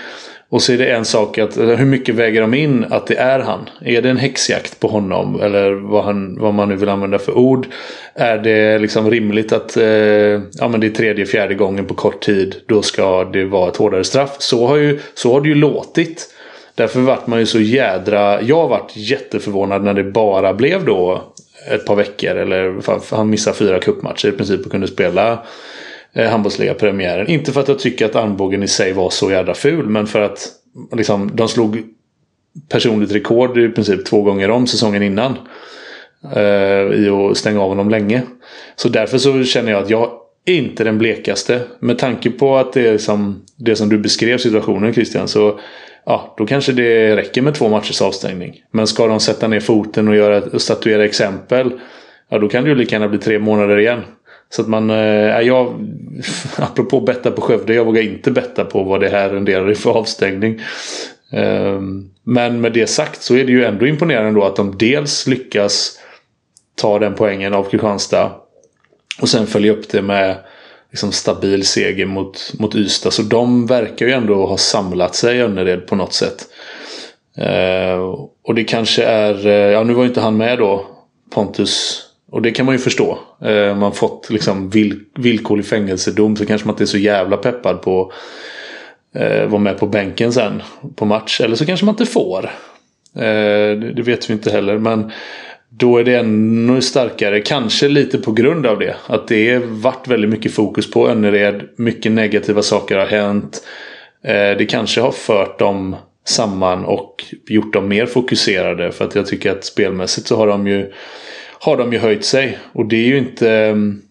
Och 0.53 0.61
så 0.61 0.73
är 0.73 0.77
det 0.77 0.91
en 0.91 1.05
sak 1.05 1.37
att 1.37 1.57
hur 1.57 1.85
mycket 1.85 2.15
väger 2.15 2.41
de 2.41 2.53
in 2.53 2.85
att 2.89 3.07
det 3.07 3.15
är 3.15 3.39
han? 3.39 3.69
Är 3.85 4.01
det 4.01 4.09
en 4.09 4.17
häxjakt 4.17 4.79
på 4.79 4.87
honom? 4.87 5.41
Eller 5.41 5.71
vad, 5.71 6.03
han, 6.03 6.39
vad 6.39 6.53
man 6.53 6.69
nu 6.69 6.75
vill 6.75 6.89
använda 6.89 7.19
för 7.19 7.37
ord. 7.37 7.67
Är 8.13 8.37
det 8.37 8.79
liksom 8.79 9.11
rimligt 9.11 9.53
att 9.53 9.77
eh, 9.77 9.85
ja, 9.85 10.67
men 10.67 10.79
det 10.79 10.87
är 10.87 10.89
tredje, 10.89 11.25
fjärde 11.25 11.53
gången 11.53 11.85
på 11.85 11.93
kort 11.93 12.21
tid. 12.21 12.55
Då 12.65 12.81
ska 12.81 13.23
det 13.23 13.45
vara 13.45 13.69
ett 13.69 13.77
hårdare 13.77 14.03
straff. 14.03 14.35
Så 14.39 14.67
har, 14.67 14.77
ju, 14.77 14.99
så 15.13 15.33
har 15.33 15.41
det 15.41 15.49
ju 15.49 15.55
låtit. 15.55 16.33
Därför 16.75 16.99
vart 16.99 17.27
man 17.27 17.39
ju 17.39 17.45
så 17.45 17.59
jädra... 17.59 18.41
Jag 18.41 18.67
varit 18.67 18.91
jätteförvånad 18.95 19.83
när 19.83 19.93
det 19.93 20.03
bara 20.03 20.53
blev 20.53 20.85
då 20.85 21.23
ett 21.71 21.85
par 21.85 21.95
veckor. 21.95 22.35
Eller 22.35 22.75
han 23.15 23.29
missade 23.29 23.57
fyra 23.57 23.79
kuppmatcher 23.79 24.27
i 24.27 24.31
princip 24.31 24.65
och 24.65 24.71
kunde 24.71 24.87
spela 24.87 25.39
eh, 26.15 26.29
handbollsligapremiären. 26.29 27.27
Inte 27.27 27.51
för 27.51 27.61
att 27.61 27.67
jag 27.67 27.79
tycker 27.79 28.05
att 28.05 28.15
armbågen 28.15 28.63
i 28.63 28.67
sig 28.67 28.93
var 28.93 29.09
så 29.09 29.31
jävla 29.31 29.53
ful. 29.53 29.89
Men 29.89 30.07
för 30.07 30.21
att 30.21 30.49
liksom, 30.91 31.31
de 31.33 31.47
slog 31.47 31.83
personligt 32.69 33.11
rekord 33.11 33.57
i 33.57 33.69
princip 33.69 34.05
två 34.05 34.21
gånger 34.21 34.49
om 34.49 34.67
säsongen 34.67 35.03
innan. 35.03 35.37
Eh, 36.35 37.03
I 37.03 37.09
att 37.09 37.37
stänga 37.37 37.61
av 37.61 37.69
honom 37.69 37.89
länge. 37.89 38.21
Så 38.75 38.89
därför 38.89 39.17
så 39.17 39.43
känner 39.43 39.71
jag 39.71 39.83
att 39.83 39.89
jag 39.89 40.11
är 40.45 40.53
inte 40.53 40.83
den 40.83 40.97
blekaste. 40.97 41.61
Med 41.79 41.97
tanke 41.97 42.31
på 42.31 42.57
att 42.57 42.73
det 42.73 42.87
är 42.87 42.97
som 42.97 43.45
det 43.55 43.75
som 43.75 43.89
du 43.89 43.97
beskrev 43.97 44.37
situationen 44.37 44.93
Christian. 44.93 45.27
Så 45.27 45.59
ja, 46.05 46.35
då 46.37 46.45
kanske 46.45 46.71
det 46.71 47.15
räcker 47.15 47.41
med 47.41 47.53
två 47.53 47.69
matchers 47.69 48.01
avstängning. 48.01 48.63
Men 48.71 48.87
ska 48.87 49.07
de 49.07 49.19
sätta 49.19 49.47
ner 49.47 49.59
foten 49.59 50.07
och, 50.07 50.15
göra, 50.15 50.41
och 50.41 50.61
statuera 50.61 51.05
exempel. 51.05 51.71
Ja, 52.29 52.39
då 52.39 52.49
kan 52.49 52.63
det 52.63 52.69
ju 52.69 52.75
lika 52.75 52.95
gärna 52.95 53.07
bli 53.07 53.19
tre 53.19 53.39
månader 53.39 53.77
igen. 53.79 54.01
Så 54.55 54.61
att 54.61 54.67
man, 54.67 54.89
eh, 54.89 55.41
jag, 55.41 55.73
apropå 56.55 57.01
betta 57.01 57.31
på 57.31 57.41
Skövde, 57.41 57.73
jag 57.73 57.85
vågar 57.85 58.01
inte 58.01 58.31
betta 58.31 58.65
på 58.65 58.83
vad 58.83 59.01
det 59.01 59.09
här 59.09 59.29
renderar 59.29 59.71
i 59.71 59.75
för 59.75 59.89
avstängning. 59.89 60.61
Ehm, 61.31 62.09
men 62.23 62.61
med 62.61 62.73
det 62.73 62.87
sagt 62.87 63.21
så 63.21 63.35
är 63.35 63.45
det 63.45 63.51
ju 63.51 63.65
ändå 63.65 63.87
imponerande 63.87 64.39
då 64.39 64.45
att 64.45 64.55
de 64.55 64.77
dels 64.77 65.27
lyckas 65.27 65.99
ta 66.75 66.99
den 66.99 67.13
poängen 67.13 67.53
av 67.53 67.63
Kristianstad. 67.63 68.31
Och 69.21 69.29
sen 69.29 69.47
följa 69.47 69.71
upp 69.71 69.89
det 69.89 70.01
med 70.01 70.37
liksom 70.91 71.11
stabil 71.11 71.67
seger 71.67 72.05
mot, 72.05 72.53
mot 72.59 72.75
Ystad. 72.75 73.11
Så 73.11 73.21
de 73.21 73.65
verkar 73.65 74.05
ju 74.05 74.11
ändå 74.11 74.45
ha 74.45 74.57
samlat 74.57 75.15
sig 75.15 75.41
Önnered 75.41 75.87
på 75.87 75.95
något 75.95 76.13
sätt. 76.13 76.47
Eh, 77.37 77.99
och 78.43 78.55
det 78.55 78.63
kanske 78.63 79.03
är, 79.03 79.47
eh, 79.47 79.53
ja 79.53 79.83
nu 79.83 79.93
var 79.93 80.03
ju 80.03 80.09
inte 80.09 80.21
han 80.21 80.37
med 80.37 80.57
då, 80.57 80.85
Pontus 81.31 82.03
och 82.33 82.41
det 82.41 82.51
kan 82.51 82.65
man 82.65 82.75
ju 82.75 82.79
förstå. 82.79 83.19
Eh, 83.41 83.75
man 83.75 83.93
fått 83.93 84.29
liksom 84.29 84.69
vill, 84.69 84.99
villkorlig 85.15 85.65
fängelsedom 85.65 86.35
så 86.35 86.45
kanske 86.45 86.67
man 86.67 86.73
inte 86.73 86.83
är 86.83 86.85
så 86.85 86.97
jävla 86.97 87.37
peppad 87.37 87.81
på 87.81 88.11
eh, 89.15 89.45
vara 89.45 89.61
med 89.61 89.77
på 89.79 89.87
bänken 89.87 90.33
sen 90.33 90.61
på 90.95 91.05
match. 91.05 91.41
Eller 91.41 91.55
så 91.55 91.65
kanske 91.65 91.85
man 91.85 91.93
inte 91.93 92.05
får. 92.05 92.45
Eh, 93.15 93.79
det 93.95 94.03
vet 94.05 94.29
vi 94.29 94.33
inte 94.33 94.51
heller. 94.51 94.77
Men 94.77 95.11
då 95.69 95.97
är 95.97 96.03
det 96.03 96.15
ännu 96.15 96.81
starkare. 96.81 97.41
Kanske 97.41 97.87
lite 97.87 98.17
på 98.17 98.31
grund 98.31 98.65
av 98.65 98.79
det. 98.79 98.95
Att 99.07 99.27
det 99.27 99.57
varit 99.57 100.07
väldigt 100.07 100.29
mycket 100.29 100.53
fokus 100.53 100.91
på 100.91 101.09
Önnered. 101.09 101.61
Mycket 101.75 102.11
negativa 102.11 102.61
saker 102.61 102.97
har 102.97 103.05
hänt. 103.05 103.63
Eh, 104.23 104.57
det 104.57 104.65
kanske 104.69 105.01
har 105.01 105.11
fört 105.11 105.59
dem 105.59 105.95
samman 106.25 106.85
och 106.85 107.25
gjort 107.47 107.73
dem 107.73 107.87
mer 107.87 108.05
fokuserade. 108.05 108.91
För 108.91 109.05
att 109.05 109.15
jag 109.15 109.27
tycker 109.27 109.51
att 109.51 109.65
spelmässigt 109.65 110.27
så 110.27 110.37
har 110.37 110.47
de 110.47 110.67
ju 110.67 110.91
har 111.63 111.77
de 111.77 111.93
ju 111.93 111.99
höjt 111.99 112.25
sig. 112.25 112.57
Och 112.73 112.85
det 112.85 112.95
är 112.95 113.07
ju 113.07 113.17
inte... 113.17 113.51
Ehm, 113.51 114.01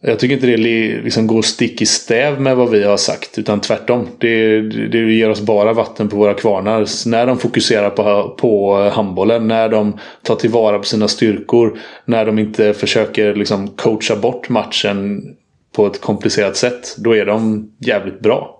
jag 0.00 0.18
tycker 0.18 0.34
inte 0.34 0.46
det 0.46 0.56
liksom 1.02 1.26
går 1.26 1.42
stick 1.42 1.82
i 1.82 1.86
stäv 1.86 2.40
med 2.40 2.56
vad 2.56 2.70
vi 2.70 2.84
har 2.84 2.96
sagt. 2.96 3.38
Utan 3.38 3.60
tvärtom. 3.60 4.06
Det, 4.18 4.60
det 4.88 4.98
ger 4.98 5.30
oss 5.30 5.40
bara 5.40 5.72
vatten 5.72 6.08
på 6.08 6.16
våra 6.16 6.34
kvarnar. 6.34 7.08
När 7.08 7.26
de 7.26 7.38
fokuserar 7.38 7.90
på, 7.90 8.36
på 8.38 8.76
handbollen. 8.90 9.48
När 9.48 9.68
de 9.68 9.98
tar 10.22 10.34
tillvara 10.34 10.78
på 10.78 10.84
sina 10.84 11.08
styrkor. 11.08 11.78
När 12.04 12.26
de 12.26 12.38
inte 12.38 12.74
försöker 12.74 13.34
liksom 13.34 13.68
coacha 13.68 14.16
bort 14.16 14.48
matchen 14.48 15.22
på 15.76 15.86
ett 15.86 16.00
komplicerat 16.00 16.56
sätt. 16.56 16.96
Då 16.98 17.16
är 17.16 17.26
de 17.26 17.70
jävligt 17.78 18.20
bra 18.20 18.57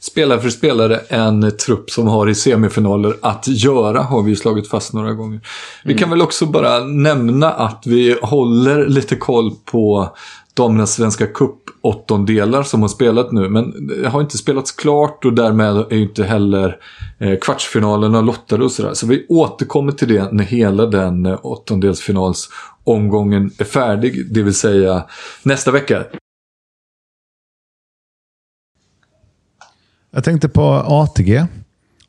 spelare 0.00 0.40
för 0.40 0.50
spelare 0.50 0.96
en 1.08 1.56
trupp 1.56 1.90
som 1.90 2.06
har 2.06 2.28
i 2.28 2.34
semifinaler 2.34 3.16
att 3.22 3.48
göra, 3.48 4.02
har 4.02 4.22
vi 4.22 4.36
slagit 4.36 4.68
fast 4.68 4.92
några 4.92 5.12
gånger. 5.12 5.40
Vi 5.84 5.94
kan 5.94 6.08
mm. 6.08 6.10
väl 6.10 6.22
också 6.22 6.46
bara 6.46 6.84
nämna 6.84 7.52
att 7.52 7.82
vi 7.86 8.18
håller 8.22 8.86
lite 8.86 9.16
koll 9.16 9.52
på 9.64 10.16
damernas 10.54 10.94
Svenska 10.94 11.26
Cup 11.26 11.56
åttondelar 11.82 12.62
som 12.62 12.82
har 12.82 12.88
spelat 12.88 13.32
nu. 13.32 13.48
Men 13.48 13.86
det 13.86 14.08
har 14.08 14.20
inte 14.20 14.38
spelats 14.38 14.72
klart 14.72 15.24
och 15.24 15.32
därmed 15.32 15.76
är 15.76 15.96
ju 15.96 16.02
inte 16.02 16.24
heller 16.24 16.76
eh, 17.18 17.38
kvartsfinalerna 17.38 18.20
lottade 18.20 18.64
och 18.64 18.72
sådär. 18.72 18.94
Så 18.94 19.06
vi 19.06 19.26
återkommer 19.28 19.92
till 19.92 20.08
det 20.08 20.32
när 20.32 20.44
hela 20.44 20.86
den 20.86 21.26
eh, 21.26 21.38
åttondelsfinalsomgången 21.42 23.50
är 23.58 23.64
färdig. 23.64 24.34
Det 24.34 24.42
vill 24.42 24.54
säga 24.54 25.04
nästa 25.42 25.70
vecka. 25.70 26.04
Jag 30.10 30.24
tänkte 30.24 30.48
på 30.48 30.62
ATG. 30.86 31.44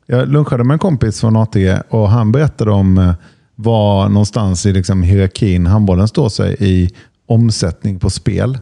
Jag 0.06 0.28
lunchade 0.28 0.64
med 0.64 0.74
en 0.74 0.78
kompis 0.78 1.20
från 1.20 1.36
ATG 1.36 1.78
och 1.88 2.08
han 2.08 2.32
berättade 2.32 2.70
om 2.70 2.98
eh, 2.98 3.14
var 3.54 4.08
någonstans 4.08 4.66
i 4.66 4.72
liksom 4.72 5.02
hierarkin 5.02 5.66
handbollen 5.66 6.08
står 6.08 6.28
sig 6.28 6.56
i 6.60 6.90
omsättning 7.26 7.98
på 7.98 8.10
spel. 8.10 8.58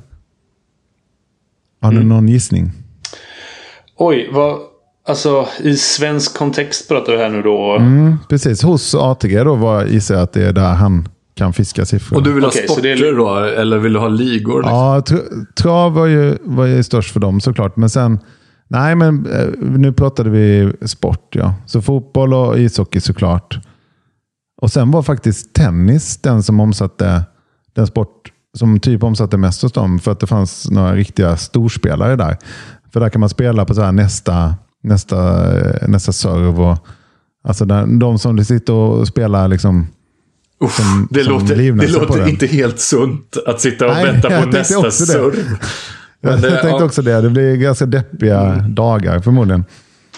Har 1.81 1.91
du 1.91 1.97
mm. 1.97 2.09
någon 2.09 2.29
gissning? 2.29 2.73
Oj, 3.97 4.31
vad... 4.33 4.59
Alltså 5.09 5.49
i 5.63 5.77
svensk 5.77 6.37
kontext 6.39 6.89
pratar 6.89 7.13
vi 7.13 7.19
här 7.19 7.29
nu 7.29 7.43
då? 7.43 7.77
Mm, 7.77 8.17
precis, 8.29 8.63
hos 8.63 8.95
ATG 8.95 9.45
då 9.45 9.55
var, 9.55 9.85
gissar 9.85 10.15
jag 10.15 10.23
att 10.23 10.33
det 10.33 10.45
är 10.45 10.53
där 10.53 10.75
han 10.75 11.09
kan 11.35 11.53
fiska 11.53 11.85
siffror. 11.85 12.17
Och 12.17 12.23
du 12.23 12.33
vill 12.33 12.45
ha 12.45 12.49
okay, 12.49 12.69
sporter 12.69 13.05
är... 13.05 13.17
då? 13.17 13.39
Eller 13.39 13.79
vill 13.79 13.93
du 13.93 13.99
ha 13.99 14.09
ligor? 14.09 14.63
Liksom? 14.63 14.77
Ja, 14.77 15.03
trav 15.55 15.93
var 15.93 16.07
ju, 16.07 16.39
var 16.43 16.67
ju 16.67 16.83
störst 16.83 17.13
för 17.13 17.21
dem 17.21 17.41
såklart. 17.41 17.77
Men 17.77 17.91
sen 17.91 18.19
Nej, 18.71 18.95
men 18.95 19.27
eh, 19.27 19.49
nu 19.61 19.93
pratade 19.93 20.31
vi 20.31 20.73
sport. 20.87 21.35
ja. 21.35 21.55
Så 21.67 21.83
fotboll 21.83 22.35
och 22.35 22.59
ishockey 22.59 23.01
såklart. 23.01 23.59
Och 24.63 24.73
sen 24.73 24.91
var 24.91 25.03
faktiskt 25.03 25.55
tennis 25.55 26.17
den 26.17 26.43
som 26.43 26.61
omsatte 26.61 27.25
den 27.75 27.87
sport 27.87 28.33
som 28.59 28.81
typ 28.81 29.03
omsatte 29.03 29.37
mest 29.37 29.63
hos 29.63 29.73
dem. 29.73 29.99
För 29.99 30.13
att 30.13 30.21
det 30.21 30.27
fanns 30.27 30.71
några 30.71 30.95
riktiga 30.95 31.37
storspelare 31.37 32.17
där. 32.17 32.37
För 32.93 33.01
där 33.01 33.09
kan 33.09 33.21
man 33.21 33.29
spela 33.29 33.65
på 33.65 33.75
så 33.75 33.83
här 33.83 33.93
nästa, 33.93 34.55
nästa, 34.83 35.51
eh, 35.59 35.89
nästa 35.89 36.13
serve. 36.13 36.63
Och, 36.63 36.79
alltså 37.45 37.65
där, 37.65 37.87
de 37.87 38.19
som 38.19 38.45
sitter 38.45 38.73
och 38.73 39.09
spelar 39.09 39.49
liksom 39.49 39.87
Uff, 40.65 40.77
som, 40.77 41.09
det 41.11 41.25
som 41.25 41.33
låter, 41.33 41.57
det 41.57 41.93
låter 41.93 42.29
inte 42.29 42.47
helt 42.47 42.81
sunt 42.81 43.37
att 43.47 43.61
sitta 43.61 43.87
och 43.87 43.93
Nej, 43.93 44.05
vänta 44.05 44.43
på 44.43 44.47
nästa 44.47 44.91
serve. 44.91 45.59
Men, 46.21 46.43
jag 46.43 46.63
tänkte 46.63 46.85
också 46.85 47.03
det. 47.03 47.21
Det 47.21 47.31
blir 47.31 47.57
ganska 47.57 47.87
deppiga 47.87 48.41
mm. 48.41 48.75
dagar 48.75 49.21
förmodligen. 49.21 49.65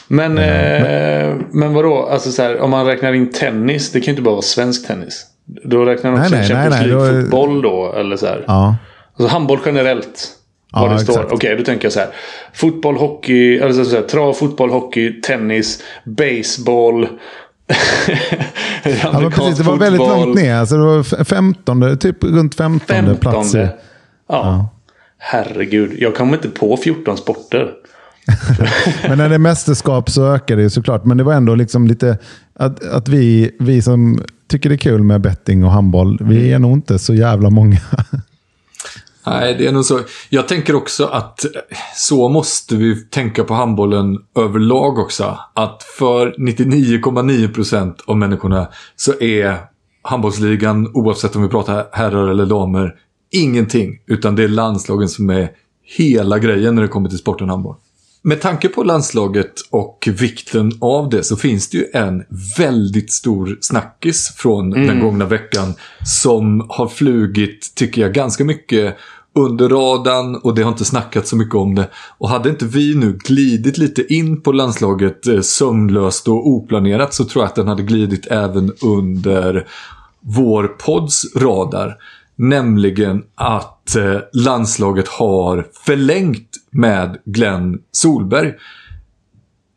Men, 0.08 0.38
eh, 0.38 1.36
men 1.52 1.74
vadå? 1.74 2.08
Alltså 2.10 2.32
så 2.32 2.42
här, 2.42 2.60
om 2.60 2.70
man 2.70 2.86
räknar 2.86 3.12
in 3.12 3.30
tennis. 3.30 3.92
Det 3.92 4.00
kan 4.00 4.06
ju 4.06 4.10
inte 4.10 4.22
bara 4.22 4.34
vara 4.34 4.42
svensk 4.42 4.86
tennis. 4.86 5.26
Då 5.64 5.84
räknar 5.84 6.10
man 6.10 6.20
också 6.20 6.34
nej, 6.34 6.48
Champions 6.48 6.86
League-fotboll 6.86 7.62
då? 7.62 7.92
Eller 7.96 8.16
så 8.16 8.26
här. 8.26 8.44
Ja. 8.46 8.76
Alltså 9.16 9.32
handboll 9.32 9.58
generellt. 9.64 10.28
Vad 10.72 10.90
ja, 10.90 10.92
det 10.92 10.98
står. 10.98 11.24
Okej, 11.24 11.34
okay, 11.34 11.56
då 11.56 11.64
tänker 11.64 11.84
jag 11.84 11.92
så 11.92 12.00
här. 12.00 12.08
Fotboll, 12.52 12.96
hockey, 12.96 13.60
alltså 13.60 13.84
så 13.84 13.96
här, 13.96 14.02
trav, 14.02 14.32
fotboll, 14.32 14.70
hockey, 14.70 15.20
tennis, 15.20 15.82
baseball. 16.04 17.02
ja, 19.02 19.30
precis, 19.34 19.58
det 19.58 19.64
var 19.64 19.76
väldigt 19.76 19.98
långt 19.98 20.36
ner. 20.36 20.54
Alltså 20.54 20.76
det 20.76 20.84
var 20.84 21.24
15, 21.24 21.98
typ 21.98 22.24
runt 22.24 22.54
15, 22.54 22.80
15. 22.88 23.16
plats. 23.16 23.54
Ja. 23.54 23.68
ja. 24.28 24.68
Herregud, 25.24 25.94
jag 25.98 26.14
kommer 26.14 26.34
inte 26.34 26.48
på 26.48 26.76
14 26.76 27.16
sporter. 27.16 27.72
men 29.08 29.18
när 29.18 29.28
det 29.28 29.34
är 29.34 29.38
mästerskap 29.38 30.10
så 30.10 30.34
ökar 30.34 30.56
det 30.56 30.70
såklart. 30.70 31.04
Men 31.04 31.16
det 31.16 31.24
var 31.24 31.34
ändå 31.34 31.54
liksom 31.54 31.86
lite 31.86 32.18
att, 32.54 32.84
att 32.84 33.08
vi, 33.08 33.56
vi 33.58 33.82
som 33.82 34.22
tycker 34.48 34.68
det 34.68 34.74
är 34.74 34.76
kul 34.76 35.02
med 35.02 35.20
betting 35.20 35.64
och 35.64 35.70
handboll, 35.70 36.18
vi 36.22 36.52
är 36.52 36.58
nog 36.58 36.72
inte 36.72 36.98
så 36.98 37.14
jävla 37.14 37.50
många. 37.50 37.78
Nej, 39.26 39.54
det 39.58 39.66
är 39.66 39.72
nog 39.72 39.84
så. 39.84 40.00
Jag 40.28 40.48
tänker 40.48 40.74
också 40.74 41.06
att 41.06 41.44
så 41.96 42.28
måste 42.28 42.76
vi 42.76 42.96
tänka 42.96 43.44
på 43.44 43.54
handbollen 43.54 44.18
överlag 44.38 44.98
också. 44.98 45.38
Att 45.54 45.82
för 45.98 46.34
99,9% 46.38 47.94
av 48.06 48.16
människorna 48.16 48.68
så 48.96 49.20
är 49.20 49.56
handbollsligan, 50.02 50.90
oavsett 50.94 51.36
om 51.36 51.42
vi 51.42 51.48
pratar 51.48 51.86
herrar 51.92 52.28
eller 52.28 52.46
damer, 52.46 52.94
ingenting. 53.32 53.98
Utan 54.06 54.36
det 54.36 54.44
är 54.44 54.48
landslagen 54.48 55.08
som 55.08 55.30
är 55.30 55.50
hela 55.96 56.38
grejen 56.38 56.74
när 56.74 56.82
det 56.82 56.88
kommer 56.88 57.08
till 57.08 57.18
sporten 57.18 57.48
handboll. 57.48 57.76
Med 58.24 58.40
tanke 58.40 58.68
på 58.68 58.82
landslaget 58.82 59.52
och 59.70 60.08
vikten 60.20 60.72
av 60.80 61.08
det 61.08 61.22
så 61.22 61.36
finns 61.36 61.70
det 61.70 61.78
ju 61.78 61.84
en 61.92 62.24
väldigt 62.58 63.12
stor 63.12 63.58
snackis 63.60 64.28
från 64.36 64.72
mm. 64.72 64.86
den 64.86 65.00
gångna 65.00 65.26
veckan 65.26 65.74
som 66.04 66.66
har 66.68 66.88
flugit, 66.88 67.74
tycker 67.74 68.02
jag, 68.02 68.14
ganska 68.14 68.44
mycket 68.44 68.96
under 69.34 69.68
radarn 69.68 70.36
och 70.36 70.54
det 70.54 70.62
har 70.62 70.70
inte 70.70 70.84
snackats 70.84 71.30
så 71.30 71.36
mycket 71.36 71.54
om 71.54 71.74
det. 71.74 71.88
Och 72.18 72.28
hade 72.28 72.48
inte 72.48 72.64
vi 72.64 72.94
nu 72.94 73.18
glidit 73.24 73.78
lite 73.78 74.14
in 74.14 74.40
på 74.40 74.52
landslaget 74.52 75.26
eh, 75.26 75.40
sömnlöst 75.40 76.28
och 76.28 76.48
oplanerat 76.48 77.14
så 77.14 77.24
tror 77.24 77.42
jag 77.44 77.48
att 77.48 77.54
den 77.54 77.68
hade 77.68 77.82
glidit 77.82 78.26
även 78.26 78.72
under 78.82 79.66
vår 80.20 80.68
podds 80.68 81.36
radar. 81.36 81.96
Nämligen 82.36 83.22
att 83.34 83.96
eh, 83.96 84.18
landslaget 84.32 85.08
har 85.08 85.66
förlängt 85.84 86.48
med 86.70 87.18
Glenn 87.24 87.78
Solberg. 87.92 88.52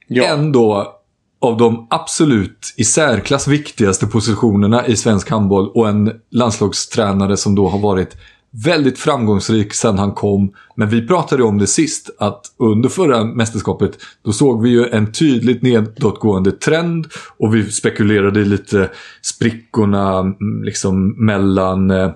Ja. 0.07 0.23
Ändå 0.23 0.95
av 1.41 1.57
de 1.57 1.87
absolut 1.89 2.73
i 2.77 2.83
särklass 2.83 3.47
viktigaste 3.47 4.07
positionerna 4.07 4.87
i 4.87 4.95
svensk 4.95 5.29
handboll 5.29 5.69
och 5.69 5.89
en 5.89 6.11
landslagstränare 6.31 7.37
som 7.37 7.55
då 7.55 7.67
har 7.67 7.79
varit 7.79 8.17
väldigt 8.63 8.99
framgångsrik 8.99 9.73
sedan 9.73 9.99
han 9.99 10.11
kom. 10.11 10.53
Men 10.75 10.89
vi 10.89 11.07
pratade 11.07 11.43
om 11.43 11.57
det 11.57 11.67
sist, 11.67 12.09
att 12.19 12.41
under 12.57 12.89
förra 12.89 13.23
mästerskapet 13.23 13.97
då 14.25 14.33
såg 14.33 14.63
vi 14.63 14.69
ju 14.69 14.87
en 14.87 15.11
tydligt 15.11 15.61
nedåtgående 15.61 16.51
trend 16.51 17.07
och 17.37 17.55
vi 17.55 17.71
spekulerade 17.71 18.45
lite 18.45 18.89
sprickorna 19.21 20.19
mm, 20.19 20.63
liksom 20.63 21.25
mellan 21.25 21.91
eh, 21.91 22.11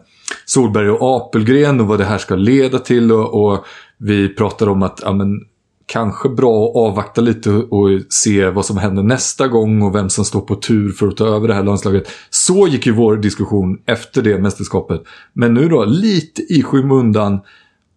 Solberg 0.45 0.89
och 0.89 1.15
Apelgren 1.15 1.79
och 1.79 1.87
vad 1.87 1.99
det 1.99 2.05
här 2.05 2.17
ska 2.17 2.35
leda 2.35 2.79
till. 2.79 3.11
Och, 3.11 3.45
och 3.45 3.65
vi 3.97 4.29
pratar 4.35 4.69
om 4.69 4.83
att 4.83 4.99
ja, 5.03 5.13
men, 5.13 5.39
kanske 5.85 6.29
bra 6.29 6.69
att 6.69 6.75
avvakta 6.75 7.21
lite 7.21 7.49
och 7.49 7.89
se 8.09 8.49
vad 8.49 8.65
som 8.65 8.77
händer 8.77 9.03
nästa 9.03 9.47
gång 9.47 9.81
och 9.81 9.95
vem 9.95 10.09
som 10.09 10.25
står 10.25 10.41
på 10.41 10.55
tur 10.55 10.91
för 10.91 11.07
att 11.07 11.17
ta 11.17 11.27
över 11.27 11.47
det 11.47 11.53
här 11.53 11.63
landslaget. 11.63 12.07
Så 12.29 12.67
gick 12.67 12.85
ju 12.85 12.91
vår 12.91 13.17
diskussion 13.17 13.81
efter 13.85 14.21
det 14.21 14.37
mästerskapet. 14.37 15.01
Men 15.33 15.53
nu 15.53 15.69
då, 15.69 15.85
lite 15.85 16.41
i 16.41 16.63
skymundan 16.63 17.39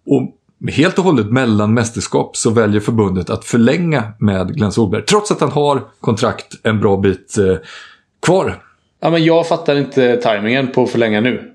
och 0.07 0.33
helt 0.71 0.99
och 0.99 1.05
hållet 1.05 1.27
mellan 1.27 1.75
mästerskap 1.75 2.37
så 2.37 2.51
väljer 2.51 2.81
förbundet 2.81 3.31
att 3.31 3.45
förlänga 3.45 4.13
med 4.19 4.57
Glenn 4.57 4.73
Solberg. 4.73 5.05
Trots 5.05 5.31
att 5.31 5.41
han 5.41 5.51
har 5.51 5.81
kontrakt 6.01 6.55
en 6.63 6.81
bra 6.81 6.97
bit 6.97 7.39
eh, 7.39 7.57
kvar. 8.27 8.63
Ja, 9.01 9.11
men 9.11 9.25
jag 9.25 9.49
fattar 9.49 9.77
inte 9.77 10.17
tajmingen 10.17 10.73
på 10.73 10.83
att 10.83 10.91
förlänga 10.91 11.21
nu. 11.21 11.52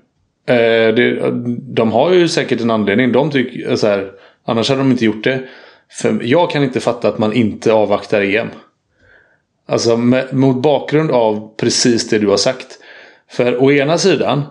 Eh, 0.48 0.94
det, 0.94 1.30
de 1.74 1.92
har 1.92 2.12
ju 2.12 2.28
säkert 2.28 2.60
en 2.60 2.70
anledning. 2.70 3.12
De 3.12 3.30
tycker 3.30 3.76
så 3.76 3.86
här, 3.86 4.10
annars 4.44 4.68
hade 4.68 4.80
de 4.80 4.90
inte 4.90 5.04
gjort 5.04 5.24
det. 5.24 5.40
För 5.90 6.20
jag 6.22 6.50
kan 6.50 6.64
inte 6.64 6.80
fatta 6.80 7.08
att 7.08 7.18
man 7.18 7.32
inte 7.32 7.72
avvaktar 7.72 8.20
EM. 8.20 8.48
Alltså 9.68 9.96
med, 9.96 10.34
mot 10.34 10.62
bakgrund 10.62 11.10
av 11.10 11.56
precis 11.56 12.08
det 12.08 12.18
du 12.18 12.28
har 12.28 12.36
sagt. 12.36 12.78
För 13.30 13.62
å 13.62 13.72
ena 13.72 13.98
sidan. 13.98 14.42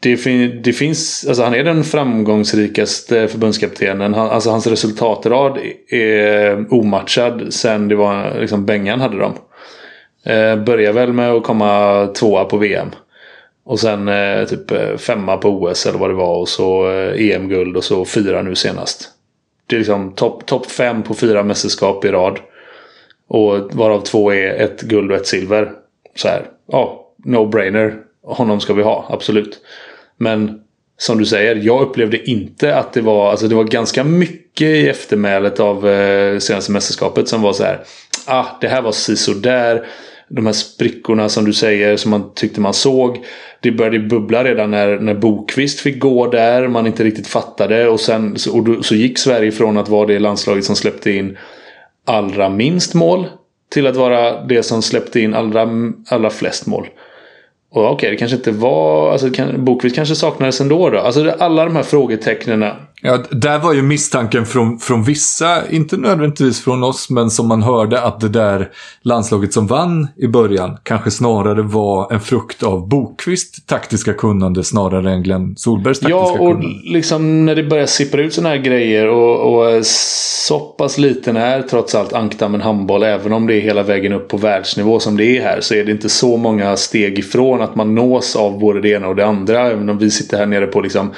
Det, 0.00 0.16
fin, 0.16 0.60
det 0.64 0.72
finns, 0.72 1.26
alltså 1.28 1.42
han 1.42 1.54
är 1.54 1.64
den 1.64 1.84
framgångsrikaste 1.84 3.28
förbundskaptenen. 3.28 4.14
Han, 4.14 4.30
alltså 4.30 4.50
hans 4.50 4.66
resultatrad 4.66 5.58
är 5.88 6.74
omatchad 6.74 7.54
sen 7.54 7.88
det 7.88 7.94
var 7.94 8.40
liksom 8.40 8.66
Bengan 8.66 9.00
hade 9.00 9.18
dem. 9.18 9.32
Eh, 10.24 10.56
börjar 10.56 10.92
väl 10.92 11.12
med 11.12 11.30
att 11.30 11.42
komma 11.42 12.06
tvåa 12.06 12.44
på 12.44 12.56
VM. 12.56 12.88
Och 13.64 13.80
sen 13.80 14.08
eh, 14.08 14.44
typ 14.44 14.70
eh, 14.70 14.96
femma 14.96 15.36
på 15.36 15.48
OS 15.48 15.86
eller 15.86 15.98
vad 15.98 16.10
det 16.10 16.14
var. 16.14 16.36
Och 16.36 16.48
så 16.48 16.90
eh, 16.90 17.30
EM-guld 17.30 17.76
och 17.76 17.84
så 17.84 18.04
fyra 18.04 18.42
nu 18.42 18.54
senast. 18.54 19.08
Det 19.66 19.76
är 19.76 19.78
liksom 19.78 20.12
topp 20.12 20.46
top 20.46 20.70
fem 20.70 21.02
på 21.02 21.14
fyra 21.14 21.42
mästerskap 21.42 22.04
i 22.04 22.08
rad. 22.08 22.38
Och 23.28 23.74
varav 23.74 24.00
två 24.00 24.32
är 24.32 24.54
ett 24.54 24.82
guld 24.82 25.10
och 25.10 25.16
ett 25.16 25.26
silver. 25.26 25.72
Så 26.14 26.28
här, 26.28 26.42
ja, 26.66 27.10
no-brainer. 27.24 27.94
Honom 28.22 28.60
ska 28.60 28.74
vi 28.74 28.82
ha, 28.82 29.06
absolut. 29.10 29.60
Men 30.16 30.60
som 30.98 31.18
du 31.18 31.26
säger, 31.26 31.56
jag 31.56 31.82
upplevde 31.82 32.30
inte 32.30 32.76
att 32.76 32.92
det 32.92 33.00
var, 33.00 33.30
alltså 33.30 33.48
det 33.48 33.54
var 33.54 33.64
ganska 33.64 34.04
mycket 34.04 34.66
i 34.66 34.88
eftermälet 34.88 35.60
av 35.60 35.88
eh, 35.88 36.38
senaste 36.38 36.72
mästerskapet 36.72 37.28
som 37.28 37.42
var 37.42 37.52
så 37.52 37.64
här. 37.64 37.84
Ah, 38.26 38.44
det 38.60 38.68
här 38.68 38.82
var 38.82 38.92
sisådär. 38.92 39.86
De 40.28 40.46
här 40.46 40.52
sprickorna 40.52 41.28
som 41.28 41.44
du 41.44 41.52
säger 41.52 41.96
som 41.96 42.10
man 42.10 42.30
tyckte 42.34 42.60
man 42.60 42.74
såg 42.74 43.24
det 43.64 43.72
började 43.72 43.98
bubbla 43.98 44.44
redan 44.44 44.70
när, 44.70 44.98
när 44.98 45.14
Bokvist 45.14 45.80
fick 45.80 45.98
gå 45.98 46.26
där. 46.26 46.68
Man 46.68 46.86
inte 46.86 47.04
riktigt 47.04 47.26
fattade. 47.26 47.88
Och 47.88 48.00
sen 48.00 48.36
och 48.52 48.64
då, 48.64 48.82
så 48.82 48.94
gick 48.94 49.18
Sverige 49.18 49.52
från 49.52 49.76
att 49.76 49.88
vara 49.88 50.06
det 50.06 50.18
landslaget 50.18 50.64
som 50.64 50.76
släppte 50.76 51.10
in 51.10 51.38
allra 52.04 52.48
minst 52.48 52.94
mål. 52.94 53.26
Till 53.70 53.86
att 53.86 53.96
vara 53.96 54.44
det 54.44 54.62
som 54.62 54.82
släppte 54.82 55.20
in 55.20 55.34
allra, 55.34 55.68
allra 56.08 56.30
flest 56.30 56.66
mål. 56.66 56.88
Och 57.70 57.84
okej, 57.84 57.94
okay, 57.94 58.10
det 58.10 58.16
kanske 58.16 58.36
inte 58.36 58.50
var... 58.50 59.12
Alltså, 59.12 59.30
kan, 59.30 59.64
Bokvist 59.64 59.96
kanske 59.96 60.14
saknades 60.14 60.60
ändå 60.60 60.90
då. 60.90 60.98
Alltså 60.98 61.30
alla 61.38 61.64
de 61.64 61.76
här 61.76 61.82
frågetecknen 61.82 62.64
Ja, 63.02 63.18
där 63.30 63.58
var 63.58 63.72
ju 63.72 63.82
misstanken 63.82 64.46
från, 64.46 64.78
från 64.78 65.04
vissa, 65.04 65.70
inte 65.70 65.96
nödvändigtvis 65.96 66.64
från 66.64 66.84
oss, 66.84 67.10
men 67.10 67.30
som 67.30 67.48
man 67.48 67.62
hörde 67.62 68.00
att 68.00 68.20
det 68.20 68.28
där 68.28 68.70
landslaget 69.02 69.52
som 69.52 69.66
vann 69.66 70.08
i 70.16 70.28
början 70.28 70.78
kanske 70.82 71.10
snarare 71.10 71.62
var 71.62 72.12
en 72.12 72.20
frukt 72.20 72.62
av 72.62 72.88
Bokvist 72.88 73.66
taktiska 73.66 74.12
kunnande 74.12 74.64
snarare 74.64 75.12
än 75.12 75.22
Glenn 75.22 75.56
Solbergs 75.56 76.00
taktiska 76.00 76.18
kunnande. 76.18 76.44
Ja, 76.44 76.50
och 76.50 76.60
kunnande. 76.60 76.92
liksom 76.92 77.46
när 77.46 77.54
det 77.54 77.64
börjar 77.64 77.86
sippra 77.86 78.22
ut 78.22 78.34
sådana 78.34 78.48
här 78.48 78.62
grejer 78.62 79.08
och, 79.08 79.54
och 79.54 79.86
så 79.86 80.60
pass 80.60 80.98
liten 80.98 81.36
är 81.36 81.62
trots 81.62 81.94
allt 81.94 82.12
ankdammen 82.12 82.60
handboll, 82.60 83.02
även 83.02 83.32
om 83.32 83.46
det 83.46 83.54
är 83.54 83.60
hela 83.60 83.82
vägen 83.82 84.12
upp 84.12 84.28
på 84.28 84.36
världsnivå 84.36 85.00
som 85.00 85.16
det 85.16 85.24
är 85.24 85.42
här, 85.42 85.60
så 85.60 85.74
är 85.74 85.84
det 85.84 85.92
inte 85.92 86.08
så 86.08 86.36
många 86.36 86.76
steg 86.76 87.18
ifrån 87.18 87.62
att 87.62 87.74
man 87.74 87.94
nås 87.94 88.36
av 88.36 88.58
både 88.58 88.80
det 88.80 88.88
ena 88.88 89.08
och 89.08 89.16
det 89.16 89.26
andra. 89.26 89.60
Även 89.60 89.88
om 89.88 89.98
vi 89.98 90.10
sitter 90.10 90.38
här 90.38 90.46
nere 90.46 90.66
på 90.66 90.80
liksom 90.80 91.12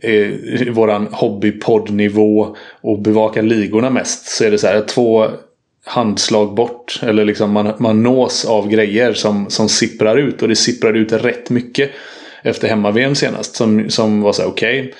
eh, 0.00 0.72
våran 0.72 1.08
hobbypoddnivå 1.12 2.56
och 2.80 2.98
bevakar 2.98 3.42
ligorna 3.42 3.90
mest. 3.90 4.26
Så 4.26 4.44
är 4.44 4.50
det 4.50 4.58
så 4.58 4.66
här 4.66 4.80
två 4.80 5.26
handslag 5.84 6.54
bort. 6.54 7.00
Eller 7.02 7.24
liksom 7.24 7.52
man, 7.52 7.72
man 7.78 8.02
nås 8.02 8.44
av 8.44 8.68
grejer 8.68 9.12
som, 9.12 9.50
som 9.50 9.68
sipprar 9.68 10.16
ut. 10.16 10.42
Och 10.42 10.48
det 10.48 10.56
sipprar 10.56 10.94
ut 10.94 11.12
rätt 11.12 11.50
mycket. 11.50 11.90
Efter 12.42 12.68
hemma-VM 12.68 13.14
senast. 13.14 13.56
Som, 13.56 13.90
som 13.90 14.22
var 14.22 14.32
så 14.32 14.42
här 14.42 14.48
okej. 14.48 14.80
Okay. 14.80 14.92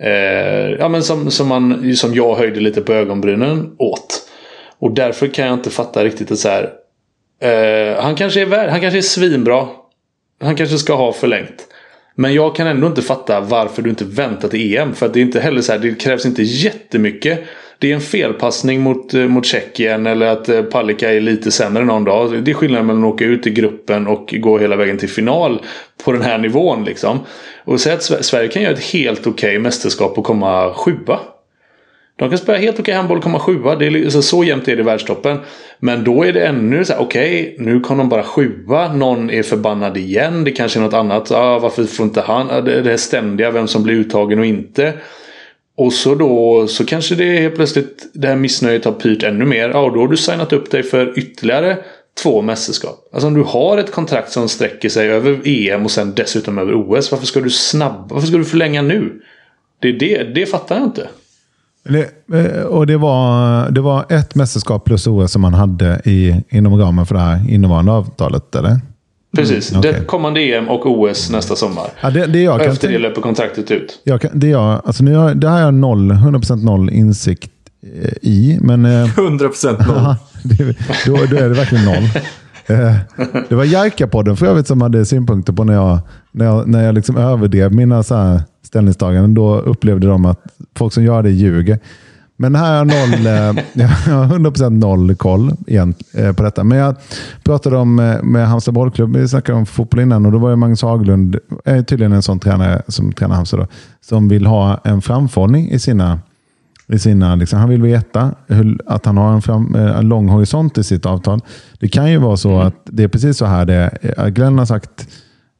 Eh, 0.00 0.70
ja 0.78 0.88
men 0.88 1.02
som, 1.02 1.30
som, 1.30 1.48
man, 1.48 1.96
som 1.96 2.14
jag 2.14 2.34
höjde 2.34 2.60
lite 2.60 2.80
på 2.80 2.92
ögonbrynen 2.92 3.74
åt. 3.78 4.30
Och 4.78 4.94
därför 4.94 5.26
kan 5.26 5.46
jag 5.46 5.54
inte 5.54 5.70
fatta 5.70 6.04
riktigt 6.04 6.30
att 6.30 6.38
så 6.38 6.48
här. 6.48 6.70
Eh, 7.40 8.02
han 8.02 8.14
kanske 8.14 8.40
är 8.40 8.46
värd, 8.46 8.70
han 8.70 8.80
kanske 8.80 8.98
är 8.98 9.02
svinbra. 9.02 9.68
Han 10.40 10.56
kanske 10.56 10.78
ska 10.78 10.94
ha 10.94 11.12
förlängt. 11.12 11.66
Men 12.20 12.34
jag 12.34 12.56
kan 12.56 12.66
ändå 12.66 12.86
inte 12.86 13.02
fatta 13.02 13.40
varför 13.40 13.82
du 13.82 13.90
inte 13.90 14.04
väntar 14.04 14.48
till 14.48 14.76
EM. 14.76 14.94
För 14.94 15.06
att 15.06 15.14
det 15.14 15.20
är 15.20 15.22
inte 15.22 15.40
heller 15.40 15.60
så 15.62 15.72
här, 15.72 15.78
det 15.78 16.00
krävs 16.00 16.26
inte 16.26 16.42
jättemycket. 16.42 17.40
Det 17.78 17.90
är 17.90 17.94
en 17.94 18.00
felpassning 18.00 18.80
mot, 18.80 19.14
eh, 19.14 19.20
mot 19.20 19.46
Tjeckien 19.46 20.06
eller 20.06 20.26
att 20.26 20.48
eh, 20.48 20.62
Palicka 20.62 21.12
är 21.12 21.20
lite 21.20 21.50
sämre 21.50 21.84
någon 21.84 22.04
dag. 22.04 22.44
Det 22.44 22.50
är 22.50 22.54
skillnaden 22.54 22.86
mellan 22.86 23.04
att 23.04 23.14
åka 23.14 23.24
ut 23.24 23.46
i 23.46 23.50
gruppen 23.50 24.06
och 24.06 24.34
gå 24.38 24.58
hela 24.58 24.76
vägen 24.76 24.98
till 24.98 25.08
final 25.08 25.60
på 26.04 26.12
den 26.12 26.22
här 26.22 26.38
nivån. 26.38 26.84
Liksom. 26.84 27.18
Och 27.64 27.80
säga 27.80 27.94
att 27.94 28.24
Sverige 28.24 28.48
kan 28.48 28.62
göra 28.62 28.72
ett 28.72 28.84
helt 28.84 29.20
okej 29.20 29.30
okay 29.30 29.58
mästerskap 29.58 30.18
och 30.18 30.24
komma 30.24 30.74
sjua. 30.74 31.18
De 32.20 32.28
kan 32.28 32.38
spela 32.38 32.58
helt 32.58 32.80
okej 32.80 32.94
handboll 32.94 33.16
och 33.16 33.22
komma 33.22 33.38
sjua. 33.38 33.76
Det 33.76 33.86
är, 33.86 34.10
så, 34.10 34.22
så 34.22 34.44
jämnt 34.44 34.68
är 34.68 34.76
det 34.76 34.82
i 34.82 34.84
världstoppen. 34.84 35.38
Men 35.78 36.04
då 36.04 36.24
är 36.24 36.32
det 36.32 36.46
ännu 36.46 36.84
så 36.84 36.92
här, 36.92 37.00
okej, 37.00 37.52
okay, 37.54 37.66
nu 37.66 37.80
kom 37.80 37.98
de 37.98 38.08
bara 38.08 38.22
sjua. 38.22 38.92
Någon 38.92 39.30
är 39.30 39.42
förbannad 39.42 39.96
igen. 39.96 40.44
Det 40.44 40.50
kanske 40.50 40.78
är 40.78 40.82
något 40.82 40.94
annat. 40.94 41.30
Ah, 41.30 41.58
varför 41.58 41.84
får 41.84 42.06
inte 42.06 42.20
han? 42.20 42.64
Det, 42.64 42.72
här 42.72 42.88
är 42.88 42.96
ständiga, 42.96 43.50
vem 43.50 43.68
som 43.68 43.82
blir 43.82 43.94
uttagen 43.94 44.38
och 44.38 44.46
inte. 44.46 44.92
Och 45.76 45.92
så 45.92 46.14
då 46.14 46.66
så 46.68 46.86
kanske 46.86 47.14
det 47.14 47.40
helt 47.40 47.54
plötsligt 47.54 48.10
det 48.12 48.28
här 48.28 48.36
missnöjet 48.36 48.84
har 48.84 48.92
pyrt 48.92 49.22
ännu 49.22 49.44
mer. 49.44 49.68
Ja, 49.68 49.80
och 49.80 49.92
då 49.92 50.00
har 50.00 50.08
du 50.08 50.16
signat 50.16 50.52
upp 50.52 50.70
dig 50.70 50.82
för 50.82 51.18
ytterligare 51.18 51.76
två 52.22 52.42
mästerskap. 52.42 53.08
Alltså 53.12 53.26
om 53.26 53.34
du 53.34 53.42
har 53.42 53.78
ett 53.78 53.92
kontrakt 53.92 54.32
som 54.32 54.48
sträcker 54.48 54.88
sig 54.88 55.08
över 55.08 55.40
EM 55.44 55.84
och 55.84 55.90
sen 55.90 56.12
dessutom 56.16 56.58
över 56.58 56.74
OS. 56.74 57.10
Varför 57.10 57.26
ska 57.26 57.40
du 57.40 57.50
snabba? 57.50 58.06
Varför 58.10 58.26
ska 58.26 58.36
du 58.36 58.44
förlänga 58.44 58.82
nu? 58.82 59.22
Det, 59.78 59.92
det, 59.92 60.24
det 60.34 60.46
fattar 60.46 60.76
jag 60.76 60.84
inte. 60.84 61.08
Det, 61.84 62.10
eh, 62.38 62.62
och 62.62 62.86
det 62.86 62.96
var, 62.96 63.70
det 63.70 63.80
var 63.80 64.04
ett 64.08 64.34
mästerskap 64.34 64.84
plus 64.84 65.06
OS 65.06 65.32
som 65.32 65.42
man 65.42 65.54
hade 65.54 66.00
i, 66.04 66.42
inom 66.48 66.78
ramen 66.78 67.06
för 67.06 67.14
det 67.14 67.20
här 67.20 67.50
innevarande 67.50 67.92
avtalet, 67.92 68.54
eller? 68.54 68.80
Precis. 69.36 69.70
Mm, 69.70 69.78
okay. 69.78 69.92
Det 69.92 70.04
kommande 70.04 70.40
EM 70.40 70.68
och 70.68 70.86
OS 70.86 71.30
nästa 71.30 71.56
sommar. 71.56 71.84
Ja, 72.00 72.10
det, 72.10 72.26
det 72.26 72.42
jag 72.42 72.64
Efter 72.64 72.88
det 72.88 72.98
löper 72.98 73.20
kontraktet 73.20 73.70
ut. 73.70 74.00
Jag 74.04 74.20
kan, 74.20 74.30
det, 74.34 74.48
jag, 74.48 74.82
alltså 74.84 75.04
nu 75.04 75.14
har, 75.14 75.34
det 75.34 75.48
har 75.48 75.60
jag 75.60 75.74
noll, 75.74 76.12
100% 76.12 76.64
noll 76.64 76.90
insikt 76.90 77.50
eh, 78.02 78.12
i. 78.22 78.58
Men, 78.62 78.86
100% 78.86 79.86
noll. 79.86 80.14
det, 80.42 80.76
då, 81.06 81.16
då 81.30 81.36
är 81.36 81.48
det 81.48 81.54
verkligen 81.54 81.84
noll. 81.84 82.08
Eh, 82.66 82.96
det 83.48 83.54
var 83.54 83.64
Jerka-podden 83.64 84.36
för 84.36 84.46
övrigt 84.46 84.66
som 84.66 84.80
hade 84.80 85.04
synpunkter 85.04 85.52
på 85.52 85.64
när 85.64 85.74
jag, 85.74 85.98
när 86.32 86.44
jag, 86.44 86.68
när 86.68 86.84
jag 86.84 86.94
liksom 86.94 87.16
överdrev 87.16 87.74
mina 87.74 88.02
så 88.02 88.40
ställningstaganden. 88.62 89.34
Då 89.34 89.58
upplevde 89.58 90.06
de 90.06 90.24
att 90.24 90.44
folk 90.74 90.92
som 90.92 91.04
gör 91.04 91.22
det 91.22 91.30
ljuger. 91.30 91.78
Men 92.36 92.54
här 92.54 92.70
har 92.70 92.76
jag, 92.76 92.86
noll, 92.86 93.26
eh, 93.26 93.64
jag 93.72 94.16
har 94.16 94.38
100% 94.38 94.70
noll 94.70 95.14
koll 95.14 95.52
igen, 95.66 95.94
eh, 96.14 96.32
på 96.32 96.42
detta. 96.42 96.64
Men 96.64 96.78
jag 96.78 96.96
pratade 97.42 97.76
om 97.76 97.94
med 98.22 98.48
Halmstad 98.48 98.74
bollklubb, 98.74 99.16
vi 99.16 99.28
snackade 99.28 99.58
om 99.58 99.66
fotboll 99.66 100.00
innan 100.00 100.26
och 100.26 100.32
då 100.32 100.38
var 100.38 100.50
det 100.50 100.56
Magnus 100.56 100.82
Haglund, 100.82 101.36
är 101.64 101.82
tydligen 101.82 102.12
en 102.12 102.22
sån 102.22 102.38
tränare 102.38 102.82
som 102.88 103.12
tränar 103.12 103.34
Halmstad, 103.34 103.60
då, 103.60 103.66
som 104.00 104.28
vill 104.28 104.46
ha 104.46 104.80
en 104.84 105.02
framförhållning 105.02 105.70
i 105.70 105.78
sina 105.78 106.18
i 106.92 106.98
sina, 106.98 107.34
liksom, 107.34 107.58
han 107.58 107.68
vill 107.68 107.82
veta 107.82 108.34
hur, 108.46 108.78
att 108.86 109.06
han 109.06 109.16
har 109.16 109.32
en, 109.32 109.42
fram, 109.42 109.74
eh, 109.74 109.98
en 109.98 110.08
lång 110.08 110.28
horisont 110.28 110.78
i 110.78 110.84
sitt 110.84 111.06
avtal. 111.06 111.40
Det 111.80 111.88
kan 111.88 112.10
ju 112.10 112.18
vara 112.18 112.36
så 112.36 112.54
mm. 112.54 112.66
att 112.66 112.74
det 112.84 113.02
är 113.02 113.08
precis 113.08 113.36
så 113.36 113.44
här 113.44 113.64
det 113.64 113.98
är. 114.02 114.28
Glenn 114.30 114.58
har 114.58 114.66
sagt 114.66 115.08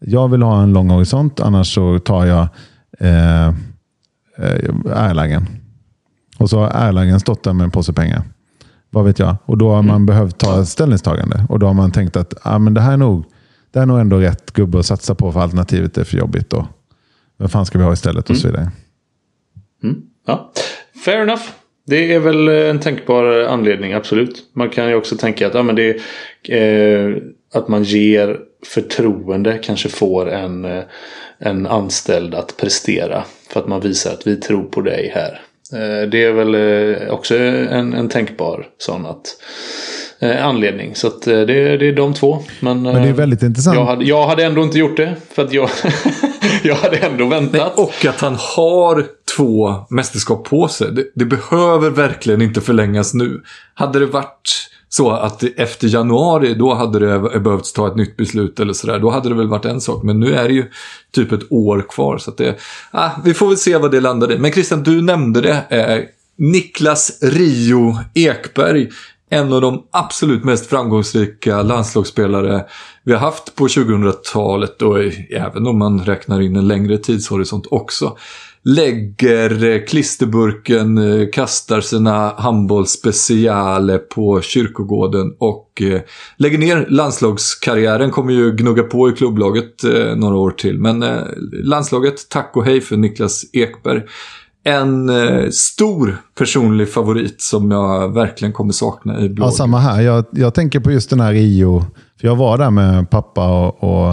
jag 0.01 0.29
vill 0.29 0.43
ha 0.43 0.63
en 0.63 0.73
lång 0.73 0.91
horisont, 0.91 1.41
annars 1.41 1.75
så 1.75 1.99
tar 1.99 2.27
jag 2.27 2.49
eh, 2.99 3.49
eh 3.49 3.53
Erlangen. 4.87 5.47
Och 6.39 6.51
så 6.51 6.59
har 6.59 6.89
Erlangen 6.89 7.21
stått 7.21 7.43
där 7.43 7.53
med 7.53 7.65
en 7.65 7.71
påse 7.71 7.93
pengar. 7.93 8.23
Vad 8.91 9.05
vet 9.05 9.19
jag? 9.19 9.37
Och 9.45 9.59
då 9.59 9.71
har 9.71 9.83
man 9.83 9.97
mm. 9.97 10.07
behövt 10.07 10.39
ta 10.39 10.61
ett 10.61 10.69
ställningstagande. 10.69 11.47
Och 11.49 11.59
då 11.59 11.67
har 11.67 11.75
man 11.75 11.93
tänkt 11.93 12.17
att 12.17 12.35
ah, 12.43 12.59
men 12.59 12.75
det, 12.75 12.81
här 12.81 12.93
är 12.93 12.97
nog, 12.97 13.25
det 13.71 13.79
här 13.79 13.83
är 13.83 13.87
nog 13.87 14.01
ändå 14.01 14.19
rätt 14.19 14.53
gubbe 14.53 14.79
att 14.79 14.87
satsa 14.87 15.15
på 15.15 15.33
för 15.33 15.41
alternativet 15.41 15.99
är 15.99 16.05
för 16.05 16.17
jobbigt. 16.17 16.53
Och, 16.53 16.65
vad 17.37 17.51
fan 17.51 17.67
ska 17.67 17.79
vi 17.79 17.85
ha 17.85 17.93
istället? 17.93 18.31
Och 18.31 18.37
så 18.37 18.49
mm. 18.49 18.61
vidare. 18.61 18.73
Mm. 19.83 20.03
Ja. 20.27 20.53
Fair 21.05 21.23
enough. 21.23 21.43
Det 21.87 22.15
är 22.15 22.21
väl 22.21 22.49
en 22.49 22.81
tänkbar 22.81 23.45
anledning, 23.49 23.93
absolut. 23.93 24.51
Man 24.53 24.71
kan 24.71 24.89
ju 24.89 24.95
också 24.95 25.17
tänka 25.17 25.47
att, 25.47 25.55
ja, 25.55 25.63
men 25.63 25.77
det, 25.77 25.91
eh, 26.49 27.17
att 27.55 27.69
man 27.69 27.83
ger 27.83 28.39
förtroende 28.67 29.59
kanske 29.63 29.89
får 29.89 30.31
en, 30.31 30.65
eh, 30.65 30.83
en 31.39 31.67
anställd 31.67 32.35
att 32.35 32.57
prestera. 32.57 33.25
För 33.51 33.61
att 33.61 33.69
man 33.69 33.81
visar 33.81 34.13
att 34.13 34.27
vi 34.27 34.37
tror 34.37 34.63
på 34.63 34.81
dig 34.81 35.13
här. 35.15 35.41
Eh, 35.73 36.09
det 36.09 36.25
är 36.25 36.33
väl 36.33 36.55
eh, 36.55 37.15
också 37.15 37.37
en, 37.37 37.95
en 37.95 38.09
tänkbar 38.09 38.67
sån 38.79 39.07
att, 39.07 39.27
eh, 40.19 40.47
anledning. 40.47 40.95
Så 40.95 41.07
att, 41.07 41.23
det, 41.23 41.45
det 41.77 41.89
är 41.89 41.93
de 41.93 42.15
två. 42.15 42.39
Men, 42.61 42.83
Men 42.83 43.03
det 43.03 43.09
är 43.09 43.13
väldigt 43.13 43.43
intressant. 43.43 43.77
Jag 43.77 43.85
hade, 43.85 44.05
jag 44.05 44.27
hade 44.27 44.45
ändå 44.45 44.63
inte 44.63 44.79
gjort 44.79 44.97
det. 44.97 45.17
För 45.31 45.45
att 45.45 45.53
jag, 45.53 45.71
jag 46.63 46.75
hade 46.75 46.97
ändå 46.97 47.27
väntat. 47.27 47.73
Nej, 47.77 47.85
och 47.85 48.07
att 48.07 48.21
han 48.21 48.37
har 48.57 49.07
två 49.37 49.75
mästerskap 49.91 50.45
på 50.45 50.69
sig. 50.69 50.93
Det, 50.93 51.05
det, 51.15 51.25
behöver 51.25 51.91
verkligen 51.91 52.43
inte 52.43 52.61
förlängas 52.61 53.15
nu. 53.15 53.43
Hade 53.75 53.99
det 53.99 54.07
varit 54.07 54.70
så 54.93 55.11
att 55.11 55.43
efter 55.57 55.89
januari 55.89 56.55
då 56.55 56.75
hade 56.75 56.99
det 56.99 57.15
eh, 57.15 57.41
behövts 57.41 57.73
ta 57.73 57.89
ett 57.89 57.97
nytt 57.97 58.17
beslut 58.17 58.61
eller 58.61 58.73
sådär. 58.73 58.99
Då 58.99 59.11
hade 59.11 59.29
det 59.29 59.35
väl 59.35 59.49
varit 59.49 59.65
en 59.65 59.81
sak. 59.81 60.03
Men 60.03 60.21
nu 60.21 60.35
är 60.35 60.49
det 60.49 60.55
ju 60.55 60.65
typ 61.13 61.33
ett 61.33 61.53
år 61.53 61.87
kvar. 61.89 62.19
Så 62.19 62.31
att 62.31 62.37
det, 62.37 62.59
ah, 62.91 63.11
vi 63.25 63.35
får 63.35 63.49
väl 63.49 63.57
se 63.57 63.77
vad 63.77 63.91
det 63.91 64.01
landar 64.01 64.33
i. 64.33 64.39
Men 64.39 64.53
Christian, 64.53 64.83
du 64.83 65.03
nämnde 65.03 65.41
det. 65.41 65.65
Eh, 65.69 66.05
Niklas 66.37 67.19
Rio 67.23 67.99
Ekberg. 68.15 68.89
En 69.31 69.53
av 69.53 69.61
de 69.61 69.83
absolut 69.91 70.45
mest 70.45 70.67
framgångsrika 70.67 71.63
landslagsspelare 71.63 72.65
vi 73.05 73.13
har 73.13 73.21
haft 73.21 73.55
på 73.55 73.67
2000-talet 73.67 74.83
och 74.83 74.99
även 75.31 75.67
om 75.67 75.79
man 75.79 76.05
räknar 76.05 76.41
in 76.41 76.57
en 76.57 76.69
längre 76.69 76.99
tidshorisont 76.99 77.67
också 77.71 78.17
lägger 78.65 79.65
eh, 79.65 79.85
klisterburken, 79.85 80.99
eh, 80.99 81.29
kastar 81.33 81.81
sina 81.81 82.35
handbollsspecialer 82.37 83.99
på 83.99 84.41
kyrkogården 84.41 85.35
och 85.39 85.83
eh, 85.83 86.01
lägger 86.37 86.59
ner 86.59 86.87
landslagskarriären. 86.89 88.11
Kommer 88.11 88.33
ju 88.33 88.57
gnugga 88.57 88.83
på 88.83 89.09
i 89.09 89.13
klubblaget 89.13 89.83
några 90.17 90.37
år 90.37 90.51
till. 90.51 90.79
Men 90.79 91.05
landslaget, 91.53 92.29
tack 92.29 92.57
och 92.57 92.65
hej 92.65 92.81
för 92.81 92.97
Niklas 92.97 93.45
Ekberg. 93.53 94.03
En 94.65 95.11
stor 95.53 96.17
personlig 96.39 96.89
favorit 96.89 97.43
som 97.43 97.71
jag 97.71 98.15
verkligen 98.15 98.53
kommer 98.53 98.73
sakna 98.73 99.21
i 99.21 99.29
bloggen. 99.29 99.51
Ja, 99.51 99.51
samma 99.51 99.79
här. 99.79 100.01
Jag, 100.01 100.25
jag 100.31 100.55
tänker 100.55 100.81
på 100.81 100.91
just 100.91 101.11
den 101.11 101.21
här 101.21 101.33
Rio. 101.33 101.85
För 102.21 102.29
jag 102.29 102.37
var 102.37 102.59
där 102.59 102.71
med 102.71 103.11
pappa 103.11 103.67
och, 103.67 103.85
och 103.85 104.11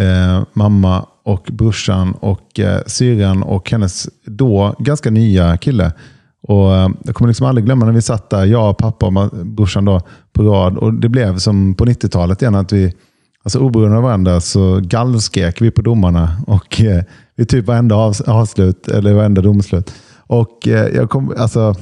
eh, 0.00 0.42
mamma 0.52 1.06
och 1.24 1.48
brorsan 1.52 2.12
och 2.12 2.60
eh, 2.60 2.80
syrran 2.86 3.42
och 3.42 3.70
hennes 3.70 4.08
då 4.24 4.74
ganska 4.78 5.10
nya 5.10 5.56
kille. 5.56 5.92
Och 6.42 6.74
eh, 6.74 6.88
Jag 7.04 7.14
kommer 7.14 7.28
liksom 7.28 7.46
aldrig 7.46 7.64
glömma 7.64 7.86
när 7.86 7.92
vi 7.92 8.02
satt 8.02 8.30
där, 8.30 8.44
jag, 8.44 8.78
pappa 8.78 9.06
och 9.06 9.46
brorsan 9.46 9.84
då, 9.84 10.00
på 10.32 10.42
rad. 10.42 10.78
Och 10.78 10.94
Det 10.94 11.08
blev 11.08 11.38
som 11.38 11.74
på 11.74 11.84
90-talet 11.84 12.42
igen, 12.42 12.54
att 12.54 12.72
vi 12.72 12.94
alltså 13.42 13.58
oberoende 13.58 13.96
av 13.96 14.02
varandra 14.02 14.40
så 14.40 14.80
gallskrek 14.82 15.62
vi 15.62 15.70
på 15.70 15.82
domarna. 15.82 16.36
Och 16.46 16.80
eh, 16.80 17.02
vid 17.36 17.48
typ 17.48 17.66
varenda 17.66 17.94
av, 17.94 18.14
avslut, 18.26 18.88
eller 18.88 19.12
varenda 19.12 19.42
domslut. 19.42 19.94
Och 20.26 20.68
eh, 20.68 20.94
jag 20.94 21.10
kom, 21.10 21.34
alltså, 21.38 21.74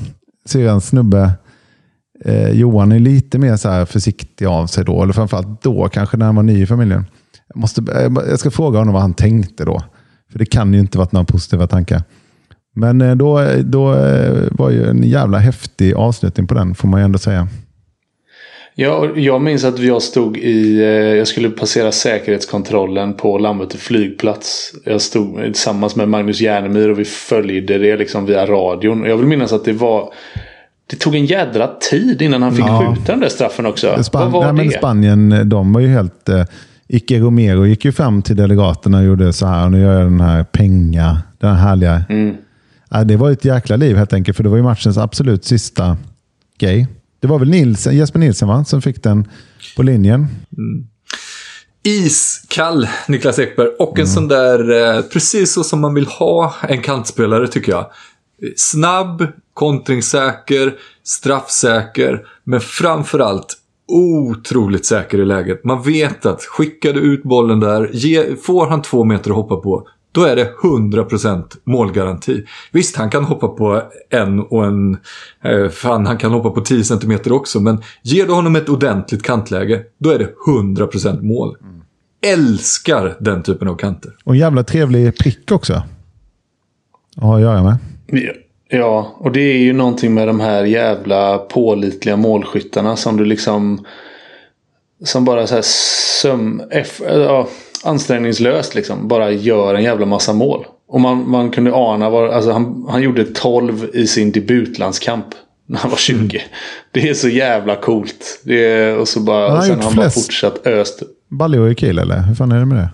syrrans 0.47 0.89
snubbe, 0.89 1.33
eh, 2.25 2.51
Johan, 2.51 2.93
är 2.93 2.99
lite 2.99 3.39
mer 3.39 3.57
så 3.57 3.69
här 3.69 3.85
försiktig 3.85 4.47
av 4.47 4.67
sig 4.67 4.85
då. 4.85 5.03
Eller 5.03 5.13
framförallt 5.13 5.63
då, 5.63 5.89
kanske 5.89 6.17
när 6.17 6.27
han 6.27 6.37
var 6.37 6.43
ny 6.43 6.63
i 6.63 6.67
familjen. 6.67 7.05
Jag, 7.55 7.61
måste, 7.61 7.83
jag 8.29 8.39
ska 8.39 8.51
fråga 8.51 8.79
honom 8.79 8.95
vad 8.95 9.03
han 9.03 9.15
tänkte 9.15 9.65
då. 9.65 9.83
För 10.33 10.39
det 10.39 10.47
kan 10.47 10.75
ju 10.75 10.81
inte 10.81 10.99
varit 10.99 11.13
några 11.13 11.25
positiva 11.25 11.67
tankar. 11.67 12.03
Men 12.75 13.01
eh, 13.01 13.15
då, 13.15 13.41
då 13.65 13.95
eh, 13.95 14.43
var 14.51 14.71
ju 14.71 14.89
en 14.89 15.03
jävla 15.03 15.39
häftig 15.39 15.95
avslutning 15.95 16.47
på 16.47 16.55
den, 16.55 16.75
får 16.75 16.89
man 16.89 17.01
ju 17.01 17.05
ändå 17.05 17.19
säga. 17.19 17.49
Ja, 18.75 19.09
jag 19.17 19.43
minns 19.43 19.65
att 19.65 19.79
jag 19.79 20.03
stod 20.03 20.37
i... 20.37 20.81
Eh, 20.81 20.87
jag 20.89 21.29
skulle 21.29 21.51
passera 21.51 21.93
säkerhetskontrollen 21.93 23.15
på 23.15 23.39
Landvetter 23.39 23.79
flygplats. 23.79 24.73
Jag 24.85 25.01
stod 25.01 25.43
tillsammans 25.43 25.97
med 25.97 26.09
Magnus 26.09 26.41
Järnemyr 26.41 26.89
och 26.89 26.99
vi 26.99 27.05
följde 27.05 27.79
det 27.79 27.97
liksom 27.97 28.27
via 28.27 28.47
radion. 28.47 29.05
Jag 29.05 29.17
vill 29.17 29.27
minnas 29.27 29.53
att 29.53 29.65
det 29.65 29.73
var... 29.73 30.13
Det 30.91 30.97
tog 30.97 31.15
en 31.15 31.27
jädra 31.27 31.67
tid 31.67 32.23
innan 32.23 32.43
han 32.43 32.53
fick 32.53 32.65
ja. 32.65 32.95
skjuta 32.95 33.13
den 33.13 33.21
där 33.21 33.29
straffen 33.29 33.67
också. 33.67 34.03
Span 34.03 34.33
Vad 34.33 34.45
var 34.45 34.53
nej, 34.53 34.69
det? 34.69 34.79
Spanien, 34.79 35.49
de 35.49 35.73
var 35.73 35.81
ju 35.81 35.89
helt... 35.89 36.29
Icke 36.95 37.19
Romero 37.19 37.67
gick 37.67 37.85
ju 37.85 37.93
fram 37.93 38.23
till 38.23 38.37
delegaterna 38.37 38.99
och 38.99 39.05
gjorde 39.05 39.33
så 39.33 39.47
här. 39.47 39.65
Och 39.65 39.73
nu 39.73 39.81
gör 39.81 39.93
jag 39.93 40.11
den 40.11 40.21
här 40.21 40.45
penga, 40.45 41.23
den 41.39 41.51
här 41.51 41.69
härliga. 41.69 42.05
Mm. 42.09 42.37
Ja, 42.91 43.05
det 43.05 43.17
var 43.17 43.31
ett 43.31 43.45
jäkla 43.45 43.77
liv 43.77 43.97
helt 43.97 44.13
enkelt. 44.13 44.37
För 44.37 44.45
det 44.45 44.51
var 44.51 44.57
ju 44.57 44.63
matchens 44.63 44.99
absolut 44.99 45.45
sista 45.45 45.97
grej. 46.59 46.89
Det 47.21 47.27
var 47.27 47.39
väl 47.39 47.51
Nilsen, 47.51 47.97
Jesper 47.97 48.19
Nilsen 48.19 48.49
va? 48.49 48.65
som 48.65 48.83
fick 48.83 49.03
den 49.03 49.29
på 49.77 49.83
linjen. 49.83 50.27
Mm. 50.59 50.87
Iskall 51.83 52.89
Niklas 53.09 53.39
Ekberg 53.39 53.69
och 53.69 53.99
en 53.99 54.05
mm. 54.05 54.15
sån 54.15 54.29
där, 54.29 54.97
eh, 54.97 55.03
precis 55.03 55.53
så 55.53 55.65
som 55.65 55.81
man 55.81 55.95
vill 55.95 56.07
ha 56.07 56.55
en 56.69 56.83
kantspelare 56.83 57.49
tycker 57.49 57.73
jag. 57.73 57.91
Snabb, 58.57 59.27
kontringssäker, 59.55 60.75
straffsäker, 61.05 62.27
men 62.45 62.61
framförallt 62.61 63.57
otroligt 63.89 64.87
säker 64.87 65.21
i 65.21 65.25
läget. 65.25 65.65
Man 65.65 65.83
vet 65.83 66.27
att 66.27 66.43
skickar 66.43 66.93
du 66.93 67.01
ut 67.01 67.23
bollen 67.23 67.61
där, 67.61 67.91
ge, 67.93 68.37
får 68.37 68.67
han 68.67 68.83
två 68.83 69.05
meter 69.05 69.31
att 69.31 69.37
hoppa 69.37 69.57
på, 69.57 69.89
då 70.13 70.25
är 70.25 70.37
det 70.37 70.53
100% 70.63 71.45
målgaranti. 71.65 72.45
Visst, 72.73 72.97
han 72.97 73.11
kan 73.11 73.25
hoppa 73.25 73.49
på 73.49 73.83
en 74.11 74.41
och 74.41 74.65
en... 74.65 74.97
Eh, 75.45 75.69
fan, 75.69 76.07
han 76.07 76.19
kan 76.19 76.33
hoppa 76.33 76.51
på 76.51 76.61
10 76.61 76.85
cm 76.85 77.19
också. 77.31 77.61
Men 77.61 77.83
ger 78.03 78.27
du 78.27 78.33
honom 78.33 78.57
ett 78.57 78.69
ordentligt 78.69 79.23
kantläge, 79.23 79.83
då 79.99 80.11
är 80.11 80.19
det 80.19 80.29
100% 80.47 81.23
mål. 81.23 81.57
Mm. 81.61 81.83
Älskar 82.27 83.17
den 83.21 83.43
typen 83.43 83.69
av 83.69 83.77
kanter. 83.77 84.17
Och 84.25 84.33
en 84.33 84.39
jävla 84.39 84.65
trevlig 84.65 85.19
prick 85.19 85.53
också. 85.53 85.83
Ja, 87.17 87.41
gör 87.41 87.55
jag 87.55 87.65
med. 87.65 87.77
Ja. 88.73 88.79
Ja, 88.79 89.15
och 89.19 89.33
det 89.33 89.41
är 89.41 89.59
ju 89.59 89.73
någonting 89.73 90.15
med 90.15 90.29
de 90.29 90.41
här 90.41 90.65
jävla 90.65 91.39
pålitliga 91.39 92.17
målskyttarna 92.17 92.97
som 92.97 93.17
du 93.17 93.25
liksom... 93.25 93.85
Som 95.05 95.25
bara 95.25 95.47
så 95.47 95.55
här 95.55 95.63
söm... 96.23 96.63
F, 96.71 97.01
ja, 97.07 97.49
ansträngningslöst 97.85 98.75
liksom 98.75 99.09
bara 99.09 99.31
gör 99.31 99.75
en 99.75 99.83
jävla 99.83 100.07
massa 100.07 100.33
mål. 100.33 100.65
Och 100.89 101.01
man, 101.01 101.31
man 101.31 101.51
kunde 101.51 101.75
ana 101.75 102.11
var, 102.11 102.29
alltså 102.29 102.51
han, 102.53 102.87
han 102.89 103.03
gjorde 103.03 103.25
12 103.25 103.89
i 103.95 104.07
sin 104.07 104.33
debutlandskamp. 104.33 105.27
när 105.67 105.79
han 105.79 105.91
var 105.91 105.99
20. 105.99 106.43
Det 106.91 107.09
är 107.09 107.15
så 107.15 107.29
jävla 107.29 107.77
coolt. 107.77 108.41
Det 108.45 108.65
är, 108.67 108.99
och 108.99 109.09
så 109.09 109.21
bara, 109.21 109.43
Han 109.43 109.51
har 109.51 109.59
och 109.59 109.65
sen 109.65 109.77
har 109.77 109.85
han 109.85 109.97
bara 109.97 110.11
fortsatt 110.11 110.67
öst. 110.67 111.03
Baljor 111.29 111.71
i 111.71 111.75
Kiel 111.75 111.99
eller? 111.99 112.19
Hur 112.23 112.35
fan 112.35 112.53
är 112.53 112.59
det 112.59 112.67
med 112.67 112.79
det? 112.79 112.91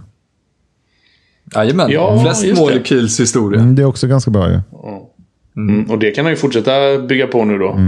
Jajamän, 1.54 1.90
Ja, 1.90 2.22
flest 2.24 2.58
mål 2.58 2.72
det. 2.72 2.80
i 2.80 2.84
Kiels 2.84 3.20
historia. 3.20 3.60
Mm, 3.60 3.74
det 3.74 3.82
är 3.82 3.86
också 3.86 4.06
ganska 4.06 4.30
bra 4.30 4.50
ju. 4.50 4.60
Mm. 5.58 5.90
Och 5.90 5.98
det 5.98 6.10
kan 6.10 6.24
han 6.24 6.32
ju 6.32 6.36
fortsätta 6.36 6.98
bygga 6.98 7.26
på 7.26 7.44
nu 7.44 7.58
då. 7.58 7.78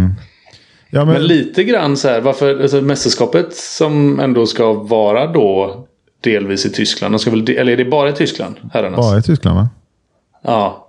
Ja, 0.90 1.04
men, 1.04 1.14
Men 1.14 1.26
lite 1.26 1.64
grann 1.64 1.96
så 1.96 2.08
här, 2.08 2.20
varför 2.20 2.62
alltså, 2.62 2.80
mästerskapet 2.80 3.54
som 3.54 4.20
ändå 4.20 4.46
ska 4.46 4.72
vara 4.72 5.26
då 5.26 5.86
delvis 6.20 6.66
i 6.66 6.70
Tyskland. 6.70 7.14
De 7.14 7.18
ska 7.18 7.30
väl, 7.30 7.50
eller 7.50 7.72
är 7.72 7.76
det 7.76 7.84
bara 7.84 8.08
i 8.08 8.12
Tyskland? 8.12 8.56
Herrarnas? 8.72 8.96
bara 8.96 9.18
i 9.18 9.22
Tyskland 9.22 9.56
va? 9.56 9.68
Ja. 10.42 10.86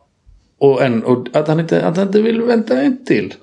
Och, 0.60 0.84
en, 0.84 1.04
och 1.04 1.28
att, 1.34 1.48
han 1.48 1.60
inte, 1.60 1.86
att 1.86 1.98
han 1.98 2.08
inte 2.08 2.22
vill 2.22 2.42
vänta 2.42 2.82
en 2.82 3.06
till. 3.06 3.34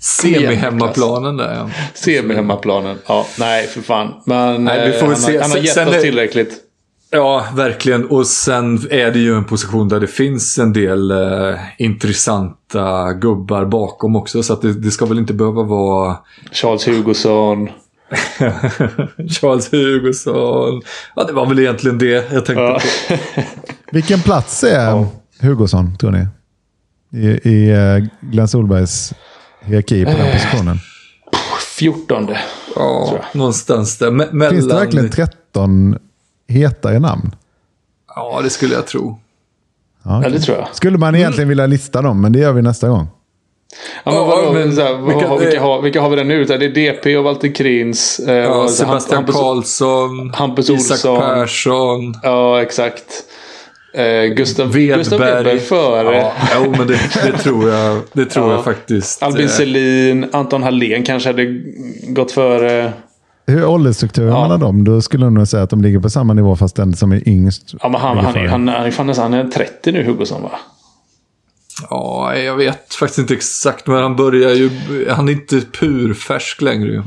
Semi-hemmaplanen 0.00 1.36
där 1.36 1.54
ja. 1.54 1.70
Semi-hemmaplanen. 1.94 2.96
Ja, 3.06 3.26
nej 3.38 3.66
för 3.66 3.80
fan. 3.80 4.14
Men 4.26 4.64
Nej, 4.64 4.86
vi 4.86 4.92
får 4.92 5.06
eh, 5.06 5.08
väl 5.08 5.10
han, 5.10 5.16
se. 5.16 5.32
Har, 5.32 5.42
han 5.42 5.50
har 5.50 5.56
Sen- 5.56 5.64
gett 5.64 5.74
sen 5.74 5.88
oss 5.88 6.02
tillräckligt. 6.02 6.69
Ja, 7.12 7.46
verkligen. 7.54 8.04
Och 8.06 8.26
sen 8.26 8.78
är 8.90 9.10
det 9.10 9.18
ju 9.18 9.34
en 9.36 9.44
position 9.44 9.88
där 9.88 10.00
det 10.00 10.06
finns 10.06 10.58
en 10.58 10.72
del 10.72 11.10
eh, 11.10 11.58
intressanta 11.78 13.12
gubbar 13.12 13.64
bakom 13.64 14.16
också. 14.16 14.42
Så 14.42 14.52
att 14.52 14.62
det, 14.62 14.72
det 14.72 14.90
ska 14.90 15.06
väl 15.06 15.18
inte 15.18 15.34
behöva 15.34 15.62
vara 15.62 16.16
Charles 16.52 16.86
Hugosson. 16.88 17.68
Charles 19.40 19.72
Hugosson. 19.72 20.82
Ja, 21.16 21.24
det 21.24 21.32
var 21.32 21.46
väl 21.46 21.58
egentligen 21.58 21.98
det 21.98 22.06
jag 22.32 22.44
tänkte 22.46 22.52
Ja. 22.62 22.80
på. 23.08 23.14
Vilken 23.92 24.20
plats 24.22 24.64
är 24.64 25.06
Hugosson, 25.42 25.96
tror 25.98 26.10
ni? 26.10 26.26
I, 27.12 27.48
i 27.50 27.70
eh, 27.70 28.04
Glenn 28.20 28.48
Solbergs 28.48 29.12
hierarki 29.64 30.04
på 30.04 30.10
den 30.10 30.32
positionen. 30.32 30.78
14. 31.78 32.28
Ja, 32.76 33.18
någonstans 33.34 33.98
där. 33.98 34.10
Me- 34.10 34.32
mellan... 34.32 34.54
Finns 34.54 34.68
det 34.68 34.74
verkligen 34.74 35.10
13 35.10 35.96
hetare 36.50 36.98
namn? 36.98 37.34
Ja, 38.16 38.40
det 38.44 38.50
skulle 38.50 38.74
jag 38.74 38.86
tro. 38.86 39.18
Ja, 40.04 40.10
Ja, 40.10 40.18
okej. 40.18 40.32
det 40.32 40.40
tror 40.40 40.58
jag. 40.58 40.68
Skulle 40.72 40.98
man 40.98 41.14
egentligen 41.14 41.48
vilja 41.48 41.66
lista 41.66 42.02
dem, 42.02 42.20
men 42.20 42.32
det 42.32 42.38
gör 42.38 42.52
vi 42.52 42.62
nästa 42.62 42.88
gång. 42.88 43.08
Ja, 44.04 44.10
men 44.10 44.14
Ja, 44.14 44.24
vadå, 44.24 44.52
men 44.52 44.76
så 44.76 44.82
här, 44.82 44.94
vad- 44.94 45.14
vilka- 45.14 45.36
vilka, 45.36 45.60
har, 45.60 45.82
vilka 45.82 46.00
har 46.00 46.10
vi 46.10 46.16
där 46.16 46.24
nu? 46.24 46.44
Det 46.44 46.54
är 46.54 46.68
DP 46.74 47.16
och 47.16 47.24
Walter 47.24 47.54
Krins. 47.54 48.18
Eh, 48.20 48.34
Ja, 48.34 48.62
och 48.62 48.70
så 48.70 48.76
Sebastian 48.76 49.16
Hampus- 49.24 49.34
Karlsson, 49.36 50.30
Hampus 50.34 50.70
Isak 50.70 50.90
Olsson. 50.92 51.20
Persson, 51.20 52.14
Ja, 52.22 52.62
exakt. 52.62 53.04
Eh, 53.94 54.22
Gustav 54.24 54.66
Wedberg. 54.72 54.98
Gustav 54.98 55.18
Wedberg 55.20 55.58
före. 55.58 56.16
Ja, 56.16 56.32
jo, 56.64 56.74
men 56.78 56.86
det, 56.86 56.98
det 57.24 57.38
tror 57.38 57.68
jag, 57.70 58.02
det 58.12 58.24
tror 58.26 58.48
Ja. 58.48 58.54
jag 58.54 58.64
faktiskt. 58.64 59.22
Albin 59.22 59.44
Eh, 59.46 59.50
Selin, 59.50 60.28
Anton 60.32 60.62
Hallén 60.62 61.02
kanske 61.02 61.28
hade 61.28 61.44
gått 62.08 62.32
före. 62.32 62.92
Hur 63.50 63.60
är 63.62 63.66
åldersstrukturen 63.66 64.28
Ja. 64.32 64.42
mellan 64.42 64.60
dem? 64.60 64.84
Då 64.84 65.00
skulle 65.02 65.24
jag 65.26 65.32
nog 65.32 65.48
säga 65.48 65.62
att 65.62 65.70
de 65.70 65.82
ligger 65.82 65.98
på 66.00 66.10
samma 66.10 66.34
nivå 66.34 66.56
fast 66.56 66.76
den 66.76 66.96
som 66.96 67.12
är 67.12 67.28
yngst. 67.28 67.74
Ja, 67.82 67.88
men 67.88 68.00
han, 68.00 68.18
han, 68.18 68.36
är, 68.36 68.48
han, 68.48 68.68
han, 68.68 69.06
nästan, 69.06 69.32
han 69.32 69.46
är 69.46 69.48
30 69.50 69.92
nu, 69.92 70.04
Hugosson 70.04 70.42
va? 70.42 70.50
Ja, 71.90 72.34
jag 72.36 72.56
vet 72.56 72.94
faktiskt 72.94 73.18
inte 73.18 73.34
exakt, 73.34 73.86
men 73.86 73.96
han 74.02 74.16
börjar 74.16 74.50
ju... 74.50 74.70
Han 75.10 75.28
är 75.28 75.32
inte 75.32 75.60
purfärsk 75.60 76.62
längre 76.62 76.88
ju. 76.88 77.02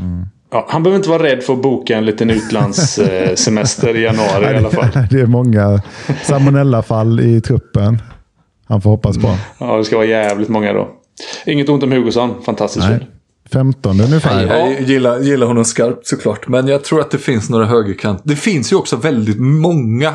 Ja, 0.52 0.66
han 0.70 0.84
behöver 0.84 0.98
inte 0.98 1.10
vara 1.10 1.24
rädd 1.24 1.44
för 1.44 1.54
att 1.54 1.62
boka 1.62 1.98
en 1.98 2.06
liten 2.06 2.30
utlandssemester 2.30 3.96
i 3.96 4.02
januari 4.04 4.54
i 4.54 4.58
alla 4.58 4.70
fall. 4.70 4.88
det 5.12 5.20
är 5.22 5.26
många 5.26 5.82
salmonellafall 6.24 7.20
i 7.20 7.41
truppen. 7.41 8.02
Han 8.66 8.82
får 8.82 8.89
hoppas 8.89 9.18
på. 9.18 9.36
Ja, 9.58 9.78
det 9.78 9.84
ska 9.84 9.96
vara 9.96 10.06
jävligt 10.06 10.50
många 10.50 10.74
då. 10.74 10.88
Inget 11.46 11.70
ont 11.70 11.84
om 11.84 11.91
Hugosson. 11.91 12.36
Fantastiskt 12.46 12.88
fin. 12.88 13.04
Nej. 13.44 13.52
15 13.54 14.02
ungefär. 14.02 14.48
Jag 14.48 14.82
gillar, 14.82 15.20
gillar 15.20 15.48
honom 15.48 15.66
skarpt 15.66 16.08
såklart, 16.08 16.48
men 16.48 16.68
jag 16.68 16.84
tror 16.84 17.02
att 17.02 17.12
det 17.12 17.18
finns 17.18 17.50
några 17.50 17.66
högerkant. 17.66 18.22
Det 18.24 18.36
finns 18.36 18.72
ju 18.72 18.76
också 18.76 18.96
väldigt 18.96 19.39
många 19.39 20.08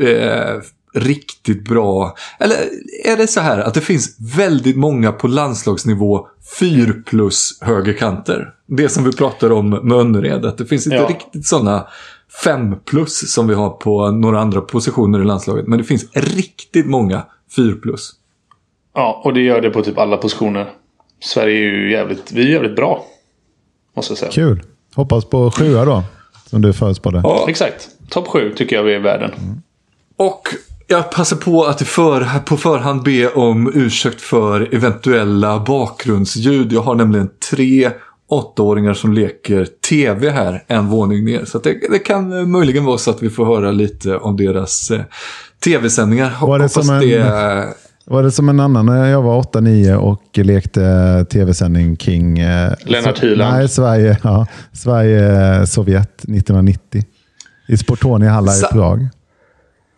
eh, 0.00 0.60
riktigt 0.94 1.64
bra... 1.68 2.14
Eller 2.38 2.56
är 3.04 3.16
det 3.16 3.26
så 3.26 3.40
här 3.40 3.58
att 3.58 3.74
det 3.74 3.80
finns 3.80 4.16
väldigt 4.36 4.76
många 4.76 5.12
på 5.12 5.28
landslagsnivå 5.28 6.28
4 6.60 6.92
plus 7.06 7.58
högerkanter? 7.60 8.50
Det 8.66 8.88
som 8.88 9.04
vi 9.04 9.12
pratar 9.12 9.52
om 9.52 9.70
med 9.70 9.92
Önnered, 9.92 10.44
att 10.44 10.58
det 10.58 10.66
finns 10.66 10.86
inte 10.86 10.96
Ja. 10.96 11.08
riktigt 11.08 11.46
sådana 11.46 11.86
5 12.44 12.76
plus 12.84 13.32
som 13.32 13.48
vi 13.48 13.54
har 13.54 13.70
på 13.70 14.10
några 14.10 14.40
andra 14.40 14.60
positioner 14.60 15.20
i 15.20 15.24
landslaget. 15.24 15.66
Men 15.66 15.78
det 15.78 15.84
finns 15.84 16.06
riktigt 16.12 16.86
många 16.86 17.22
4 17.56 17.74
plus. 17.82 18.12
Ja, 18.94 19.22
och 19.24 19.34
det 19.34 19.40
gör 19.40 19.60
det 19.60 19.70
på 19.70 19.82
typ 19.82 19.98
alla 19.98 20.16
positioner. 20.16 20.70
Sverige 21.24 21.56
är 21.58 21.72
ju 21.72 21.92
jävligt, 21.92 22.32
vi 22.32 22.42
är 22.42 22.52
jävligt 22.52 22.76
bra. 22.76 23.04
Måste 23.96 24.10
jag 24.10 24.18
säga. 24.18 24.30
Kul. 24.32 24.62
Hoppas 24.94 25.24
på 25.24 25.50
sjua 25.50 25.84
då. 25.84 26.02
Som 26.50 26.62
du 26.62 26.72
förutspådde. 26.72 27.20
Ja, 27.24 27.46
Exakt. 27.48 27.88
Topp 28.10 28.28
sju 28.28 28.52
tycker 28.56 28.76
jag 28.76 28.82
vi 28.82 28.92
är 28.92 28.96
i 28.96 29.02
världen. 29.02 29.30
Och 30.16 30.48
jag 30.86 31.10
passar 31.10 31.36
på 31.36 31.64
att 31.64 31.82
för, 31.82 32.26
på 32.44 32.56
förhand 32.56 33.02
be 33.02 33.28
om 33.28 33.72
ursäkt 33.74 34.20
för 34.20 34.74
eventuella 34.74 35.58
bakgrundsljud. 35.60 36.72
Jag 36.72 36.80
har 36.82 36.94
nämligen 36.94 37.30
tre 37.50 37.90
åttaåringar 38.28 38.94
som 38.94 39.12
leker 39.12 39.68
tv 39.88 40.30
här 40.30 40.64
en 40.66 40.86
våning 40.86 41.24
ner. 41.24 41.44
Så 41.44 41.58
att 41.58 41.64
det, 41.64 41.78
det 41.90 41.98
kan 41.98 42.50
möjligen 42.50 42.84
vara 42.84 42.98
så 42.98 43.10
att 43.10 43.22
vi 43.22 43.30
får 43.30 43.44
höra 43.46 43.70
lite 43.70 44.16
om 44.16 44.36
deras 44.36 44.90
eh, 44.90 45.00
tv-sändningar. 45.64 46.32
Var 46.40 46.58
det 46.58 46.64
Hoppas 46.64 46.86
som 46.86 46.94
en- 46.94 47.00
det... 47.00 47.74
Var 48.06 48.22
det 48.22 48.30
som 48.30 48.48
en 48.48 48.60
annan 48.60 48.86
när 48.86 49.10
jag 49.10 49.22
var 49.22 49.42
8-9 49.42 49.94
och 49.94 50.38
lekte 50.38 51.26
tv-sändning 51.30 51.96
kring... 51.96 52.38
Eh, 52.38 52.72
Lennart 52.84 53.22
Hyland. 53.22 53.56
Nej, 53.56 53.68
Sverige, 53.68 54.18
ja, 54.22 54.46
Sverige-Sovjet 54.72 56.16
1990. 56.18 57.02
I 57.68 57.76
Sportonia 57.76 58.30
Halla 58.30 58.52
i 58.56 58.60
Prag. 58.72 59.08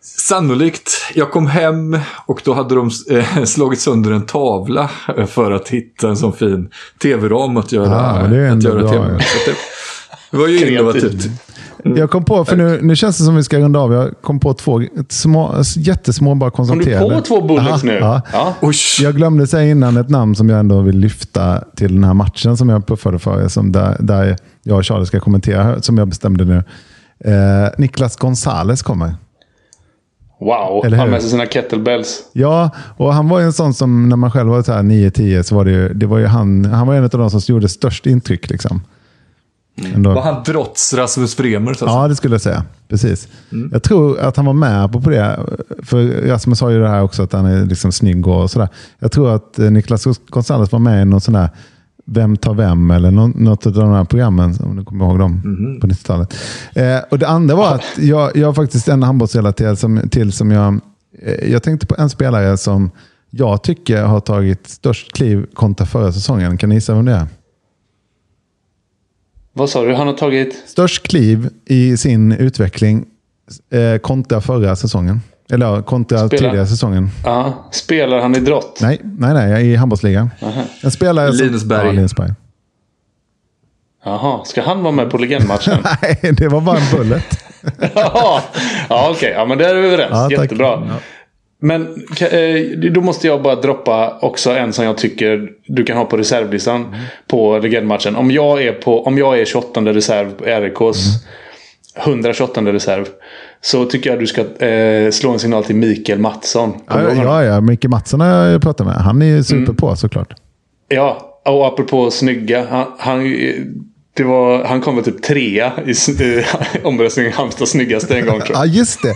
Sannolikt. 0.02 0.90
Jag 1.14 1.30
kom 1.30 1.46
hem 1.46 1.98
och 2.26 2.40
då 2.44 2.54
hade 2.54 2.74
de 2.74 2.90
eh, 3.10 3.44
slagit 3.44 3.80
sönder 3.80 4.10
en 4.12 4.26
tavla 4.26 4.90
eh, 5.16 5.26
för 5.26 5.52
att 5.52 5.68
hitta 5.68 6.08
en 6.08 6.16
sån 6.16 6.32
fin 6.32 6.70
tv-ram 7.02 7.56
att 7.56 7.72
göra, 7.72 7.96
Ah, 8.00 8.26
det 8.26 8.36
är 8.36 8.50
att 8.50 8.62
göra 8.62 8.78
bra, 8.80 8.88
TV. 8.90 9.04
ja. 9.12 9.18
Så 9.18 9.38
att 9.38 9.46
det, 9.46 9.54
det 10.30 10.36
var 10.36 10.48
ju 10.48 10.70
innovativt. 10.74 11.28
Jag 11.84 12.10
kom 12.10 12.24
på, 12.24 12.44
för 12.44 12.56
nu, 12.56 12.78
nu 12.82 12.96
känns 12.96 13.18
det 13.18 13.24
som 13.24 13.36
vi 13.36 13.42
ska 13.42 13.58
runda 13.58 13.80
av. 13.80 13.92
Jag 13.92 14.10
kom 14.22 14.40
på 14.40 14.54
två 14.54 14.80
små, 15.08 15.54
jättesmå, 15.76 16.34
bara 16.34 16.50
Kom 16.50 16.66
du 16.66 16.72
konstaterade. 16.72 17.14
på 17.14 17.20
två 17.20 17.40
bullets 17.40 17.82
nu? 17.84 17.94
ja. 18.00 18.22
Ja. 18.32 18.54
Jag 19.00 19.14
glömde 19.16 19.46
säga 19.46 19.70
innan 19.70 19.96
ett 19.96 20.08
namn 20.08 20.34
som 20.34 20.48
jag 20.48 20.58
ändå 20.60 20.80
vill 20.80 20.98
lyfta 20.98 21.64
till 21.76 21.94
den 21.94 22.04
här 22.04 22.14
matchen 22.14 22.56
som 22.56 22.68
jag 22.68 22.86
puffade 22.86 23.18
för. 23.18 23.48
Som 23.48 23.72
där, 23.72 23.96
där 24.00 24.36
jag 24.62 24.78
och 24.78 24.84
Charlie 24.86 25.06
ska 25.06 25.20
kommentera, 25.20 25.82
som 25.82 25.98
jag 25.98 26.08
bestämde 26.08 26.44
nu. 26.44 26.64
Eh, 27.24 27.70
Niklas 27.78 28.16
Gonzales 28.16 28.82
kommer. 28.82 29.14
Wow. 30.40 30.84
Eller 30.86 30.96
hur? 30.96 31.02
Han 31.02 31.10
med 31.10 31.20
sig 31.20 31.30
sina 31.30 31.46
kettlebells. 31.46 32.22
Ja, 32.32 32.70
och 32.96 33.14
han 33.14 33.28
var 33.28 33.38
ju 33.38 33.44
en 33.44 33.52
sån 33.52 33.74
som 33.74 34.08
när 34.08 34.16
man 34.16 34.30
själv 34.30 34.48
var 34.50 34.62
så 34.62 34.72
här 34.72 34.82
9-10 34.82 35.42
så 35.42 35.54
var 35.54 35.64
det 35.64 35.70
ju, 35.70 35.94
det 35.94 36.06
var 36.06 36.18
ju 36.18 36.26
han, 36.26 36.64
han 36.64 36.86
var 36.86 36.94
en 36.94 37.04
av 37.04 37.10
de 37.10 37.30
som 37.30 37.40
gjorde 37.54 37.68
störst 37.68 38.06
intryk. 38.06 38.50
Liksom. 38.50 38.82
Ändå. 39.94 40.14
Var 40.14 40.22
han 40.22 40.42
trots 40.44 40.94
Rasmus 40.94 41.36
Bremer? 41.36 41.74
Så 41.74 41.84
Ja, 41.84 42.08
det 42.08 42.16
skulle 42.16 42.34
jag 42.34 42.40
säga. 42.40 42.64
Precis. 42.88 43.28
Jag 43.72 43.82
tror 43.82 44.18
att 44.20 44.36
han 44.36 44.46
var 44.46 44.52
med 44.52 44.92
på, 44.92 44.98
det. 45.10 45.40
För 45.82 46.06
Rasmus 46.28 46.58
sa 46.58 46.70
ju 46.72 46.80
det 46.80 46.88
här 46.88 47.02
också, 47.02 47.22
att 47.22 47.32
han 47.32 47.46
är 47.46 47.64
liksom 47.66 47.92
snygg 47.92 48.26
och 48.26 48.50
sådär. 48.50 48.68
Jag 48.98 49.12
tror 49.12 49.34
att 49.34 49.58
eh, 49.58 49.70
Niklas 49.70 50.04
Gonzales 50.28 50.72
var 50.72 50.78
med 50.78 51.02
i 51.02 51.04
någon 51.04 51.20
sån 51.20 51.34
där 51.34 51.48
Vem 52.08 52.36
tar 52.36 52.54
vem? 52.54 52.90
Eller 52.90 53.10
nå- 53.10 53.32
något 53.34 53.66
av 53.66 53.72
de 53.72 53.90
här 53.92 54.04
programmen, 54.04 54.54
om 54.64 54.76
du 54.76 54.84
kommer 54.84 55.04
ihåg 55.04 55.18
dem, 55.18 55.40
på 55.80 55.86
90-talet. 55.86 56.34
Eh, 56.74 56.98
och 57.10 57.18
det 57.18 57.28
andra 57.28 57.54
var 57.56 57.74
att 57.74 57.82
jag, 57.98 58.36
jag 58.36 58.46
har 58.48 58.54
faktiskt 58.54 58.88
en 58.88 59.02
handbollsrelaterad 59.02 59.78
som, 59.78 60.00
till 60.10 60.32
som 60.32 60.50
jag... 60.50 60.80
Eh, 61.22 61.50
jag 61.52 61.62
tänkte 61.62 61.86
på 61.86 61.94
en 61.98 62.10
spelare 62.10 62.56
som 62.56 62.90
jag 63.30 63.62
tycker 63.62 64.02
har 64.02 64.20
tagit 64.20 64.68
störst 64.68 65.12
kliv 65.16 65.46
kontra 65.54 65.86
förra 65.86 66.12
säsongen. 66.12 66.58
Kan 66.58 66.68
ni 66.68 66.74
gissa 66.74 66.94
vem 66.94 67.04
det 67.04 67.12
är? 67.12 67.26
Vad 69.58 69.70
sa 69.70 69.84
du? 69.84 69.94
Han 69.94 70.06
har 70.06 70.14
tagit... 70.14 70.62
Störst 70.66 71.08
kliv 71.08 71.48
i 71.64 71.96
sin 71.96 72.32
utveckling 72.32 73.04
eh, 73.72 73.98
kontra 73.98 74.40
förra 74.40 74.76
säsongen. 74.76 75.20
Eller 75.50 75.82
kontra 75.82 76.18
Spela. 76.26 76.28
tidigare 76.42 76.66
säsongen. 76.66 77.10
Ja, 77.24 77.68
spelar 77.72 78.18
han 78.20 78.34
idrott? 78.36 78.78
Nej, 78.80 79.00
nej, 79.02 79.34
nej, 79.34 79.66
i 79.66 79.76
handbollsligan. 79.76 80.30
En 80.82 80.90
spelare 80.90 81.32
som... 81.32 81.46
Linus 81.46 81.64
Berg. 81.64 81.86
Ja, 81.86 81.92
Linus 81.92 82.16
Berg. 82.16 82.32
Jaha, 84.04 84.44
ska 84.44 84.62
han 84.62 84.82
vara 84.82 84.92
med 84.92 85.10
på 85.10 85.18
legendmatchen? 85.18 85.78
Nej, 86.02 86.34
det 86.38 86.48
var 86.48 86.60
bara 86.60 86.78
en 86.78 86.96
bullet. 86.98 87.24
Ja, 87.94 88.42
okej. 89.10 89.32
Ja, 89.36 89.44
men 89.44 89.58
där 89.58 89.74
är 89.74 89.80
vi 89.80 89.86
överens. 89.88 90.10
Ja, 90.30 90.30
tack. 90.36 90.50
Men 91.66 91.82
eh, 92.20 92.90
då 92.92 93.00
måste 93.00 93.26
jag 93.26 93.42
bara 93.42 93.54
droppa 93.54 94.18
också 94.20 94.50
en 94.50 94.72
som 94.72 94.84
jag 94.84 94.96
tycker 94.98 95.48
du 95.66 95.84
kan 95.84 95.96
ha 95.96 96.04
på 96.04 96.16
reservlistan 96.16 96.84
Mm. 96.84 97.00
på 97.28 97.58
legendmatchen. 97.58 98.16
Om 98.16 98.30
jag 98.30 98.62
är, 98.62 98.72
på, 98.72 99.04
om 99.06 99.18
jag 99.18 99.40
är 99.40 99.44
28 99.44 99.80
reserv 99.80 100.30
på 100.32 100.44
RIKs 100.44 101.06
Mm. 101.96 102.12
128 102.12 102.60
reserv. 102.60 103.04
Så 103.60 103.84
tycker 103.84 104.10
jag 104.10 104.18
du 104.18 104.26
ska 104.26 104.64
eh, 104.66 105.10
slå 105.10 105.30
en 105.32 105.38
signal 105.38 105.64
till 105.64 105.76
Mikael 105.76 106.18
Mattsson. 106.18 106.72
Ja, 106.88 107.12
ja, 107.14 107.44
ja, 107.44 107.60
Micke 107.60 107.84
Mattsson 107.84 108.20
har 108.20 108.28
jag 108.28 108.62
pratat 108.62 108.86
med. 108.86 108.96
Han 108.96 109.22
är 109.22 109.26
ju 109.26 109.42
super 109.44 109.72
på 109.72 109.96
såklart. 109.96 110.34
Ja, 110.88 111.40
och 111.44 111.66
apropå 111.66 112.10
snygga. 112.10 112.66
Han, 112.70 112.86
han, 112.98 113.22
det 114.16 114.24
var, 114.24 114.64
han 114.64 114.80
kom 114.80 114.96
väl 114.96 115.04
typ 115.04 115.22
trea 115.22 115.72
i, 115.86 115.90
i 115.90 116.44
omröstningen 116.82 117.32
Halmstads 117.32 117.70
snyggaste 117.70 118.18
en 118.18 118.26
gång 118.26 118.40
tror 118.40 118.56
jag. 118.56 118.66
Ja, 118.66 118.66
just 118.66 119.02
det. 119.02 119.14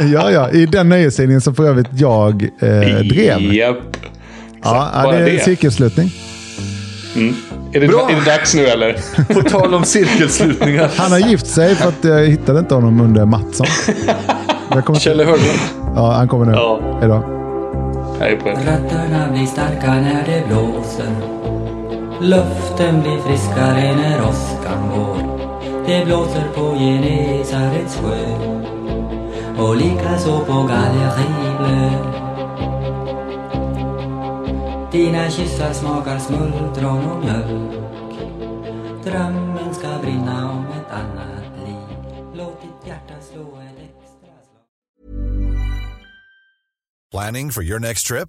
Ja, 0.12 0.30
ja. 0.30 0.50
I 0.50 0.66
den 0.66 0.88
nöjestidningen 0.88 1.40
som 1.40 1.54
för 1.54 1.68
övrigt 1.68 1.86
jag 1.92 2.42
eh, 2.42 2.68
drev. 2.98 3.54
Japp. 3.54 3.96
Ja, 4.62 4.90
ja, 4.94 5.12
det 5.12 5.18
är 5.18 5.34
en 5.34 5.40
cirkelslutning. 5.40 6.10
Mm. 7.16 7.34
Är, 7.72 7.80
det, 7.80 7.88
Bra. 7.88 8.10
är 8.10 8.14
det 8.14 8.24
dags 8.24 8.54
nu 8.54 8.66
eller? 8.66 8.96
På 9.34 9.42
tal 9.42 9.74
om 9.74 9.84
cirkelslutningar. 9.84 10.90
Han 10.96 11.12
har 11.12 11.18
gift 11.18 11.46
sig 11.46 11.74
för 11.74 11.88
att 11.88 12.04
jag 12.04 12.26
hittade 12.26 12.58
inte 12.58 12.74
honom 12.74 13.00
under 13.00 13.24
Mattsson. 13.24 13.66
Kjell 14.98 15.18
Höglund. 15.18 15.58
Ja, 15.96 16.12
han 16.12 16.28
kommer 16.28 16.46
nu. 16.46 16.52
Ja. 16.52 16.98
Hej 17.00 17.08
då. 17.08 17.24
Hej 18.20 18.36
på 18.36 18.48
er. 18.48 18.52
Rötterna 18.52 19.32
blir 19.32 19.46
starka 19.46 19.94
när 19.94 20.24
det 20.26 20.42
blåser. 20.48 21.33
Luften 22.24 23.00
blir 23.00 23.20
friskare 23.20 23.96
när 23.96 24.28
åskan 24.28 24.88
går. 24.88 25.18
Det 25.86 26.04
blåser 26.04 26.48
på 26.54 26.76
Genesarets 26.78 27.96
sjö. 27.96 28.24
Och 29.58 29.76
likaså 29.76 30.44
på 30.44 30.52
Gallerieblö. 30.52 31.90
Dina 34.92 35.30
kyssar 35.30 35.72
smakar 35.72 36.18
smultron 36.18 37.04
och 37.04 37.24
mjölk. 37.24 37.72
Drömmen 39.04 39.74
ska 39.74 39.88
brinna 40.02 40.50
om 40.50 40.66
ett 40.66 40.92
annat 40.92 41.66
liv. 41.66 41.98
Låt 42.34 42.62
ditt 42.62 42.86
hjärta 42.86 43.14
slå 43.32 43.42
ett 43.42 43.78
extra 43.78 44.34
slag. 44.46 44.66
Planning 47.10 47.50
for 47.50 47.62
your 47.62 47.80
next 47.80 48.06
trip? 48.06 48.28